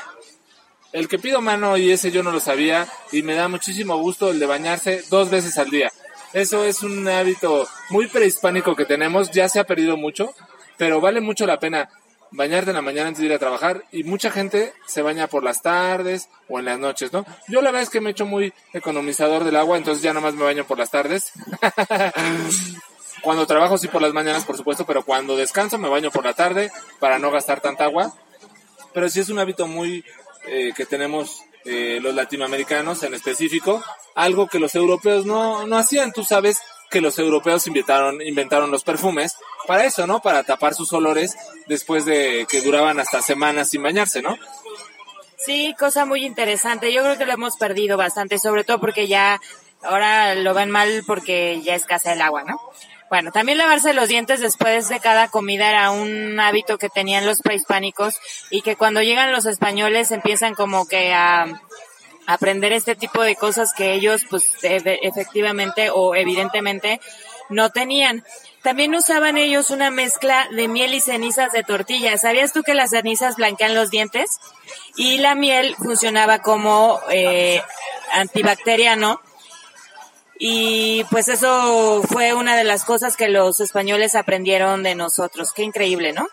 El 0.92 1.08
que 1.08 1.18
pido 1.18 1.40
mano 1.40 1.78
y 1.78 1.90
ese 1.90 2.10
yo 2.10 2.22
no 2.22 2.32
lo 2.32 2.40
sabía 2.40 2.86
y 3.12 3.22
me 3.22 3.34
da 3.34 3.48
muchísimo 3.48 3.96
gusto 3.96 4.30
el 4.30 4.38
de 4.38 4.46
bañarse 4.46 5.02
dos 5.08 5.30
veces 5.30 5.56
al 5.56 5.70
día. 5.70 5.90
Eso 6.34 6.64
es 6.64 6.82
un 6.82 7.08
hábito 7.08 7.66
muy 7.88 8.08
prehispánico 8.08 8.76
que 8.76 8.84
tenemos, 8.84 9.30
ya 9.30 9.48
se 9.48 9.58
ha 9.58 9.64
perdido 9.64 9.96
mucho, 9.96 10.34
pero 10.76 11.00
vale 11.00 11.22
mucho 11.22 11.46
la 11.46 11.58
pena 11.58 11.88
bañarte 12.32 12.70
en 12.70 12.76
la 12.76 12.82
mañana 12.82 13.08
antes 13.08 13.20
de 13.20 13.26
ir 13.26 13.32
a 13.32 13.38
trabajar 13.38 13.84
y 13.90 14.04
mucha 14.04 14.30
gente 14.30 14.74
se 14.86 15.00
baña 15.00 15.28
por 15.28 15.42
las 15.42 15.62
tardes 15.62 16.28
o 16.48 16.58
en 16.58 16.66
las 16.66 16.78
noches, 16.78 17.12
¿no? 17.12 17.24
Yo 17.48 17.62
la 17.62 17.70
verdad 17.70 17.82
es 17.82 17.90
que 17.90 18.00
me 18.02 18.10
he 18.10 18.12
hecho 18.12 18.26
muy 18.26 18.52
economizador 18.74 19.44
del 19.44 19.56
agua, 19.56 19.78
entonces 19.78 20.02
ya 20.02 20.12
nomás 20.12 20.34
me 20.34 20.44
baño 20.44 20.66
por 20.66 20.78
las 20.78 20.90
tardes. 20.90 21.32
cuando 23.22 23.46
trabajo 23.46 23.78
sí 23.78 23.88
por 23.88 24.02
las 24.02 24.12
mañanas, 24.12 24.44
por 24.44 24.56
supuesto, 24.56 24.86
pero 24.86 25.04
cuando 25.04 25.36
descanso 25.36 25.78
me 25.78 25.88
baño 25.88 26.10
por 26.10 26.24
la 26.24 26.34
tarde 26.34 26.70
para 26.98 27.18
no 27.18 27.30
gastar 27.30 27.60
tanta 27.60 27.84
agua. 27.84 28.12
Pero 28.92 29.08
sí 29.08 29.20
es 29.20 29.28
un 29.28 29.38
hábito 29.38 29.66
muy 29.66 30.04
eh, 30.46 30.72
que 30.74 30.86
tenemos 30.86 31.42
eh, 31.64 31.98
los 32.02 32.14
latinoamericanos 32.14 33.02
en 33.02 33.14
específico, 33.14 33.82
algo 34.14 34.48
que 34.48 34.58
los 34.58 34.74
europeos 34.74 35.26
no, 35.26 35.66
no 35.66 35.76
hacían. 35.76 36.12
Tú 36.12 36.24
sabes 36.24 36.58
que 36.90 37.00
los 37.00 37.18
europeos 37.18 37.66
inventaron, 37.66 38.20
inventaron 38.20 38.70
los 38.70 38.82
perfumes 38.82 39.36
para 39.66 39.84
eso, 39.84 40.06
¿no? 40.06 40.20
Para 40.20 40.42
tapar 40.42 40.74
sus 40.74 40.92
olores 40.92 41.36
después 41.66 42.04
de 42.04 42.46
que 42.50 42.62
duraban 42.62 42.98
hasta 42.98 43.22
semanas 43.22 43.70
sin 43.70 43.82
bañarse, 43.82 44.22
¿no? 44.22 44.36
Sí, 45.36 45.74
cosa 45.78 46.04
muy 46.04 46.26
interesante. 46.26 46.92
Yo 46.92 47.02
creo 47.02 47.16
que 47.16 47.26
lo 47.26 47.32
hemos 47.32 47.56
perdido 47.56 47.96
bastante, 47.96 48.38
sobre 48.38 48.64
todo 48.64 48.80
porque 48.80 49.06
ya 49.06 49.40
ahora 49.82 50.34
lo 50.34 50.52
ven 50.54 50.70
mal 50.70 51.02
porque 51.06 51.60
ya 51.62 51.74
escasea 51.74 52.12
el 52.12 52.22
agua, 52.22 52.44
¿no? 52.44 52.60
Bueno, 53.10 53.32
también 53.32 53.58
lavarse 53.58 53.92
los 53.92 54.08
dientes 54.08 54.38
después 54.38 54.88
de 54.88 55.00
cada 55.00 55.26
comida 55.26 55.68
era 55.68 55.90
un 55.90 56.38
hábito 56.38 56.78
que 56.78 56.88
tenían 56.88 57.26
los 57.26 57.42
prehispánicos 57.42 58.14
y 58.50 58.62
que 58.62 58.76
cuando 58.76 59.02
llegan 59.02 59.32
los 59.32 59.46
españoles 59.46 60.12
empiezan 60.12 60.54
como 60.54 60.86
que 60.86 61.12
a 61.12 61.60
aprender 62.28 62.72
este 62.72 62.94
tipo 62.94 63.22
de 63.22 63.34
cosas 63.34 63.74
que 63.76 63.94
ellos 63.94 64.24
pues 64.30 64.62
e- 64.62 65.00
efectivamente 65.02 65.90
o 65.90 66.14
evidentemente 66.14 67.00
no 67.48 67.70
tenían. 67.70 68.24
También 68.62 68.94
usaban 68.94 69.38
ellos 69.38 69.70
una 69.70 69.90
mezcla 69.90 70.46
de 70.52 70.68
miel 70.68 70.94
y 70.94 71.00
cenizas 71.00 71.50
de 71.50 71.64
tortilla. 71.64 72.16
¿Sabías 72.16 72.52
tú 72.52 72.62
que 72.62 72.74
las 72.74 72.90
cenizas 72.90 73.34
blanquean 73.34 73.74
los 73.74 73.90
dientes? 73.90 74.38
Y 74.94 75.18
la 75.18 75.34
miel 75.34 75.74
funcionaba 75.76 76.38
como 76.38 77.00
eh, 77.10 77.60
antibacteriano. 78.12 79.20
Y 80.42 81.04
pues 81.10 81.28
eso 81.28 82.02
fue 82.08 82.32
una 82.32 82.56
de 82.56 82.64
las 82.64 82.86
cosas 82.86 83.14
que 83.14 83.28
los 83.28 83.60
españoles 83.60 84.14
aprendieron 84.14 84.82
de 84.82 84.94
nosotros. 84.94 85.52
Qué 85.52 85.62
increíble, 85.62 86.14
¿no? 86.14 86.26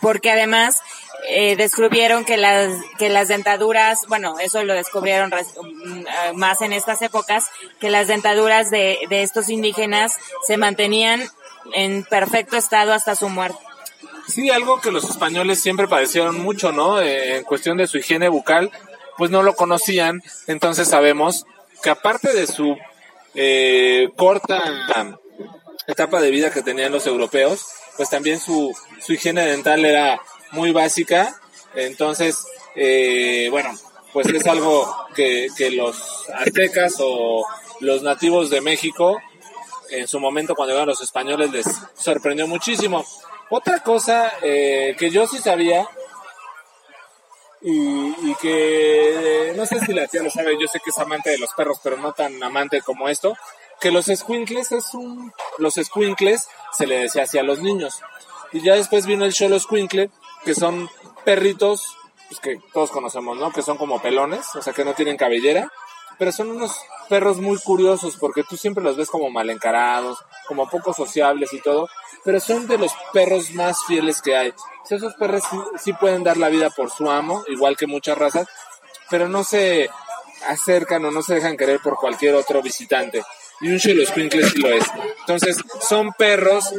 Porque 0.00 0.32
además 0.32 0.80
eh, 1.28 1.54
descubrieron 1.54 2.24
que 2.24 2.36
las 2.36 2.68
que 2.98 3.08
las 3.08 3.28
dentaduras, 3.28 4.00
bueno, 4.08 4.40
eso 4.40 4.64
lo 4.64 4.74
descubrieron 4.74 5.30
mm, 5.30 5.98
eh, 6.00 6.32
más 6.34 6.62
en 6.62 6.72
estas 6.72 7.00
épocas, 7.02 7.44
que 7.78 7.90
las 7.90 8.08
dentaduras 8.08 8.70
de, 8.72 8.98
de 9.08 9.22
estos 9.22 9.48
indígenas 9.48 10.18
se 10.48 10.56
mantenían 10.56 11.22
en 11.74 12.02
perfecto 12.02 12.56
estado 12.56 12.92
hasta 12.92 13.14
su 13.14 13.28
muerte. 13.28 13.58
Sí, 14.26 14.50
algo 14.50 14.80
que 14.80 14.90
los 14.90 15.08
españoles 15.08 15.60
siempre 15.60 15.86
padecieron 15.86 16.40
mucho, 16.40 16.72
¿no? 16.72 17.00
Eh, 17.00 17.36
en 17.36 17.44
cuestión 17.44 17.76
de 17.76 17.86
su 17.86 17.98
higiene 17.98 18.28
bucal, 18.28 18.72
pues 19.16 19.30
no 19.30 19.44
lo 19.44 19.54
conocían, 19.54 20.24
entonces 20.48 20.88
sabemos 20.88 21.46
que 21.84 21.90
aparte 21.90 22.32
de 22.32 22.48
su 22.48 22.76
eh, 23.34 24.08
corta 24.16 24.62
etapa 25.86 26.20
de 26.20 26.30
vida 26.30 26.50
que 26.50 26.62
tenían 26.62 26.92
los 26.92 27.06
europeos, 27.06 27.66
pues 27.96 28.10
también 28.10 28.40
su, 28.40 28.74
su 29.00 29.12
higiene 29.12 29.44
dental 29.46 29.84
era 29.84 30.20
muy 30.52 30.72
básica, 30.72 31.34
entonces, 31.74 32.46
eh, 32.76 33.48
bueno, 33.50 33.70
pues 34.12 34.28
es 34.28 34.46
algo 34.46 34.94
que, 35.14 35.48
que 35.56 35.70
los 35.70 36.28
aztecas 36.30 36.94
o 37.00 37.44
los 37.80 38.02
nativos 38.02 38.50
de 38.50 38.60
México, 38.60 39.20
en 39.90 40.08
su 40.08 40.20
momento 40.20 40.54
cuando 40.54 40.72
llegaron 40.72 40.88
los 40.88 41.00
españoles 41.00 41.50
les 41.50 41.66
sorprendió 41.94 42.46
muchísimo. 42.46 43.04
Otra 43.50 43.80
cosa 43.80 44.32
eh, 44.42 44.96
que 44.98 45.10
yo 45.10 45.26
sí 45.26 45.38
sabía 45.38 45.86
y, 47.64 48.30
y 48.30 48.34
que 48.40 49.50
eh, 49.50 49.54
no 49.56 49.64
sé 49.64 49.80
si 49.80 49.94
la 49.94 50.06
tía 50.06 50.22
lo 50.22 50.30
sabe, 50.30 50.56
yo 50.60 50.68
sé 50.68 50.80
que 50.84 50.90
es 50.90 50.98
amante 50.98 51.30
de 51.30 51.38
los 51.38 51.52
perros, 51.54 51.80
pero 51.82 51.96
no 51.96 52.12
tan 52.12 52.40
amante 52.42 52.82
como 52.82 53.08
esto, 53.08 53.36
que 53.80 53.90
los 53.90 54.06
squinkles 54.06 54.70
es 54.70 54.94
un... 54.94 55.32
Los 55.58 55.74
squinkles 55.74 56.46
se 56.76 56.86
le 56.86 56.98
decía 56.98 57.22
así 57.22 57.38
a 57.38 57.42
los 57.42 57.60
niños. 57.60 58.02
Y 58.52 58.60
ya 58.60 58.74
después 58.74 59.06
vino 59.06 59.24
el 59.24 59.32
Cholo 59.32 59.58
Squinkle, 59.58 60.10
que 60.44 60.54
son 60.54 60.88
perritos 61.24 61.96
pues, 62.28 62.40
que 62.40 62.60
todos 62.72 62.90
conocemos, 62.90 63.38
¿no? 63.38 63.50
Que 63.50 63.62
son 63.62 63.76
como 63.76 64.00
pelones, 64.00 64.54
o 64.56 64.62
sea, 64.62 64.72
que 64.72 64.84
no 64.84 64.94
tienen 64.94 65.16
cabellera, 65.16 65.70
pero 66.18 66.32
son 66.32 66.50
unos 66.50 66.76
perros 67.04 67.38
muy 67.38 67.58
curiosos 67.58 68.16
porque 68.18 68.44
tú 68.44 68.56
siempre 68.56 68.82
los 68.82 68.96
ves 68.96 69.08
como 69.08 69.30
mal 69.30 69.50
encarados, 69.50 70.18
como 70.46 70.68
poco 70.68 70.92
sociables 70.92 71.52
y 71.52 71.60
todo, 71.60 71.88
pero 72.24 72.40
son 72.40 72.66
de 72.66 72.78
los 72.78 72.92
perros 73.12 73.52
más 73.52 73.84
fieles 73.86 74.20
que 74.22 74.36
hay. 74.36 74.52
Esos 74.88 75.14
perros 75.14 75.42
sí, 75.78 75.92
pueden 75.94 76.24
dar 76.24 76.36
la 76.36 76.48
vida 76.48 76.70
por 76.70 76.90
su 76.90 77.10
amo, 77.10 77.44
igual 77.48 77.76
que 77.76 77.86
muchas 77.86 78.18
razas, 78.18 78.46
pero 79.08 79.28
no 79.28 79.44
se 79.44 79.88
acercan 80.48 81.04
o 81.04 81.10
no 81.10 81.22
se 81.22 81.34
dejan 81.34 81.56
querer 81.56 81.80
por 81.80 81.96
cualquier 81.96 82.34
otro 82.34 82.60
visitante. 82.60 83.22
Y 83.60 83.68
un 83.68 83.80
Squinkle 83.80 84.50
sí 84.50 84.58
lo 84.58 84.68
es. 84.68 84.84
Entonces, 85.20 85.56
son 85.80 86.12
perros 86.12 86.74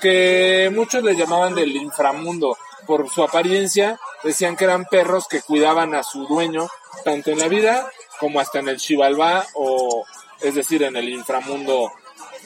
que 0.00 0.70
muchos 0.74 1.02
le 1.02 1.16
llamaban 1.16 1.54
del 1.54 1.74
inframundo. 1.76 2.56
Por 2.86 3.10
su 3.10 3.22
apariencia, 3.22 4.00
decían 4.22 4.56
que 4.56 4.64
eran 4.64 4.86
perros 4.86 5.28
que 5.28 5.42
cuidaban 5.42 5.94
a 5.94 6.02
su 6.02 6.26
dueño, 6.26 6.68
tanto 7.04 7.30
en 7.30 7.38
la 7.40 7.48
vida 7.48 7.90
como 8.20 8.38
hasta 8.38 8.60
en 8.60 8.68
el 8.68 8.76
Chivalba, 8.76 9.46
o 9.54 10.04
es 10.40 10.54
decir, 10.54 10.82
en 10.82 10.94
el 10.94 11.08
inframundo 11.08 11.90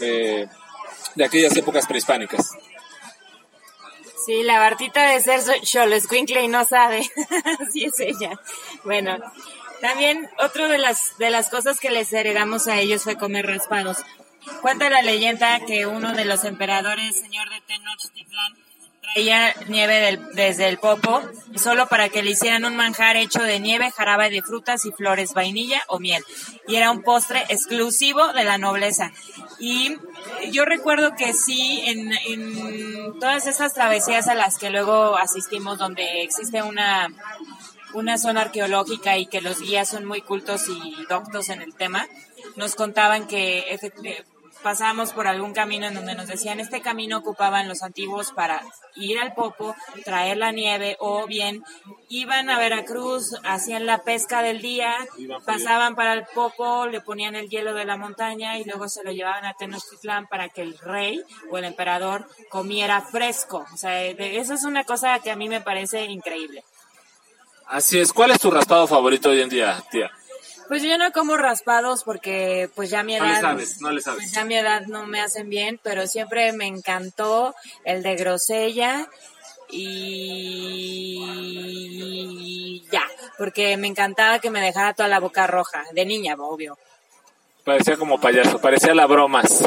eh, 0.01 0.47
de 1.15 1.25
aquellas 1.25 1.57
épocas 1.57 1.87
prehispánicas. 1.87 2.53
Sí, 4.25 4.43
la 4.43 4.59
Bartita 4.59 5.11
de 5.11 5.21
ser 5.21 5.41
Xoloscuincle 5.63 6.43
y 6.43 6.49
no 6.49 6.65
sabe. 6.65 7.01
Así 7.61 7.85
es 7.85 8.01
ella. 8.01 8.41
Bueno, 8.85 9.19
también 9.83 10.31
otro 10.39 10.69
de 10.69 10.79
las, 10.79 11.19
de 11.19 11.29
las 11.29 11.51
cosas 11.51 11.79
que 11.79 11.91
les 11.91 12.11
heredamos 12.13 12.67
a 12.69 12.81
ellos 12.81 13.03
fue 13.03 13.19
comer 13.19 13.47
raspados. 13.47 13.99
Cuenta 14.63 14.89
la 14.89 15.03
leyenda 15.03 15.61
que 15.67 15.87
uno 15.87 16.15
de 16.15 16.25
los 16.25 16.45
emperadores, 16.45 17.19
señor 17.19 17.51
de 17.51 17.61
Tenochtitlán, 17.63 18.64
traía 19.15 19.55
nieve 19.69 19.95
del- 20.01 20.27
desde 20.35 20.69
el 20.69 20.79
Popo 20.79 21.23
solo 21.57 21.87
para 21.87 22.09
que 22.09 22.23
le 22.23 22.31
hicieran 22.33 22.65
un 22.65 22.77
manjar 22.77 23.17
hecho 23.17 23.41
de 23.43 23.61
nieve, 23.61 23.91
jarabe 23.93 24.29
de 24.29 24.43
frutas 24.43 24.85
y 24.85 24.91
flores, 24.93 25.35
vainilla 25.35 25.83
o 25.89 26.01
miel. 26.01 26.23
Y 26.67 26.75
era 26.77 26.91
un 26.91 27.03
postre 27.03 27.45
exclusivo 27.49 28.33
de 28.33 28.45
la 28.45 28.59
nobleza. 28.59 29.13
Y 29.61 29.97
yo 30.51 30.65
recuerdo 30.65 31.15
que 31.17 31.33
sí, 31.33 31.83
en, 31.87 32.13
en 32.27 33.19
todas 33.21 33.47
esas 33.47 33.73
travesías 33.73 34.27
a 34.29 34.35
las 34.35 34.59
que 34.59 34.71
luego 34.71 35.17
asistimos, 35.17 35.79
donde 35.79 36.23
existe 36.23 36.63
una, 36.63 37.09
una 37.93 38.19
zona 38.19 38.43
arqueológica 38.43 39.17
y 39.17 39.27
que 39.27 39.41
los 39.41 39.61
guías 39.61 39.89
son 39.89 40.05
muy 40.05 40.23
cultos 40.23 40.65
y 40.69 41.07
doctos 41.09 41.51
en 41.51 41.63
el 41.63 41.75
tema, 41.75 42.07
nos 42.57 42.75
contaban 42.75 43.27
que 43.29 43.65
pasábamos 44.65 45.13
por 45.13 45.29
algún 45.29 45.53
camino 45.55 45.87
en 45.87 45.95
donde 45.95 46.17
nos 46.17 46.27
decían 46.27 46.59
este 46.59 46.81
camino 46.81 47.19
ocupaban 47.19 47.69
los 47.69 47.83
antiguos 47.85 48.33
para 48.33 48.61
ir 48.97 49.21
al 49.21 49.35
Popo, 49.35 49.77
traer 50.05 50.39
la 50.39 50.51
nieve 50.51 50.97
o 50.99 51.27
bien 51.27 51.63
iban 52.09 52.51
a 52.51 52.59
Veracruz, 52.59 53.37
hacían 53.45 53.87
la 53.87 54.03
pesca 54.03 54.43
del 54.43 54.61
día, 54.61 54.97
pasaban 55.47 55.95
para 55.95 56.15
el 56.15 56.25
Popo, 56.35 56.87
le 56.87 57.01
ponían 57.01 57.37
el 57.37 57.49
hielo 57.49 57.75
de 57.75 57.85
la 57.85 57.97
montaña 57.97 58.59
y 58.59 58.65
luego 58.65 58.89
se 58.89 59.05
lo 59.05 59.13
llevaban 59.13 59.45
a 59.45 59.55
Tenochtitlán 59.55 60.27
para 60.27 60.49
que 60.49 60.63
el 60.63 60.77
rey 60.79 61.23
o 61.51 61.59
el 61.59 61.65
emperador 61.65 62.27
comiera 62.49 63.03
fresco. 63.03 63.65
O 63.73 63.77
sea, 63.77 63.91
de- 63.93 64.39
eso 64.39 64.55
es 64.55 64.65
una 64.65 64.85
cosa 64.85 65.19
que 65.21 65.31
a 65.31 65.37
mí 65.37 65.49
me 65.49 65.61
parece 65.61 66.07
increíble. 66.07 66.65
Así 67.67 67.99
es. 67.99 68.13
¿Cuál 68.13 68.31
es 68.31 68.41
tu 68.41 68.51
raspado 68.51 68.87
favorito 68.87 69.29
hoy 69.31 69.41
en 69.41 69.49
día, 69.49 69.83
tía? 69.91 70.11
Pues 70.69 70.83
yo 70.83 70.97
no 70.99 71.13
como 71.13 71.37
raspados 71.37 72.05
porque 72.05 72.69
pues 72.75 72.91
ya 72.91 73.03
mi 73.03 73.17
No 73.17 73.25
le 73.25 73.31
edad 73.31 73.41
sabes, 73.41 73.81
no 73.81 73.91
le 73.93 74.01
sabes. 74.01 74.21
pues 74.23 74.33
ya 74.33 74.45
mi 74.45 74.57
edad 74.57 74.83
no 74.87 75.07
me 75.07 75.21
hacen 75.21 75.49
bien, 75.51 75.79
pero 75.83 76.07
siempre 76.07 76.53
me 76.53 76.67
encantó 76.67 77.55
el 77.85 78.03
de 78.03 78.17
grosella 78.17 79.09
y 81.15 82.83
ya, 82.91 83.03
porque 83.39 83.77
me 83.77 83.89
encantaba 83.89 84.39
que 84.39 84.51
me 84.51 84.61
dejara 84.61 84.95
toda 84.95 85.09
la 85.09 85.21
boca 85.21 85.47
roja, 85.47 85.85
de 85.93 86.05
niña, 86.05 86.35
obvio. 86.39 86.77
Parecía 87.65 87.97
como 87.97 88.21
payaso, 88.21 88.61
parecía 88.61 88.95
la 88.95 89.07
bromas. 89.07 89.65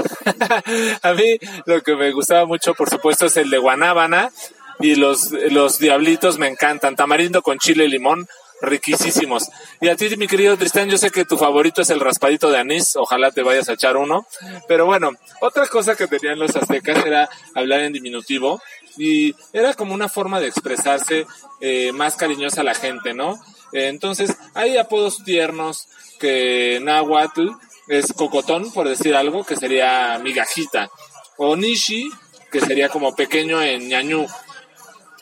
a 1.02 1.14
mí 1.14 1.38
lo 1.66 1.82
que 1.82 1.96
me 1.96 2.12
gustaba 2.12 2.46
mucho, 2.46 2.76
por 2.76 2.90
supuesto, 2.90 3.26
es 3.26 3.38
el 3.38 3.50
de 3.50 3.58
guanábana 3.58 4.32
y 4.80 4.96
los, 4.96 5.32
los 5.32 5.80
diablitos 5.80 6.38
me 6.38 6.48
encantan. 6.48 6.96
Tamarindo 6.96 7.42
con 7.42 7.58
chile 7.58 7.86
y 7.86 7.90
limón, 7.90 8.28
riquísimos. 8.62 9.50
Y 9.82 9.90
a 9.90 9.96
ti, 9.96 10.16
mi 10.18 10.28
querido 10.28 10.58
Tristán, 10.58 10.90
yo 10.90 10.98
sé 10.98 11.12
que 11.12 11.26
tu 11.26 11.38
favorito 11.38 11.82
es 11.82 11.90
el 11.90 12.00
raspadito 12.00 12.50
de 12.50 12.60
anís, 12.60 12.96
ojalá 12.96 13.32
te 13.32 13.44
vayas 13.44 13.70
a 13.70 13.74
echar 13.74 13.98
uno. 13.98 14.26
Pero 14.68 14.86
bueno, 14.86 15.12
otra 15.42 15.68
cosa 15.68 15.96
que 15.96 16.08
tenían 16.08 16.40
los 16.40 16.56
aztecas 16.56 17.06
era 17.06 17.30
hablar 17.54 17.82
en 17.82 17.94
diminutivo 17.94 18.62
y 18.98 19.36
era 19.54 19.74
como 19.74 19.94
una 19.94 20.10
forma 20.10 20.40
de 20.40 20.48
expresarse 20.48 21.28
eh, 21.62 21.92
más 21.92 22.16
cariñosa 22.16 22.62
a 22.62 22.66
la 22.66 22.76
gente, 22.76 23.14
¿no? 23.14 23.34
Eh, 23.74 23.88
entonces, 23.88 24.36
hay 24.54 24.78
apodos 24.78 25.24
tiernos 25.24 25.88
que 26.20 26.80
náhuatl 26.82 27.50
es 27.88 28.12
cocotón, 28.14 28.72
por 28.72 28.88
decir 28.88 29.16
algo, 29.16 29.46
que 29.46 29.56
sería 29.56 30.20
migajita. 30.20 30.90
O 31.38 31.56
nishi, 31.56 32.10
que 32.52 32.60
sería 32.60 32.90
como 32.90 33.16
pequeño 33.16 33.62
en 33.62 33.88
ñañú. 33.88 34.26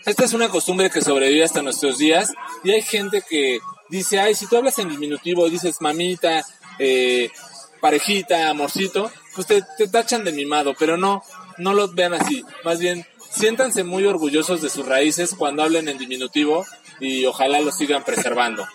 Esta 0.06 0.24
es 0.26 0.34
una 0.34 0.50
costumbre 0.50 0.90
que 0.90 1.02
sobrevive 1.02 1.44
hasta 1.44 1.62
nuestros 1.62 1.98
días 1.98 2.32
y 2.64 2.72
hay 2.72 2.82
gente 2.82 3.24
que 3.28 3.60
dice, 3.90 4.20
ay, 4.20 4.36
si 4.36 4.48
tú 4.48 4.58
hablas 4.58 4.78
en 4.80 4.90
diminutivo, 4.90 5.50
dices 5.50 5.82
mamita, 5.82 6.46
eh, 6.80 7.32
parejita, 7.82 8.50
amorcito, 8.50 9.12
pues 9.34 9.48
te, 9.48 9.64
te 9.78 9.88
tachan 9.88 10.24
de 10.24 10.32
mimado, 10.32 10.76
pero 10.78 10.96
no, 10.98 11.24
no 11.58 11.74
lo 11.74 11.88
vean 11.90 12.14
así. 12.14 12.44
Más 12.64 12.80
bien, 12.80 13.06
siéntanse 13.32 13.84
muy 13.84 14.06
orgullosos 14.06 14.62
de 14.62 14.70
sus 14.70 14.86
raíces 14.86 15.34
cuando 15.36 15.64
hablen 15.64 15.88
en 15.90 15.98
diminutivo 15.98 16.66
y 17.00 17.26
ojalá 17.26 17.60
lo 17.62 17.72
sigan 17.72 18.04
preservando. 18.04 18.66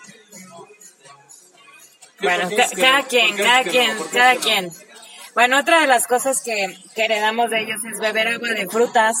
¿Qué- 2.19 2.27
Bueno, 2.27 2.49
ca- 2.55 2.69
que 2.69 2.81
cada 2.81 3.03
quien, 3.03 3.27
¿Por 3.29 3.37
qué 3.37 3.43
cada 3.43 3.63
no? 3.63 3.71
quien, 3.71 3.97
¿Por 3.97 4.09
qué 4.09 4.17
cada 4.17 4.33
no? 4.35 4.41
quien. 4.41 4.71
Bueno, 5.33 5.59
otra 5.59 5.79
de 5.81 5.87
las 5.87 6.07
cosas 6.07 6.41
que, 6.43 6.77
que 6.93 7.05
heredamos 7.05 7.49
de 7.49 7.61
ellos 7.61 7.79
es 7.91 7.99
beber 7.99 8.27
agua 8.27 8.49
de 8.49 8.67
frutas. 8.67 9.15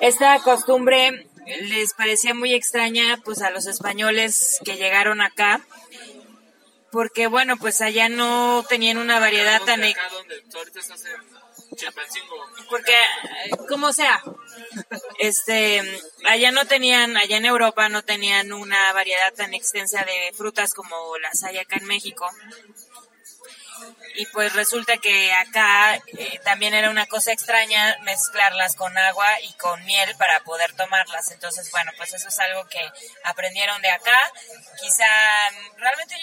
Esta 0.00 0.38
costumbre 0.40 1.26
les 1.62 1.94
parecía 1.94 2.34
muy 2.34 2.54
extraña 2.54 3.18
pues 3.24 3.40
a 3.42 3.50
los 3.50 3.66
españoles 3.66 4.58
que 4.64 4.76
llegaron 4.76 5.20
acá 5.20 5.60
porque 6.90 7.26
bueno 7.26 7.56
pues 7.56 7.80
allá 7.80 8.08
no 8.08 8.64
tenían 8.68 8.98
una 8.98 9.18
variedad 9.18 9.60
tan 9.62 9.82
e- 9.84 9.96
porque 12.70 12.94
como 13.68 13.92
sea 13.92 14.22
este 15.18 15.82
allá 16.26 16.50
no 16.50 16.66
tenían 16.66 17.16
allá 17.16 17.36
en 17.38 17.46
Europa 17.46 17.88
no 17.88 18.02
tenían 18.02 18.52
una 18.52 18.92
variedad 18.92 19.32
tan 19.34 19.54
extensa 19.54 20.04
de 20.04 20.32
frutas 20.34 20.74
como 20.74 21.16
las 21.18 21.42
hay 21.44 21.58
acá 21.58 21.76
en 21.76 21.86
México 21.86 22.28
y 24.18 24.26
pues 24.26 24.52
resulta 24.52 24.96
que 24.96 25.32
acá 25.32 25.94
eh, 25.94 26.40
también 26.42 26.74
era 26.74 26.90
una 26.90 27.06
cosa 27.06 27.30
extraña 27.30 27.96
mezclarlas 28.02 28.74
con 28.74 28.98
agua 28.98 29.28
y 29.42 29.52
con 29.52 29.84
miel 29.84 30.12
para 30.16 30.40
poder 30.40 30.72
tomarlas. 30.72 31.30
Entonces, 31.30 31.70
bueno, 31.70 31.92
pues 31.96 32.12
eso 32.14 32.26
es 32.26 32.38
algo 32.40 32.66
que 32.66 32.80
aprendieron 33.22 33.80
de 33.80 33.90
acá. 33.90 34.32
Quizá 34.80 35.06
realmente 35.76 36.16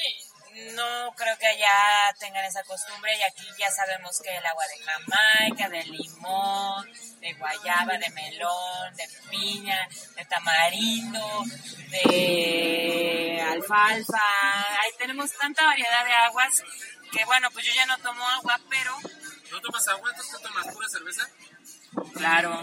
no 0.74 1.14
creo 1.16 1.38
que 1.38 1.48
allá 1.48 2.14
tengan 2.20 2.44
esa 2.44 2.64
costumbre 2.64 3.16
y 3.18 3.24
aquí 3.24 3.46
ya 3.58 3.72
sabemos 3.72 4.20
que 4.22 4.36
el 4.36 4.46
agua 4.46 4.64
de 4.68 4.84
Jamaica, 4.84 5.70
de 5.70 5.84
limón, 5.86 6.92
de 7.22 7.32
guayaba, 7.34 7.98
de 7.98 8.10
melón, 8.10 8.96
de 8.98 9.08
piña, 9.30 9.88
de 10.18 10.26
tamarindo, 10.26 11.44
de 11.92 13.46
alfalfa. 13.52 14.82
Ahí 14.82 14.92
tenemos 14.98 15.32
tanta 15.32 15.66
variedad 15.66 16.06
de 16.06 16.14
aguas 16.14 16.62
que 17.16 17.26
bueno, 17.26 17.50
pues 17.52 17.66
yo 17.66 17.72
ya 17.74 17.86
no 17.86 17.98
tomo 18.00 18.28
agua, 18.28 18.60
pero 18.70 18.92
¿No 19.56 19.62
tomas 19.62 19.88
agua? 19.88 20.10
¿Entonces 20.10 20.42
tomas? 20.42 20.76
¿Pura 20.76 20.90
cerveza? 20.90 21.30
claro. 22.14 22.60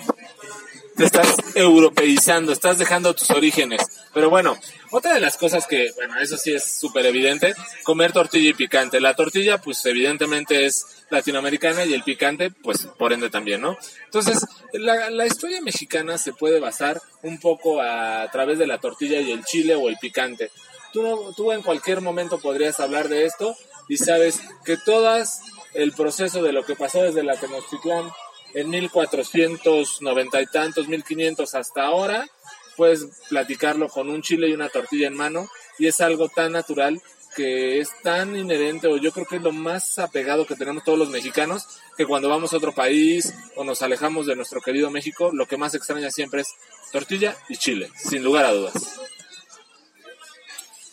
te 0.94 1.04
estás 1.04 1.36
europeizando, 1.54 2.52
estás 2.52 2.76
dejando 2.76 3.14
tus 3.14 3.30
orígenes. 3.30 3.80
Pero 4.12 4.28
bueno, 4.28 4.58
otra 4.90 5.14
de 5.14 5.20
las 5.20 5.38
cosas 5.38 5.66
que, 5.66 5.90
bueno, 5.96 6.20
eso 6.20 6.36
sí 6.36 6.52
es 6.52 6.64
súper 6.64 7.06
evidente, 7.06 7.54
comer 7.82 8.12
tortilla 8.12 8.50
y 8.50 8.54
picante. 8.54 9.00
La 9.00 9.14
tortilla, 9.14 9.56
pues 9.56 9.84
evidentemente 9.86 10.66
es 10.66 11.04
latinoamericana 11.08 11.86
y 11.86 11.94
el 11.94 12.02
picante, 12.02 12.50
pues 12.50 12.86
por 12.98 13.14
ende 13.14 13.30
también, 13.30 13.62
¿no? 13.62 13.78
Entonces, 14.04 14.46
la, 14.74 15.08
la 15.08 15.26
historia 15.26 15.62
mexicana 15.62 16.18
se 16.18 16.34
puede 16.34 16.60
basar 16.60 17.00
un 17.22 17.40
poco 17.40 17.80
a, 17.80 18.30
través 18.30 18.58
de 18.58 18.66
la 18.66 18.78
tortilla 18.78 19.18
y 19.20 19.32
el 19.32 19.44
chile 19.44 19.74
o 19.76 19.88
el 19.88 19.96
picante. 19.96 20.50
Tú, 20.92 21.32
tú 21.34 21.52
en 21.52 21.62
cualquier 21.62 22.02
momento 22.02 22.38
podrías 22.38 22.80
hablar 22.80 23.08
de 23.08 23.24
esto 23.24 23.56
y 23.88 23.96
sabes 23.96 24.40
que 24.64 24.76
todas 24.76 25.42
el 25.74 25.92
proceso 25.92 26.42
de 26.42 26.52
lo 26.52 26.64
que 26.64 26.76
pasó 26.76 27.02
desde 27.02 27.22
la 27.22 27.36
Tenochtitlán 27.36 28.10
en 28.54 28.70
1490 28.70 30.42
y 30.42 30.46
tantos, 30.46 30.88
1500 30.88 31.54
hasta 31.54 31.84
ahora, 31.84 32.28
puedes 32.76 33.06
platicarlo 33.28 33.88
con 33.88 34.10
un 34.10 34.22
chile 34.22 34.48
y 34.48 34.52
una 34.52 34.68
tortilla 34.68 35.06
en 35.06 35.14
mano 35.14 35.48
y 35.78 35.86
es 35.86 36.00
algo 36.00 36.28
tan 36.28 36.52
natural 36.52 37.00
que 37.34 37.80
es 37.80 37.90
tan 38.02 38.36
inherente 38.36 38.88
o 38.88 38.98
yo 38.98 39.10
creo 39.12 39.26
que 39.26 39.36
es 39.36 39.42
lo 39.42 39.52
más 39.52 39.98
apegado 39.98 40.46
que 40.46 40.54
tenemos 40.54 40.84
todos 40.84 40.98
los 40.98 41.08
mexicanos 41.08 41.66
que 41.96 42.06
cuando 42.06 42.28
vamos 42.28 42.52
a 42.52 42.58
otro 42.58 42.74
país 42.74 43.32
o 43.56 43.64
nos 43.64 43.80
alejamos 43.80 44.26
de 44.26 44.36
nuestro 44.36 44.60
querido 44.60 44.90
México, 44.90 45.30
lo 45.32 45.46
que 45.46 45.56
más 45.56 45.74
extraña 45.74 46.10
siempre 46.10 46.42
es 46.42 46.54
tortilla 46.90 47.36
y 47.48 47.56
chile, 47.56 47.90
sin 47.96 48.22
lugar 48.22 48.44
a 48.44 48.52
dudas. 48.52 48.74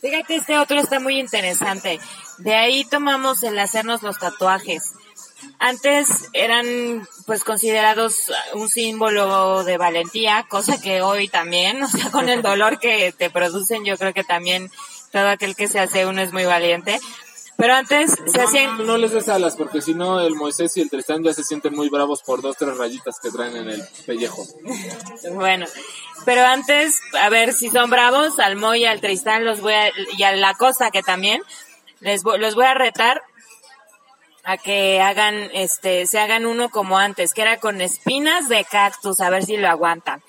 Fíjate, 0.01 0.35
este 0.37 0.57
otro 0.57 0.79
está 0.79 0.99
muy 0.99 1.19
interesante. 1.19 1.99
De 2.37 2.55
ahí 2.55 2.85
tomamos 2.85 3.43
el 3.43 3.59
hacernos 3.59 4.01
los 4.01 4.17
tatuajes. 4.17 4.93
Antes 5.57 6.29
eran 6.33 7.07
pues 7.25 7.43
considerados 7.43 8.31
un 8.53 8.69
símbolo 8.69 9.63
de 9.63 9.77
valentía, 9.77 10.45
cosa 10.49 10.79
que 10.79 11.01
hoy 11.01 11.27
también, 11.27 11.83
o 11.83 11.87
sea, 11.87 12.11
con 12.11 12.29
el 12.29 12.41
dolor 12.41 12.79
que 12.79 13.13
te 13.17 13.29
producen, 13.29 13.85
yo 13.85 13.97
creo 13.97 14.13
que 14.13 14.23
también 14.23 14.71
todo 15.11 15.27
aquel 15.27 15.55
que 15.55 15.67
se 15.67 15.79
hace 15.79 16.05
uno 16.05 16.21
es 16.21 16.31
muy 16.31 16.45
valiente. 16.45 16.99
Pero 17.59 17.73
antes 17.75 18.15
se 18.25 18.41
hacían... 18.41 18.77
No, 18.77 18.83
no 18.85 18.97
les 18.97 19.11
des 19.11 19.27
alas, 19.27 19.55
porque 19.57 19.81
si 19.81 19.93
no 19.93 20.21
el 20.21 20.33
Moisés 20.33 20.75
y 20.77 20.81
el 20.81 20.89
Tristán 20.89 21.23
ya 21.23 21.33
se 21.33 21.43
sienten 21.43 21.73
muy 21.75 21.89
bravos 21.89 22.23
por 22.23 22.41
dos, 22.41 22.55
tres 22.57 22.77
rayitas 22.77 23.19
que 23.21 23.29
traen 23.31 23.55
en 23.57 23.69
el 23.69 23.83
pellejo. 24.05 24.43
Bueno, 25.33 25.65
pero 26.25 26.45
antes, 26.45 26.99
a 27.21 27.29
ver 27.29 27.53
si 27.53 27.69
son 27.69 27.89
bravos, 27.89 28.39
al 28.39 28.55
Moy 28.55 28.81
y 28.83 28.85
al 28.85 29.01
Tristán 29.01 29.43
los 29.45 29.59
voy 29.61 29.73
a, 29.73 29.89
y 30.17 30.23
a 30.23 30.31
la 30.31 30.53
Costa 30.53 30.89
que 30.91 31.03
también, 31.03 31.41
les 31.99 32.23
vo- 32.23 32.37
los 32.37 32.55
voy 32.55 32.65
a 32.65 32.73
retar 32.73 33.21
a 34.45 34.57
que 34.57 35.01
hagan, 35.01 35.35
este, 35.53 36.07
se 36.07 36.17
hagan 36.19 36.45
uno 36.45 36.69
como 36.69 36.97
antes, 36.97 37.33
que 37.33 37.41
era 37.41 37.57
con 37.59 37.81
espinas 37.81 38.47
de 38.49 38.63
cactus, 38.63 39.19
a 39.19 39.29
ver 39.29 39.43
si 39.45 39.57
lo 39.57 39.67
aguantan. 39.67 40.23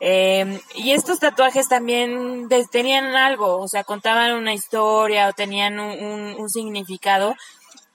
Eh, 0.00 0.60
y 0.74 0.92
estos 0.92 1.18
tatuajes 1.20 1.68
también 1.68 2.48
tenían 2.70 3.16
algo, 3.16 3.58
o 3.58 3.68
sea, 3.68 3.82
contaban 3.84 4.34
una 4.34 4.52
historia 4.52 5.28
o 5.28 5.32
tenían 5.32 5.78
un, 5.80 5.90
un- 6.04 6.34
un 6.38 6.48
significado. 6.50 7.34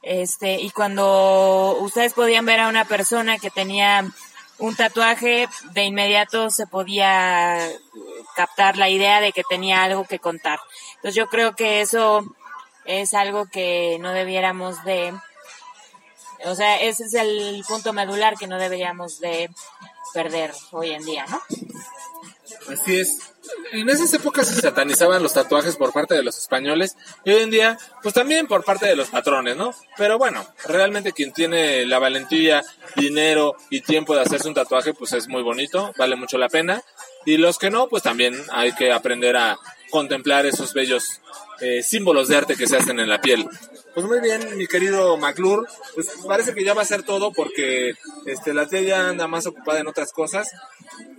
Este, 0.02 0.56
y 0.60 0.72
cuando 0.72 1.78
ustedes 1.80 2.14
podían 2.14 2.46
ver 2.46 2.60
a 2.60 2.70
una 2.70 2.86
persona 2.86 3.38
que 3.38 3.52
tenía 3.52 4.04
un 4.58 4.76
tatuaje, 4.76 5.48
de 5.74 5.84
inmediato 5.84 6.50
se 6.50 6.66
podía 6.68 7.60
captar 8.36 8.78
la 8.78 8.90
idea 8.90 9.22
de 9.22 9.32
que 9.32 9.44
tenía 9.48 9.84
algo 9.84 10.06
que 10.06 10.18
contar. 10.20 10.60
Entonces 10.96 11.16
yo 11.16 11.28
creo 11.28 11.56
que 11.56 11.82
eso 11.82 12.26
es 12.86 13.14
algo 13.14 13.46
que 13.46 13.98
no 14.00 14.12
debiéramos 14.12 14.84
de, 14.84 15.14
o 16.46 16.56
sea, 16.56 16.78
ese 16.78 17.04
es 17.06 17.14
el 17.14 17.64
punto 17.68 17.94
medular 17.94 18.38
que 18.38 18.48
no 18.48 18.58
deberíamos 18.58 19.20
de 19.20 19.50
perder 20.14 20.52
hoy 20.72 20.92
en 20.92 21.04
día, 21.06 21.26
¿no? 21.28 21.42
Así 22.70 23.00
es. 23.00 23.18
En 23.72 23.90
esas 23.90 24.14
épocas 24.14 24.48
se 24.48 24.62
satanizaban 24.62 25.24
los 25.24 25.34
tatuajes 25.34 25.76
por 25.76 25.92
parte 25.92 26.14
de 26.14 26.24
los 26.24 26.38
españoles 26.38 26.96
y 27.26 27.32
hoy 27.32 27.44
en 27.44 27.50
día, 27.50 27.78
pues 28.02 28.14
también 28.14 28.48
por 28.48 28.64
parte 28.64 28.86
de 28.86 28.96
los 28.96 29.10
patrones, 29.10 29.58
¿no? 29.58 29.74
Pero 29.98 30.18
bueno, 30.18 30.46
realmente 30.66 31.12
quien 31.12 31.34
tiene 31.34 31.86
la 31.86 32.00
valentía, 32.00 32.62
dinero 32.96 33.56
y 33.70 33.82
tiempo 33.82 34.16
de 34.16 34.22
hacerse 34.22 34.48
un 34.48 34.54
tatuaje, 34.54 34.94
pues 34.94 35.14
es 35.14 35.28
muy 35.28 35.42
bonito, 35.42 35.94
vale 35.98 36.16
mucho 36.16 36.38
la 36.38 36.50
pena. 36.50 36.82
Y 37.26 37.38
los 37.38 37.58
que 37.58 37.70
no, 37.70 37.88
pues 37.88 38.04
también 38.04 38.36
hay 38.52 38.74
que 38.74 38.92
aprender 38.92 39.38
a 39.38 39.58
contemplar 39.92 40.48
esos 40.48 40.74
bellos 40.74 41.22
eh, 41.60 41.84
símbolos 41.84 42.28
de 42.28 42.38
arte 42.38 42.56
que 42.56 42.66
se 42.66 42.78
hacen 42.78 43.00
en 43.00 43.08
la 43.08 43.22
piel. 43.22 43.48
Pues 43.94 44.06
muy 44.06 44.20
bien, 44.20 44.58
mi 44.58 44.66
querido 44.66 45.16
McClure, 45.18 45.68
pues 45.94 46.08
parece 46.28 46.56
que 46.56 46.64
ya 46.64 46.74
va 46.74 46.82
a 46.82 46.86
ser 46.86 47.04
todo 47.04 47.32
porque 47.32 47.94
este, 48.26 48.54
la 48.54 48.66
tía 48.66 48.82
ya 48.82 49.10
anda 49.10 49.28
más 49.28 49.46
ocupada 49.46 49.80
en 49.80 49.88
otras 49.88 50.12
cosas 50.12 50.50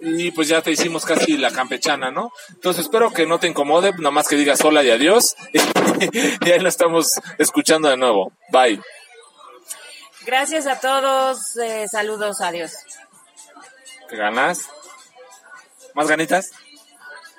y 0.00 0.32
pues 0.32 0.48
ya 0.48 0.62
te 0.62 0.72
hicimos 0.72 1.04
casi 1.04 1.36
la 1.36 1.50
campechana, 1.50 2.10
¿no? 2.10 2.32
Entonces 2.48 2.82
espero 2.82 3.12
que 3.12 3.26
no 3.26 3.38
te 3.38 3.46
incomode, 3.46 3.92
nada 3.98 4.10
más 4.10 4.26
que 4.26 4.36
digas 4.36 4.62
hola 4.62 4.82
y 4.82 4.90
adiós 4.90 5.36
y 6.44 6.50
ahí 6.50 6.58
lo 6.58 6.68
estamos 6.68 7.20
escuchando 7.38 7.88
de 7.88 7.96
nuevo. 7.96 8.32
Bye. 8.50 8.80
Gracias 10.24 10.66
a 10.66 10.80
todos, 10.80 11.56
eh, 11.58 11.86
saludos, 11.90 12.40
adiós. 12.40 12.72
¿Qué 14.08 14.16
ganas? 14.16 14.68
¿Más 15.94 16.08
ganitas? 16.08 16.50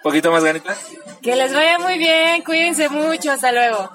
¿Un 0.03 0.11
poquito 0.11 0.31
más 0.33 0.43
ganitas? 0.43 0.91
Que 1.21 1.33
les 1.37 1.53
vaya 1.53 1.79
muy 1.79 1.97
bien, 1.97 2.43
cuídense 2.43 2.89
mucho, 2.89 3.31
hasta 3.31 3.53
luego. 3.53 3.89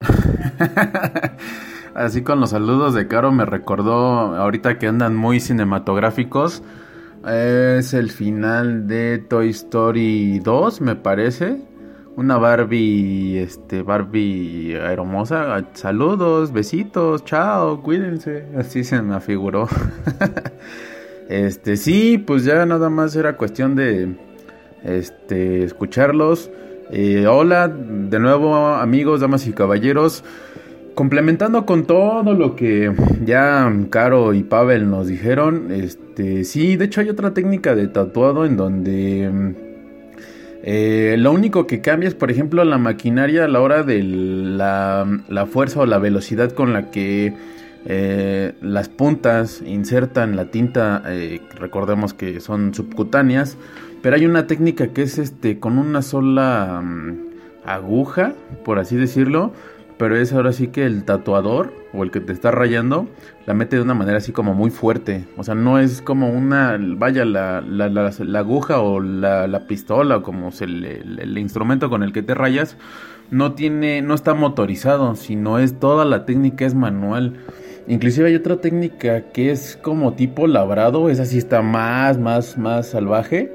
Así 1.94 2.22
con 2.22 2.40
los 2.40 2.48
saludos 2.48 2.94
de 2.94 3.06
Caro 3.08 3.30
me 3.30 3.44
recordó 3.44 4.34
ahorita 4.36 4.78
que 4.78 4.86
andan 4.86 5.14
muy 5.14 5.40
cinematográficos. 5.40 6.62
Es 7.26 7.92
el 7.92 8.10
final 8.10 8.86
de 8.86 9.18
Toy 9.18 9.50
Story 9.50 10.38
2, 10.38 10.80
me 10.80 10.96
parece. 10.96 11.60
Una 12.16 12.38
Barbie, 12.38 13.38
este, 13.38 13.82
Barbie 13.82 14.72
hermosa. 14.72 15.62
Saludos, 15.74 16.52
besitos, 16.52 17.22
chao, 17.26 17.82
cuídense. 17.82 18.46
Así 18.56 18.82
se 18.82 19.02
me 19.02 19.14
afiguró. 19.14 19.68
este, 21.28 21.76
sí, 21.76 22.18
pues 22.18 22.44
ya 22.44 22.64
nada 22.66 22.90
más 22.90 23.14
era 23.14 23.36
cuestión 23.36 23.74
de, 23.74 24.16
este, 24.84 25.64
escucharlos. 25.64 26.50
Eh, 26.90 27.26
hola, 27.26 27.68
de 27.68 28.18
nuevo 28.18 28.56
amigos, 28.56 29.20
damas 29.20 29.46
y 29.46 29.52
caballeros. 29.52 30.24
Complementando 30.94 31.64
con 31.64 31.84
todo 31.84 32.34
lo 32.34 32.56
que 32.56 32.92
ya 33.24 33.72
Caro 33.88 34.34
y 34.34 34.42
Pavel 34.42 34.90
nos 34.90 35.06
dijeron, 35.06 35.70
este, 35.70 36.42
sí, 36.42 36.76
de 36.76 36.86
hecho 36.86 37.02
hay 37.02 37.08
otra 37.08 37.34
técnica 37.34 37.76
de 37.76 37.86
tatuado 37.86 38.44
en 38.44 38.56
donde 38.56 39.30
mm, 39.32 39.54
eh, 40.64 41.14
lo 41.16 41.30
único 41.30 41.68
que 41.68 41.80
cambia 41.80 42.08
es, 42.08 42.16
por 42.16 42.32
ejemplo, 42.32 42.64
la 42.64 42.78
maquinaria 42.78 43.44
a 43.44 43.48
la 43.48 43.60
hora 43.60 43.84
de 43.84 44.02
la, 44.02 45.06
la 45.28 45.46
fuerza 45.46 45.80
o 45.80 45.86
la 45.86 45.98
velocidad 45.98 46.50
con 46.50 46.72
la 46.72 46.90
que 46.90 47.32
eh, 47.90 48.54
las 48.60 48.90
puntas 48.90 49.62
insertan 49.64 50.36
la 50.36 50.50
tinta, 50.50 51.02
eh, 51.06 51.40
recordemos 51.54 52.12
que 52.12 52.38
son 52.40 52.74
subcutáneas, 52.74 53.56
pero 54.02 54.14
hay 54.14 54.26
una 54.26 54.46
técnica 54.46 54.88
que 54.88 55.00
es 55.00 55.16
este 55.16 55.58
con 55.58 55.78
una 55.78 56.02
sola 56.02 56.82
mm, 56.84 57.16
aguja, 57.64 58.34
por 58.62 58.78
así 58.78 58.94
decirlo, 58.96 59.54
pero 59.96 60.16
es 60.16 60.34
ahora 60.34 60.52
sí 60.52 60.68
que 60.68 60.84
el 60.84 61.04
tatuador 61.04 61.72
o 61.94 62.04
el 62.04 62.10
que 62.10 62.20
te 62.20 62.34
está 62.34 62.50
rayando 62.50 63.08
la 63.46 63.54
mete 63.54 63.76
de 63.76 63.82
una 63.82 63.94
manera 63.94 64.18
así 64.18 64.32
como 64.32 64.52
muy 64.52 64.68
fuerte. 64.68 65.24
O 65.38 65.42
sea, 65.42 65.54
no 65.54 65.78
es 65.78 66.02
como 66.02 66.28
una, 66.28 66.76
vaya, 66.78 67.24
la, 67.24 67.62
la, 67.62 67.88
la, 67.88 68.38
aguja 68.38 68.80
o 68.80 69.00
la, 69.00 69.46
la, 69.46 69.66
pistola 69.66 70.18
o 70.18 70.22
como 70.22 70.50
el, 70.60 70.84
el 70.84 71.38
instrumento 71.38 71.88
con 71.88 72.02
el 72.02 72.12
que 72.12 72.22
te 72.22 72.34
rayas, 72.34 72.76
no 73.30 73.52
tiene, 73.52 74.02
no 74.02 74.14
está 74.14 74.34
motorizado, 74.34 75.16
sino 75.16 75.58
es 75.58 75.80
toda 75.80 76.04
la 76.04 76.26
técnica 76.26 76.66
es 76.66 76.74
manual. 76.74 77.38
Inclusive 77.88 78.28
hay 78.28 78.34
otra 78.34 78.60
técnica 78.60 79.22
que 79.32 79.50
es 79.50 79.78
como 79.80 80.12
tipo 80.12 80.46
labrado, 80.46 81.08
esa 81.08 81.24
sí 81.24 81.38
está 81.38 81.62
más, 81.62 82.18
más, 82.18 82.58
más 82.58 82.88
salvaje, 82.88 83.50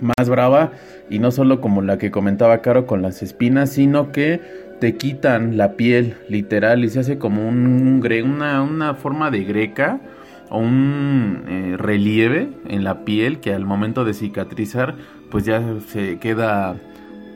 más 0.00 0.30
brava 0.30 0.72
y 1.10 1.18
no 1.18 1.30
solo 1.30 1.60
como 1.60 1.82
la 1.82 1.98
que 1.98 2.10
comentaba 2.10 2.62
Caro 2.62 2.86
con 2.86 3.02
las 3.02 3.22
espinas, 3.22 3.70
sino 3.70 4.12
que 4.12 4.40
te 4.80 4.96
quitan 4.96 5.58
la 5.58 5.72
piel 5.72 6.16
literal 6.28 6.84
y 6.84 6.88
se 6.88 7.00
hace 7.00 7.18
como 7.18 7.46
un, 7.46 7.66
un 7.66 8.24
una, 8.24 8.62
una, 8.62 8.94
forma 8.94 9.30
de 9.30 9.44
greca 9.44 10.00
o 10.48 10.58
un 10.58 11.44
eh, 11.46 11.76
relieve 11.76 12.48
en 12.66 12.82
la 12.82 13.04
piel 13.04 13.40
que 13.40 13.52
al 13.52 13.66
momento 13.66 14.04
de 14.04 14.14
cicatrizar 14.14 14.94
pues 15.30 15.44
ya 15.44 15.62
se 15.88 16.18
queda 16.18 16.76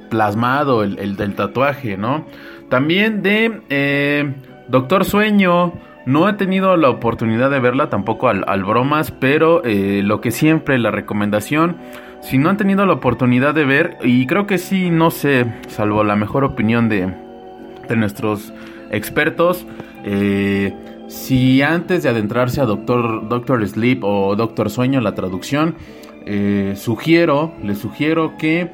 plasmado 0.09 0.83
el, 0.83 0.99
el 0.99 1.17
del 1.17 1.35
tatuaje, 1.35 1.97
¿no? 1.97 2.25
También 2.71 3.23
de 3.23 3.61
eh, 3.69 4.33
Doctor 4.69 5.05
Sueño, 5.05 5.75
no 6.09 6.27
he 6.27 6.33
tenido 6.33 6.75
la 6.79 6.89
oportunidad 6.89 7.51
de 7.51 7.61
verla 7.61 7.91
tampoco 7.91 8.31
al, 8.31 8.43
al 8.47 8.65
bromas, 8.65 9.11
pero 9.11 9.63
eh, 9.63 10.01
lo 10.03 10.23
que 10.23 10.31
siempre 10.31 10.79
la 10.79 10.91
recomendación 10.91 11.77
si 12.23 12.39
no 12.39 12.49
han 12.49 12.57
tenido 12.57 12.87
la 12.87 12.95
oportunidad 12.95 13.55
de 13.55 13.65
ver, 13.65 13.99
y 14.03 14.27
creo 14.27 14.47
que 14.47 14.57
sí, 14.57 14.91
no 14.91 15.11
sé, 15.11 15.45
salvo 15.69 16.03
la 16.05 16.17
mejor 16.17 16.45
opinión 16.45 16.89
de, 16.89 17.15
de 17.89 17.97
nuestros 17.97 18.53
expertos, 18.91 19.67
eh, 20.03 20.75
si 21.09 21.61
antes 21.61 22.03
de 22.03 22.09
adentrarse 22.09 22.63
a 22.63 22.65
Doctor, 22.65 23.29
Doctor 23.29 23.67
Sleep 23.69 24.03
o 24.03 24.35
Doctor 24.35 24.71
Sueño, 24.71 25.01
la 25.03 25.15
traducción, 25.15 25.77
eh, 26.25 26.73
sugiero, 26.75 27.53
les 27.63 27.79
sugiero 27.79 28.37
que 28.39 28.71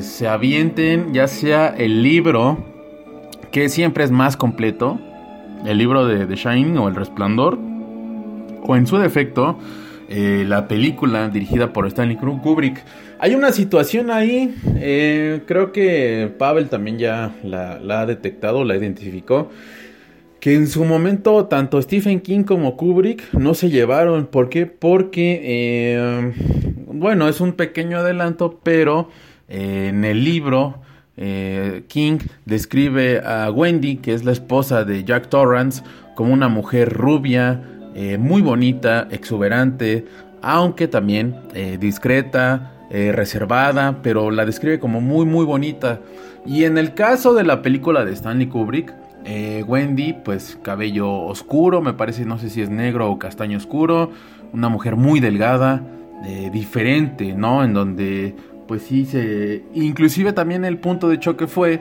se 0.00 0.28
avienten 0.28 1.12
ya 1.12 1.26
sea 1.26 1.68
el 1.68 2.02
libro, 2.02 2.58
que 3.50 3.68
siempre 3.68 4.04
es 4.04 4.10
más 4.10 4.36
completo, 4.36 4.98
el 5.64 5.78
libro 5.78 6.06
de 6.06 6.26
The 6.26 6.36
Shining 6.36 6.76
o 6.78 6.88
El 6.88 6.94
Resplandor, 6.94 7.58
o 8.62 8.76
en 8.76 8.86
su 8.86 8.98
defecto, 8.98 9.58
eh, 10.08 10.44
la 10.46 10.68
película 10.68 11.28
dirigida 11.28 11.72
por 11.72 11.86
Stanley 11.86 12.16
Kubrick. 12.16 12.82
Hay 13.18 13.34
una 13.34 13.52
situación 13.52 14.10
ahí, 14.10 14.54
eh, 14.76 15.42
creo 15.46 15.72
que 15.72 16.30
Pavel 16.38 16.68
también 16.68 16.98
ya 16.98 17.34
la, 17.42 17.80
ha 18.00 18.06
detectado, 18.06 18.64
la 18.64 18.76
identificó, 18.76 19.50
que 20.40 20.54
en 20.54 20.66
su 20.66 20.84
momento 20.84 21.46
tanto 21.46 21.80
Stephen 21.80 22.20
King 22.20 22.42
como 22.44 22.76
Kubrick 22.76 23.32
no 23.32 23.54
se 23.54 23.70
llevaron. 23.70 24.26
¿Por 24.26 24.50
qué? 24.50 24.66
Porque, 24.66 25.40
eh, 25.42 26.32
bueno, 26.86 27.28
es 27.28 27.40
un 27.40 27.52
pequeño 27.52 27.98
adelanto, 27.98 28.60
pero 28.62 29.08
en 29.48 30.04
el 30.04 30.22
libro 30.22 30.83
eh, 31.16 31.84
King 31.88 32.18
describe 32.44 33.20
a 33.20 33.50
Wendy, 33.50 33.96
que 33.96 34.14
es 34.14 34.24
la 34.24 34.32
esposa 34.32 34.84
de 34.84 35.04
Jack 35.04 35.28
Torrance, 35.28 35.82
como 36.14 36.32
una 36.32 36.48
mujer 36.48 36.92
rubia, 36.92 37.62
eh, 37.94 38.18
muy 38.18 38.42
bonita, 38.42 39.06
exuberante, 39.12 40.04
aunque 40.42 40.88
también 40.88 41.36
eh, 41.54 41.78
discreta, 41.80 42.72
eh, 42.90 43.12
reservada, 43.12 44.00
pero 44.02 44.32
la 44.32 44.44
describe 44.44 44.80
como 44.80 45.00
muy 45.00 45.26
muy 45.26 45.44
bonita. 45.44 46.00
Y 46.44 46.64
en 46.64 46.76
el 46.76 46.94
caso 46.94 47.34
de 47.34 47.44
la 47.44 47.62
película 47.62 48.04
de 48.04 48.12
Stanley 48.12 48.48
Kubrick, 48.48 48.92
Wendy, 49.66 50.12
pues 50.12 50.58
cabello 50.60 51.10
oscuro, 51.10 51.80
me 51.80 51.94
parece, 51.94 52.26
no 52.26 52.36
sé 52.38 52.50
si 52.50 52.60
es 52.60 52.68
negro 52.68 53.10
o 53.10 53.18
castaño 53.18 53.56
oscuro, 53.56 54.10
una 54.52 54.68
mujer 54.68 54.96
muy 54.96 55.18
delgada, 55.18 55.82
diferente, 56.52 57.32
¿no? 57.32 57.64
En 57.64 57.72
donde, 57.72 58.36
pues 58.66 58.82
sí, 58.82 59.04
se... 59.04 59.62
Inclusive 59.74 60.32
también 60.32 60.64
el 60.64 60.78
punto 60.78 61.08
de 61.08 61.18
choque 61.18 61.46
fue, 61.46 61.80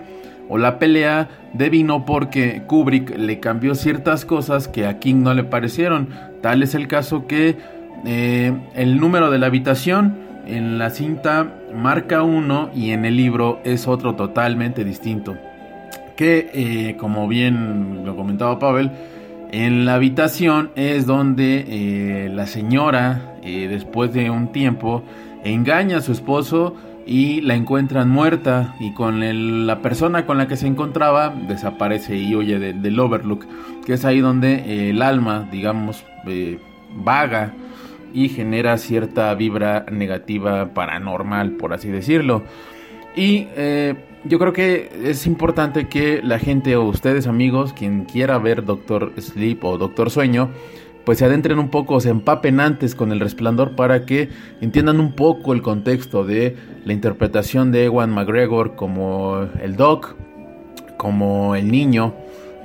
o 0.50 0.58
la 0.58 0.80
pelea, 0.80 1.30
devino 1.54 2.06
porque 2.06 2.64
Kubrick 2.68 3.18
le 3.18 3.40
cambió 3.40 3.76
ciertas 3.76 4.26
cosas 4.26 4.68
que 4.68 4.86
a 4.86 5.00
King 5.00 5.24
no 5.24 5.34
le 5.34 5.44
parecieron. 5.44 6.10
Tal 6.42 6.64
es 6.64 6.76
el 6.76 6.88
caso 6.88 7.28
que 7.28 7.58
eh, 8.06 8.54
el 8.76 9.00
número 9.00 9.32
de 9.32 9.40
la 9.40 9.48
habitación 9.48 10.18
en 10.46 10.78
la 10.78 10.90
cinta 10.90 11.62
marca 11.74 12.24
uno 12.24 12.70
y 12.76 12.92
en 12.92 13.06
el 13.06 13.16
libro 13.16 13.62
es 13.64 13.88
otro 13.88 14.16
totalmente 14.16 14.84
distinto. 14.84 15.38
Que, 16.18 16.50
eh, 16.54 16.98
como 16.98 17.28
bien 17.28 18.06
lo 18.06 18.16
comentaba 18.16 18.60
Pavel, 18.60 18.92
en 19.52 19.86
la 19.86 19.96
habitación 19.96 20.72
es 20.76 21.06
donde 21.06 21.66
eh, 21.68 22.30
la 22.30 22.48
señora, 22.48 23.36
después 23.44 24.14
de 24.14 24.30
un 24.30 24.52
tiempo, 24.52 25.04
engaña 25.44 25.98
a 25.98 26.02
su 26.02 26.12
esposo 26.12 26.76
y 27.06 27.42
la 27.42 27.56
encuentran 27.56 28.10
muerta 28.10 28.76
y 28.80 28.94
con 28.94 29.24
el- 29.24 29.68
la 29.68 29.82
persona 29.82 30.26
con 30.26 30.38
la 30.38 30.48
que 30.48 30.56
se 30.56 30.68
encontraba 30.68 31.30
desaparece 31.30 32.16
y 32.18 32.34
huye 32.36 32.60
de- 32.60 32.74
del 32.74 33.00
Overlook, 33.00 33.46
que 33.86 33.94
es 33.94 34.06
ahí 34.06 34.20
donde 34.22 34.54
eh, 34.56 34.90
el 34.92 35.02
alma, 35.02 35.48
digamos, 35.52 36.06
eh, 36.28 36.60
vaga 36.96 37.54
y 38.14 38.30
genera 38.30 38.78
cierta 38.78 39.34
vibra 39.34 39.86
negativa 39.92 40.74
paranormal, 40.74 41.52
por 41.54 41.74
así 41.74 41.90
decirlo. 41.90 42.44
Y 43.16 43.48
eh, 43.56 43.96
yo 44.24 44.40
creo 44.40 44.54
que 44.54 44.90
es 45.04 45.28
importante 45.28 45.88
que 45.88 46.22
la 46.24 46.40
gente 46.40 46.76
o 46.78 46.84
ustedes 46.86 47.28
amigos, 47.28 47.74
quien 47.74 48.06
quiera 48.06 48.38
ver 48.38 48.64
Doctor 48.64 49.12
Sleep 49.20 49.64
o 49.66 49.78
Doctor 49.78 50.10
Sueño, 50.10 50.50
pues 51.06 51.18
se 51.18 51.26
adentren 51.26 51.60
un 51.60 51.70
poco, 51.70 52.00
se 52.00 52.10
empapen 52.10 52.60
antes 52.60 52.96
con 52.96 53.12
el 53.12 53.20
resplandor 53.20 53.76
para 53.76 54.06
que 54.06 54.30
entiendan 54.62 55.00
un 55.00 55.14
poco 55.14 55.54
el 55.54 55.62
contexto 55.62 56.24
de 56.24 56.56
la 56.86 56.94
interpretación 56.94 57.72
de 57.72 57.86
Ewan 57.86 58.12
McGregor 58.12 58.76
como 58.76 59.48
el 59.62 59.76
Doc, 59.76 60.16
como 60.98 61.56
el 61.56 61.70
niño, 61.72 62.14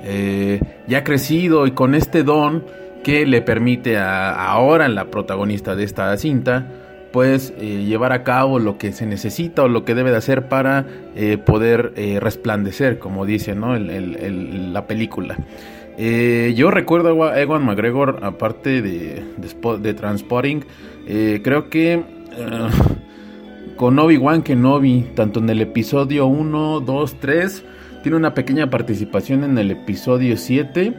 eh, 0.03 0.61
ya 0.87 1.03
crecido 1.03 1.67
y 1.67 1.71
con 1.71 1.95
este 1.95 2.23
don 2.23 2.63
que 3.03 3.25
le 3.25 3.41
permite 3.41 3.97
a, 3.97 4.49
ahora 4.49 4.87
la 4.87 5.05
protagonista 5.05 5.75
de 5.75 5.83
esta 5.83 6.15
cinta, 6.15 6.67
pues 7.11 7.53
eh, 7.57 7.83
llevar 7.85 8.13
a 8.13 8.23
cabo 8.23 8.59
lo 8.59 8.77
que 8.77 8.93
se 8.93 9.05
necesita 9.05 9.63
o 9.63 9.67
lo 9.67 9.83
que 9.83 9.95
debe 9.95 10.11
de 10.11 10.17
hacer 10.17 10.47
para 10.47 10.85
eh, 11.15 11.37
poder 11.37 11.93
resplandecer, 12.21 12.99
como 12.99 13.25
dice 13.25 13.55
¿no? 13.55 13.75
la 13.77 14.87
película. 14.87 15.37
Eh, 16.01 16.53
yo 16.55 16.71
recuerdo 16.71 17.09
a 17.09 17.11
Ewa- 17.11 17.41
Ewan 17.41 17.65
McGregor, 17.65 18.19
aparte 18.21 18.81
de, 18.81 19.21
de 19.81 19.93
Transporting, 19.93 20.61
eh, 21.07 21.41
creo 21.43 21.69
que 21.69 21.93
eh, 21.95 22.03
con 23.75 23.99
Obi-Wan 23.99 24.41
Kenobi, 24.41 25.07
tanto 25.13 25.39
en 25.41 25.49
el 25.49 25.59
episodio 25.61 26.25
1, 26.27 26.79
2, 26.79 27.15
3, 27.19 27.63
tiene 28.01 28.15
una 28.17 28.33
pequeña 28.33 28.69
participación 28.69 29.43
en 29.43 29.57
el 29.57 29.71
episodio 29.71 30.37
7 30.37 30.93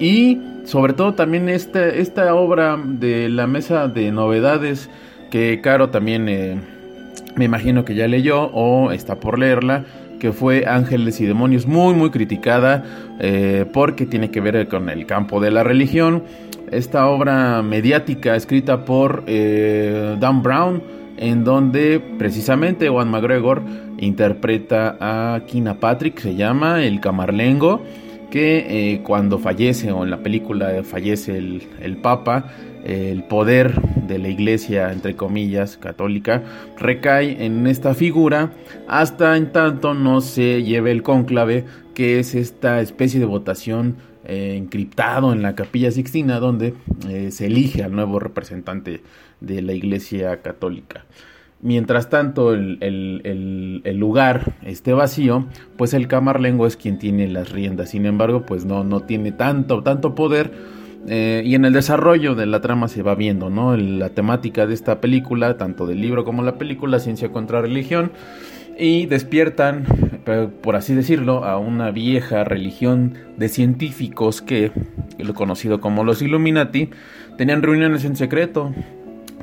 y 0.00 0.40
sobre 0.64 0.94
todo 0.94 1.12
también 1.12 1.50
esta, 1.50 1.86
esta 1.88 2.34
obra 2.34 2.80
de 2.82 3.28
la 3.28 3.46
mesa 3.46 3.86
de 3.88 4.10
novedades 4.12 4.88
que 5.30 5.60
Caro 5.60 5.90
también 5.90 6.28
eh, 6.30 6.56
me 7.36 7.44
imagino 7.44 7.84
que 7.84 7.94
ya 7.94 8.08
leyó 8.08 8.44
o 8.54 8.92
está 8.92 9.16
por 9.20 9.38
leerla, 9.38 9.84
que 10.22 10.32
fue 10.32 10.66
Ángeles 10.68 11.20
y 11.20 11.26
Demonios, 11.26 11.66
muy 11.66 11.94
muy 11.94 12.10
criticada 12.10 12.84
eh, 13.18 13.66
porque 13.72 14.06
tiene 14.06 14.30
que 14.30 14.40
ver 14.40 14.68
con 14.68 14.88
el 14.88 15.04
campo 15.04 15.40
de 15.40 15.50
la 15.50 15.64
religión. 15.64 16.22
Esta 16.70 17.08
obra 17.08 17.60
mediática 17.62 18.36
escrita 18.36 18.84
por 18.84 19.24
eh, 19.26 20.16
Dan 20.20 20.44
Brown, 20.44 20.80
en 21.16 21.42
donde 21.42 22.00
precisamente 22.18 22.88
Juan 22.88 23.10
McGregor 23.10 23.62
interpreta 23.98 24.96
a 25.00 25.40
Kina 25.44 25.80
Patrick, 25.80 26.20
se 26.20 26.36
llama 26.36 26.84
el 26.84 27.00
camarlengo, 27.00 27.82
que 28.30 28.92
eh, 28.92 29.00
cuando 29.02 29.40
fallece 29.40 29.90
o 29.90 30.04
en 30.04 30.10
la 30.10 30.18
película 30.18 30.84
fallece 30.84 31.36
el, 31.36 31.64
el 31.80 31.96
Papa, 31.96 32.44
el 32.84 33.24
poder 33.24 33.80
de 34.06 34.18
la 34.18 34.28
iglesia, 34.28 34.92
entre 34.92 35.16
comillas, 35.16 35.76
católica, 35.76 36.42
recae 36.78 37.44
en 37.44 37.66
esta 37.66 37.94
figura 37.94 38.52
hasta 38.88 39.36
en 39.36 39.52
tanto 39.52 39.94
no 39.94 40.20
se 40.20 40.62
lleve 40.62 40.90
el 40.90 41.02
cónclave, 41.02 41.64
que 41.94 42.18
es 42.18 42.34
esta 42.34 42.80
especie 42.80 43.20
de 43.20 43.26
votación 43.26 43.96
eh, 44.24 44.54
encriptado 44.56 45.32
en 45.32 45.42
la 45.42 45.56
capilla 45.56 45.90
sixtina 45.90 46.38
donde 46.38 46.74
eh, 47.08 47.32
se 47.32 47.46
elige 47.46 47.82
al 47.82 47.92
nuevo 47.92 48.20
representante 48.20 49.02
de 49.40 49.62
la 49.62 49.72
iglesia 49.72 50.42
católica. 50.42 51.04
Mientras 51.60 52.10
tanto 52.10 52.52
el, 52.54 53.82
lugar 53.96 54.54
esté 54.62 54.92
vacío, 54.92 55.46
pues 55.76 55.94
el 55.94 56.08
camarlengo 56.08 56.66
es 56.66 56.76
quien 56.76 56.98
tiene 56.98 57.28
las 57.28 57.52
riendas. 57.52 57.90
Sin 57.90 58.04
embargo, 58.04 58.44
pues 58.44 58.64
no, 58.64 58.82
no 58.82 59.00
tiene 59.00 59.30
tanto, 59.30 59.82
tanto 59.84 60.16
poder. 60.16 60.52
Eh, 61.08 61.42
y 61.44 61.54
en 61.54 61.64
el 61.64 61.72
desarrollo 61.72 62.34
de 62.34 62.46
la 62.46 62.60
trama 62.60 62.88
se 62.88 63.02
va 63.02 63.14
viendo, 63.14 63.50
¿no? 63.50 63.76
La 63.76 64.10
temática 64.10 64.66
de 64.66 64.74
esta 64.74 65.00
película, 65.00 65.56
tanto 65.56 65.86
del 65.86 66.00
libro 66.00 66.24
como 66.24 66.42
la 66.42 66.58
película, 66.58 67.00
ciencia 67.00 67.30
contra 67.30 67.60
religión. 67.60 68.12
Y 68.78 69.06
despiertan, 69.06 69.84
por 70.62 70.76
así 70.76 70.94
decirlo, 70.94 71.44
a 71.44 71.58
una 71.58 71.90
vieja 71.90 72.42
religión 72.42 73.14
de 73.36 73.48
científicos 73.48 74.40
que, 74.40 74.72
lo 75.18 75.34
conocido 75.34 75.80
como 75.80 76.04
los 76.04 76.22
Illuminati, 76.22 76.88
tenían 77.36 77.62
reuniones 77.62 78.04
en 78.04 78.16
secreto, 78.16 78.72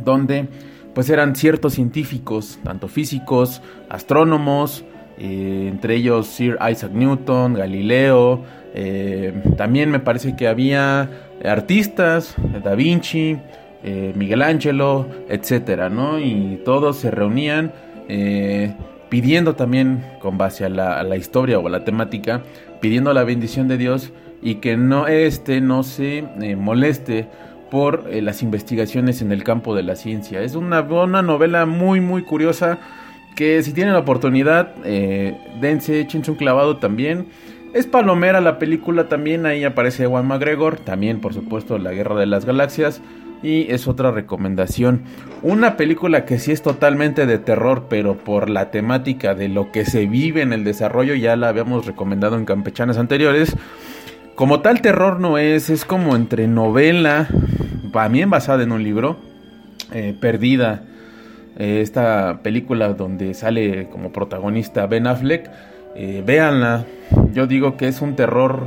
donde 0.04 0.48
pues 0.96 1.10
eran 1.10 1.36
ciertos 1.36 1.76
científicos, 1.76 2.60
tanto 2.64 2.88
físicos, 2.88 3.62
astrónomos, 3.90 4.84
eh, 5.20 5.68
entre 5.70 5.96
ellos 5.96 6.28
Sir 6.28 6.58
Isaac 6.70 6.92
Newton, 6.92 7.54
Galileo, 7.54 8.44
eh, 8.74 9.34
también 9.58 9.92
me 9.92 10.00
parece 10.00 10.36
que 10.36 10.48
había 10.48 11.10
artistas, 11.44 12.36
Da 12.64 12.76
Vinci, 12.76 13.38
eh, 13.84 14.14
Miguel 14.16 14.42
Ángelo, 14.42 15.08
etcétera, 15.30 15.90
¿no? 15.90 16.20
Y 16.20 16.62
todos 16.66 16.98
se 16.98 17.12
reunían 17.12 17.72
eh, 18.10 18.74
pidiendo 19.10 19.56
también, 19.56 20.04
con 20.20 20.38
base 20.38 20.66
a 20.66 20.70
la, 20.70 21.16
historia 21.16 21.60
o 21.60 21.68
a 21.68 21.70
la 21.70 21.84
temática, 21.84 22.42
pidiendo 22.82 23.14
la 23.14 23.24
bendición 23.24 23.68
de 23.68 23.78
Dios 23.78 24.12
y 24.42 24.56
que 24.56 24.78
no 24.78 25.08
este 25.08 25.62
no 25.62 25.84
se 25.84 26.20
eh, 26.42 26.56
moleste 26.56 27.28
por 27.70 28.06
eh, 28.10 28.22
las 28.22 28.42
investigaciones 28.42 29.22
en 29.22 29.32
el 29.32 29.44
campo 29.44 29.76
de 29.76 29.84
la 29.84 29.96
ciencia. 29.96 30.42
Es 30.42 30.56
una, 30.56 30.82
una 30.82 31.22
novela 31.22 31.66
muy 31.66 32.02
muy 32.02 32.24
curiosa 32.24 32.80
que 33.40 33.64
si 33.64 33.72
tienen 33.72 33.94
la 33.94 34.02
oportunidad, 34.02 34.74
eh, 34.84 35.38
dense, 35.62 36.02
échense 36.02 36.30
un 36.30 36.36
clavado 36.36 36.76
también. 36.76 37.28
Es 37.74 37.88
palomera 37.88 38.42
la 38.42 38.60
película 38.60 39.08
también, 39.08 39.46
ahí 39.46 39.64
aparece 39.64 40.08
Juan 40.08 40.28
McGregor, 40.28 40.76
también 40.76 41.22
por 41.22 41.34
supuesto 41.34 41.78
La 41.78 41.94
Guerra 41.94 42.20
de 42.20 42.26
las 42.26 42.44
Galaxias. 42.44 43.02
Y 43.42 43.72
es 43.72 43.88
otra 43.88 44.12
recomendación. 44.12 45.04
Una 45.42 45.78
película 45.78 46.26
que 46.26 46.38
sí 46.38 46.52
es 46.52 46.62
totalmente 46.62 47.26
de 47.26 47.38
terror, 47.38 47.86
pero 47.90 48.18
por 48.18 48.50
la 48.50 48.72
temática 48.72 49.36
de 49.36 49.48
lo 49.48 49.72
que 49.72 49.86
se 49.86 50.06
vive 50.06 50.42
en 50.42 50.52
el 50.52 50.66
desarrollo, 50.66 51.16
ya 51.16 51.38
la 51.38 51.48
habíamos 51.48 51.86
recomendado 51.86 52.36
en 52.36 52.44
campechanas 52.44 52.98
anteriores. 52.98 53.56
Como 54.36 54.60
tal 54.60 54.82
terror 54.82 55.22
no 55.22 55.38
es, 55.38 55.70
es 55.70 55.86
como 55.86 56.18
entre 56.18 56.50
novela, 56.50 57.30
también 57.94 58.30
basada 58.30 58.64
en 58.64 58.74
un 58.74 58.84
libro, 58.84 59.16
eh, 59.94 60.14
Perdida, 60.20 60.89
eh, 61.60 61.82
esta 61.82 62.40
película 62.42 62.94
donde 62.94 63.34
sale 63.36 63.88
como 63.92 64.12
protagonista 64.12 64.88
Ben 64.88 65.06
Affleck, 65.06 65.50
eh, 65.96 66.24
véanla, 66.26 66.86
yo 67.34 67.46
digo 67.46 67.78
que 67.78 67.88
es 67.88 68.02
un 68.02 68.16
terror, 68.16 68.64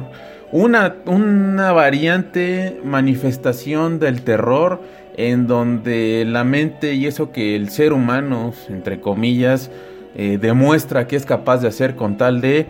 una, 0.53 0.97
una 1.07 1.73
variante 1.73 2.79
manifestación 2.85 3.99
del 3.99 4.23
terror 4.23 4.81
en 5.17 5.47
donde 5.47 6.25
la 6.27 6.45
mente 6.45 6.95
y 6.95 7.07
eso 7.07 7.33
que 7.33 7.57
el 7.57 7.69
ser 7.71 7.93
humano, 7.93 8.53
entre 8.69 9.01
comillas, 9.01 9.71
eh, 10.15 10.39
demuestra 10.41 11.07
que 11.07 11.17
es 11.17 11.25
capaz 11.27 11.59
de 11.59 11.69
hacer 11.69 11.97
con 11.97 12.17
tal 12.17 12.41
de 12.41 12.67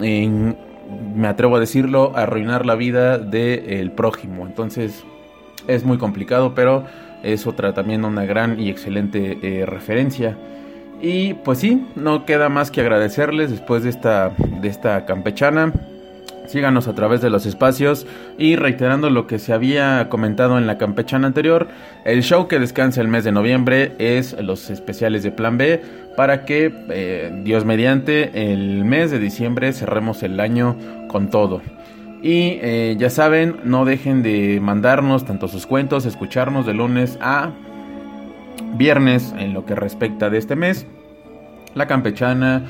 en- 0.00 0.56
me 1.16 1.28
atrevo 1.28 1.56
a 1.56 1.60
decirlo, 1.60 2.12
arruinar 2.14 2.66
la 2.66 2.74
vida 2.74 3.16
del 3.18 3.90
prójimo. 3.92 4.46
Entonces 4.46 5.02
es 5.66 5.82
muy 5.82 5.96
complicado, 5.96 6.54
pero 6.54 6.84
es 7.24 7.46
otra 7.46 7.74
también 7.74 8.04
una 8.04 8.24
gran 8.24 8.60
y 8.60 8.70
excelente 8.70 9.38
eh, 9.42 9.66
referencia. 9.66 10.36
Y 11.00 11.34
pues 11.34 11.58
sí, 11.58 11.86
no 11.96 12.24
queda 12.24 12.48
más 12.48 12.70
que 12.70 12.80
agradecerles 12.80 13.50
después 13.50 13.82
de 13.82 13.90
esta, 13.90 14.32
de 14.60 14.68
esta 14.68 15.04
campechana. 15.06 15.72
Síganos 16.46 16.88
a 16.88 16.94
través 16.94 17.22
de 17.22 17.30
los 17.30 17.46
espacios 17.46 18.06
y 18.38 18.56
reiterando 18.56 19.08
lo 19.08 19.26
que 19.26 19.38
se 19.38 19.54
había 19.54 20.08
comentado 20.10 20.58
en 20.58 20.66
la 20.66 20.76
campechana 20.76 21.26
anterior, 21.26 21.68
el 22.04 22.22
show 22.22 22.48
que 22.48 22.58
descansa 22.58 23.00
el 23.00 23.08
mes 23.08 23.24
de 23.24 23.32
noviembre 23.32 23.92
es 23.98 24.38
los 24.40 24.68
especiales 24.68 25.22
de 25.22 25.30
Plan 25.30 25.56
B 25.56 25.80
para 26.16 26.44
que 26.44 26.72
eh, 26.90 27.40
Dios 27.44 27.64
mediante 27.64 28.52
el 28.52 28.84
mes 28.84 29.10
de 29.10 29.18
diciembre 29.18 29.72
cerremos 29.72 30.22
el 30.22 30.38
año 30.38 30.76
con 31.08 31.30
todo. 31.30 31.62
Y 32.24 32.58
eh, 32.62 32.96
ya 32.98 33.10
saben, 33.10 33.56
no 33.64 33.84
dejen 33.84 34.22
de 34.22 34.58
mandarnos 34.58 35.26
tanto 35.26 35.46
sus 35.46 35.66
cuentos, 35.66 36.06
escucharnos 36.06 36.64
de 36.64 36.72
lunes 36.72 37.18
a 37.20 37.50
viernes 38.78 39.34
en 39.38 39.52
lo 39.52 39.66
que 39.66 39.74
respecta 39.74 40.30
de 40.30 40.38
este 40.38 40.56
mes. 40.56 40.86
La 41.74 41.86
campechana, 41.86 42.64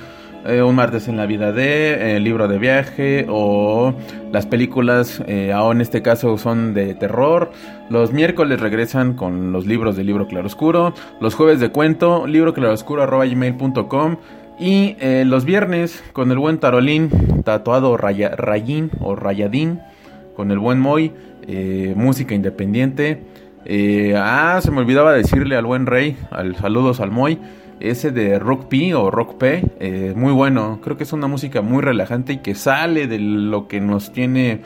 eh, 0.44 0.60
un 0.60 0.74
martes 0.74 1.06
en 1.06 1.16
la 1.16 1.26
vida 1.26 1.52
de, 1.52 2.16
el 2.16 2.24
libro 2.24 2.48
de 2.48 2.58
viaje 2.58 3.26
o 3.28 3.94
las 4.32 4.44
películas, 4.44 5.22
eh, 5.28 5.52
en 5.54 5.80
este 5.80 6.02
caso 6.02 6.36
son 6.36 6.74
de 6.74 6.94
terror. 6.94 7.52
Los 7.90 8.12
miércoles 8.12 8.58
regresan 8.58 9.14
con 9.14 9.52
los 9.52 9.66
libros 9.66 9.96
del 9.96 10.06
libro 10.06 10.26
claroscuro. 10.26 10.94
Los 11.20 11.36
jueves 11.36 11.60
de 11.60 11.68
cuento, 11.68 12.26
libro 12.26 12.52
gmail.com 12.52 14.16
y 14.58 14.96
eh, 15.00 15.24
los 15.26 15.44
viernes 15.44 16.02
con 16.12 16.30
el 16.30 16.38
buen 16.38 16.58
Tarolín, 16.58 17.10
tatuado 17.44 17.96
Rayín 17.96 18.90
o 19.00 19.16
Rayadín, 19.16 19.80
con 20.36 20.50
el 20.50 20.58
buen 20.58 20.78
Moy, 20.78 21.12
eh, 21.46 21.94
música 21.96 22.34
independiente. 22.34 23.22
Eh, 23.64 24.14
ah, 24.16 24.60
se 24.62 24.70
me 24.70 24.78
olvidaba 24.78 25.12
decirle 25.12 25.56
al 25.56 25.64
buen 25.64 25.86
Rey, 25.86 26.16
al 26.30 26.56
saludos 26.56 27.00
al 27.00 27.10
Moy, 27.10 27.38
ese 27.80 28.10
de 28.12 28.38
Rock 28.38 28.66
P 28.68 28.94
o 28.94 29.10
Rock 29.10 29.36
P, 29.38 30.14
muy 30.16 30.32
bueno. 30.32 30.80
Creo 30.82 30.96
que 30.96 31.04
es 31.04 31.12
una 31.12 31.26
música 31.26 31.60
muy 31.60 31.82
relajante 31.82 32.34
y 32.34 32.38
que 32.38 32.54
sale 32.54 33.06
de 33.06 33.18
lo 33.18 33.66
que 33.66 33.80
nos 33.80 34.12
tiene 34.12 34.60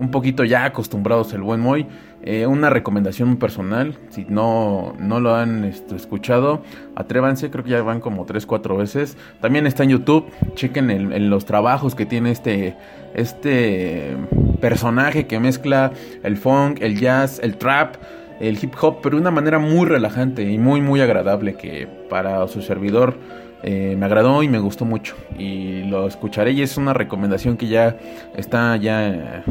un 0.00 0.10
poquito 0.10 0.44
ya 0.44 0.64
acostumbrados 0.64 1.32
el 1.32 1.42
buen 1.42 1.60
Moy. 1.60 1.86
Eh, 2.30 2.46
una 2.46 2.68
recomendación 2.68 3.38
personal, 3.38 3.96
si 4.10 4.26
no, 4.28 4.94
no 4.98 5.18
lo 5.18 5.34
han 5.34 5.64
este, 5.64 5.96
escuchado, 5.96 6.62
atrévanse, 6.94 7.50
creo 7.50 7.64
que 7.64 7.70
ya 7.70 7.80
van 7.80 8.00
como 8.00 8.26
3, 8.26 8.44
4 8.44 8.76
veces. 8.76 9.16
También 9.40 9.66
está 9.66 9.84
en 9.84 9.88
YouTube, 9.88 10.30
chequen 10.54 10.90
en 10.90 11.30
los 11.30 11.46
trabajos 11.46 11.94
que 11.94 12.04
tiene 12.04 12.30
este, 12.30 12.76
este 13.14 14.14
personaje 14.60 15.26
que 15.26 15.40
mezcla 15.40 15.90
el 16.22 16.36
funk, 16.36 16.82
el 16.82 17.00
jazz, 17.00 17.40
el 17.42 17.56
trap, 17.56 17.94
el 18.40 18.62
hip 18.62 18.74
hop, 18.78 18.98
pero 19.02 19.16
de 19.16 19.22
una 19.22 19.30
manera 19.30 19.58
muy 19.58 19.86
relajante 19.86 20.42
y 20.42 20.58
muy, 20.58 20.82
muy 20.82 21.00
agradable 21.00 21.54
que 21.54 21.88
para 22.10 22.46
su 22.48 22.60
servidor 22.60 23.16
eh, 23.62 23.96
me 23.98 24.04
agradó 24.04 24.42
y 24.42 24.48
me 24.48 24.58
gustó 24.58 24.84
mucho. 24.84 25.16
Y 25.38 25.84
lo 25.84 26.06
escucharé 26.06 26.52
y 26.52 26.60
es 26.60 26.76
una 26.76 26.92
recomendación 26.92 27.56
que 27.56 27.68
ya 27.68 27.96
está 28.36 28.76
ya 28.76 29.44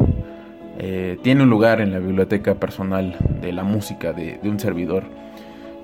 tiene 1.22 1.42
un 1.42 1.50
lugar 1.50 1.80
en 1.80 1.92
la 1.92 1.98
biblioteca 1.98 2.54
personal 2.54 3.16
de 3.40 3.52
la 3.52 3.64
música 3.64 4.12
de, 4.12 4.38
un 4.44 4.60
servidor. 4.60 5.04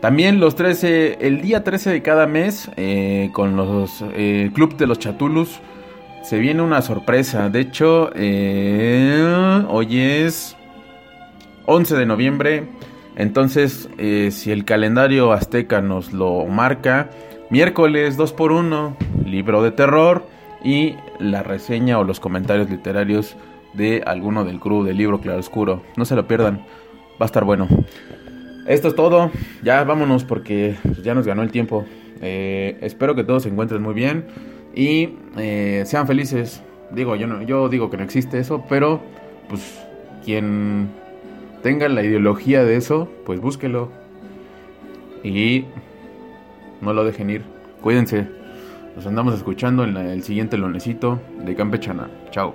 También 0.01 0.39
los 0.39 0.55
13, 0.55 1.19
el 1.21 1.41
día 1.41 1.65
13 1.65 1.91
de 1.91 2.03
cada 2.03 2.27
mes, 2.27 2.71
eh, 2.77 3.31
con 3.33 3.57
los 3.57 4.05
eh, 4.15 4.51
Club 4.55 4.77
de 4.77 4.87
los 4.87 4.99
Chatulus, 4.99 5.61
se 6.23 6.39
viene 6.39 6.63
una 6.63 6.83
sorpresa. 6.83 7.49
De 7.49 7.61
hecho, 7.61 8.11
hoy 9.69 9.99
es 9.99 10.57
11 11.67 11.97
de 11.97 12.07
noviembre. 12.07 12.65
Entonces, 13.17 13.89
si 14.31 14.51
el 14.51 14.65
calendario 14.65 15.33
azteca 15.33 15.81
nos 15.81 16.13
lo 16.13 16.47
marca, 16.47 17.11
miércoles 17.51 18.17
2 18.17 18.33
por 18.33 18.53
1 18.53 18.97
libro 19.25 19.63
de 19.63 19.71
terror 19.71 20.27
y 20.63 20.95
la 21.19 21.43
reseña 21.43 21.99
o 21.99 22.05
los 22.05 22.21
comentarios 22.21 22.71
literarios 22.71 23.37
de 23.75 24.03
alguno 24.07 24.45
del 24.45 24.61
crew 24.61 24.85
del 24.85 24.97
libro 24.97 25.21
Claroscuro. 25.21 25.83
No 25.97 26.05
se 26.05 26.17
lo 26.17 26.27
pierdan, 26.27 26.59
va 27.21 27.21
a 27.21 27.27
estar 27.27 27.45
bueno. 27.45 27.69
Esto 28.67 28.89
es 28.89 28.95
todo, 28.95 29.31
ya 29.63 29.85
vámonos 29.85 30.25
porque 30.25 30.77
ya 31.03 31.15
nos 31.15 31.27
ganó 31.27 31.43
el 31.43 31.51
tiempo. 31.51 31.85
Eh, 32.23 32.79
espero 32.81 33.15
que 33.15 33.25
todos 33.25 33.43
se 33.43 33.51
encuentren 33.51 33.83
muy 33.83 33.95
bien 33.95 34.27
y 34.75 35.11
eh, 35.37 35.83
sean 35.87 36.07
felices. 36.07 36.63
Digo, 36.91 37.17
yo, 37.17 37.27
no, 37.27 37.43
yo 37.43 37.69
digo 37.69 37.91
que 37.91 37.97
no 37.97 38.05
existe 38.05 38.39
eso, 38.39 38.65
pero 38.69 39.01
pues 39.49 39.85
quien 40.25 40.89
tenga 41.63 41.89
la 41.89 42.03
ideología 42.03 42.65
de 42.65 42.77
eso, 42.77 43.09
pues 43.27 43.41
búsquelo 43.41 43.91
y 45.23 45.65
no 46.81 46.93
lo 46.93 47.05
dejen 47.05 47.31
ir. 47.31 47.43
Cuídense. 47.83 48.27
Nos 48.95 49.07
andamos 49.07 49.35
escuchando 49.35 49.83
en 49.83 49.97
el 49.97 50.23
siguiente 50.23 50.57
lonecito 50.57 51.21
de 51.45 51.57
Campechana. 51.57 52.09
Chao. 52.31 52.55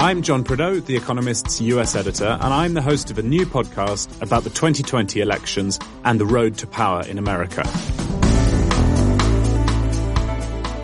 I'm 0.00 0.22
John 0.22 0.44
Prideaux, 0.44 0.78
The 0.78 0.96
Economist's 0.96 1.60
US 1.60 1.96
editor, 1.96 2.38
and 2.40 2.54
I'm 2.54 2.74
the 2.74 2.80
host 2.80 3.10
of 3.10 3.18
a 3.18 3.22
new 3.22 3.44
podcast 3.44 4.22
about 4.22 4.44
the 4.44 4.50
2020 4.50 5.20
elections 5.20 5.80
and 6.04 6.20
the 6.20 6.24
road 6.24 6.56
to 6.58 6.68
power 6.68 7.02
in 7.02 7.18
America. 7.18 7.64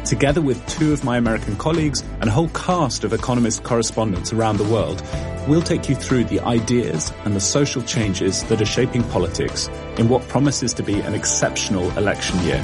Together 0.04 0.40
with 0.40 0.66
two 0.66 0.92
of 0.92 1.04
my 1.04 1.16
American 1.16 1.54
colleagues 1.54 2.02
and 2.20 2.24
a 2.24 2.32
whole 2.32 2.48
cast 2.48 3.04
of 3.04 3.12
Economist 3.12 3.62
correspondents 3.62 4.32
around 4.32 4.56
the 4.56 4.64
world, 4.64 5.00
we'll 5.46 5.62
take 5.62 5.88
you 5.88 5.94
through 5.94 6.24
the 6.24 6.40
ideas 6.40 7.12
and 7.24 7.36
the 7.36 7.40
social 7.40 7.82
changes 7.82 8.42
that 8.44 8.60
are 8.60 8.66
shaping 8.66 9.04
politics 9.10 9.68
in 9.96 10.08
what 10.08 10.26
promises 10.26 10.74
to 10.74 10.82
be 10.82 11.00
an 11.00 11.14
exceptional 11.14 11.88
election 11.96 12.36
year. 12.40 12.60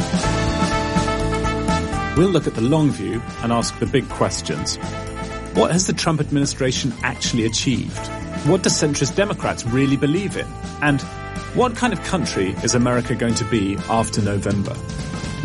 We'll 2.16 2.30
look 2.30 2.48
at 2.48 2.54
the 2.54 2.60
long 2.60 2.90
view 2.90 3.22
and 3.44 3.52
ask 3.52 3.78
the 3.78 3.86
big 3.86 4.08
questions. 4.08 4.78
What 5.54 5.72
has 5.72 5.88
the 5.88 5.92
Trump 5.92 6.20
administration 6.20 6.94
actually 7.02 7.44
achieved? 7.44 8.06
What 8.46 8.62
do 8.62 8.70
centrist 8.70 9.16
Democrats 9.16 9.66
really 9.66 9.96
believe 9.96 10.36
in? 10.36 10.46
And 10.80 11.00
what 11.54 11.74
kind 11.74 11.92
of 11.92 12.00
country 12.04 12.50
is 12.62 12.76
America 12.76 13.16
going 13.16 13.34
to 13.34 13.44
be 13.44 13.76
after 13.88 14.22
November? 14.22 14.76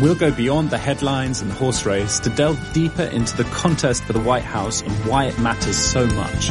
We'll 0.00 0.14
go 0.14 0.30
beyond 0.30 0.70
the 0.70 0.78
headlines 0.78 1.42
and 1.42 1.50
horse 1.50 1.84
race 1.84 2.20
to 2.20 2.30
delve 2.30 2.72
deeper 2.72 3.02
into 3.02 3.36
the 3.36 3.44
contest 3.44 4.04
for 4.04 4.12
the 4.12 4.20
White 4.20 4.44
House 4.44 4.80
and 4.80 4.92
why 5.06 5.24
it 5.24 5.38
matters 5.40 5.76
so 5.76 6.06
much. 6.06 6.50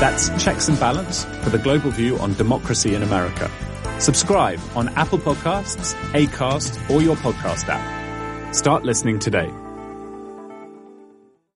That's 0.00 0.30
Checks 0.42 0.68
and 0.68 0.80
Balance 0.80 1.24
for 1.42 1.50
the 1.50 1.58
global 1.58 1.90
view 1.90 2.18
on 2.18 2.32
democracy 2.32 2.94
in 2.94 3.02
America. 3.02 3.50
Subscribe 3.98 4.58
on 4.74 4.88
Apple 4.96 5.18
Podcasts, 5.18 5.92
Acast, 6.12 6.88
or 6.88 7.02
your 7.02 7.16
podcast 7.16 7.68
app. 7.68 8.54
Start 8.54 8.84
listening 8.84 9.18
today. 9.18 9.52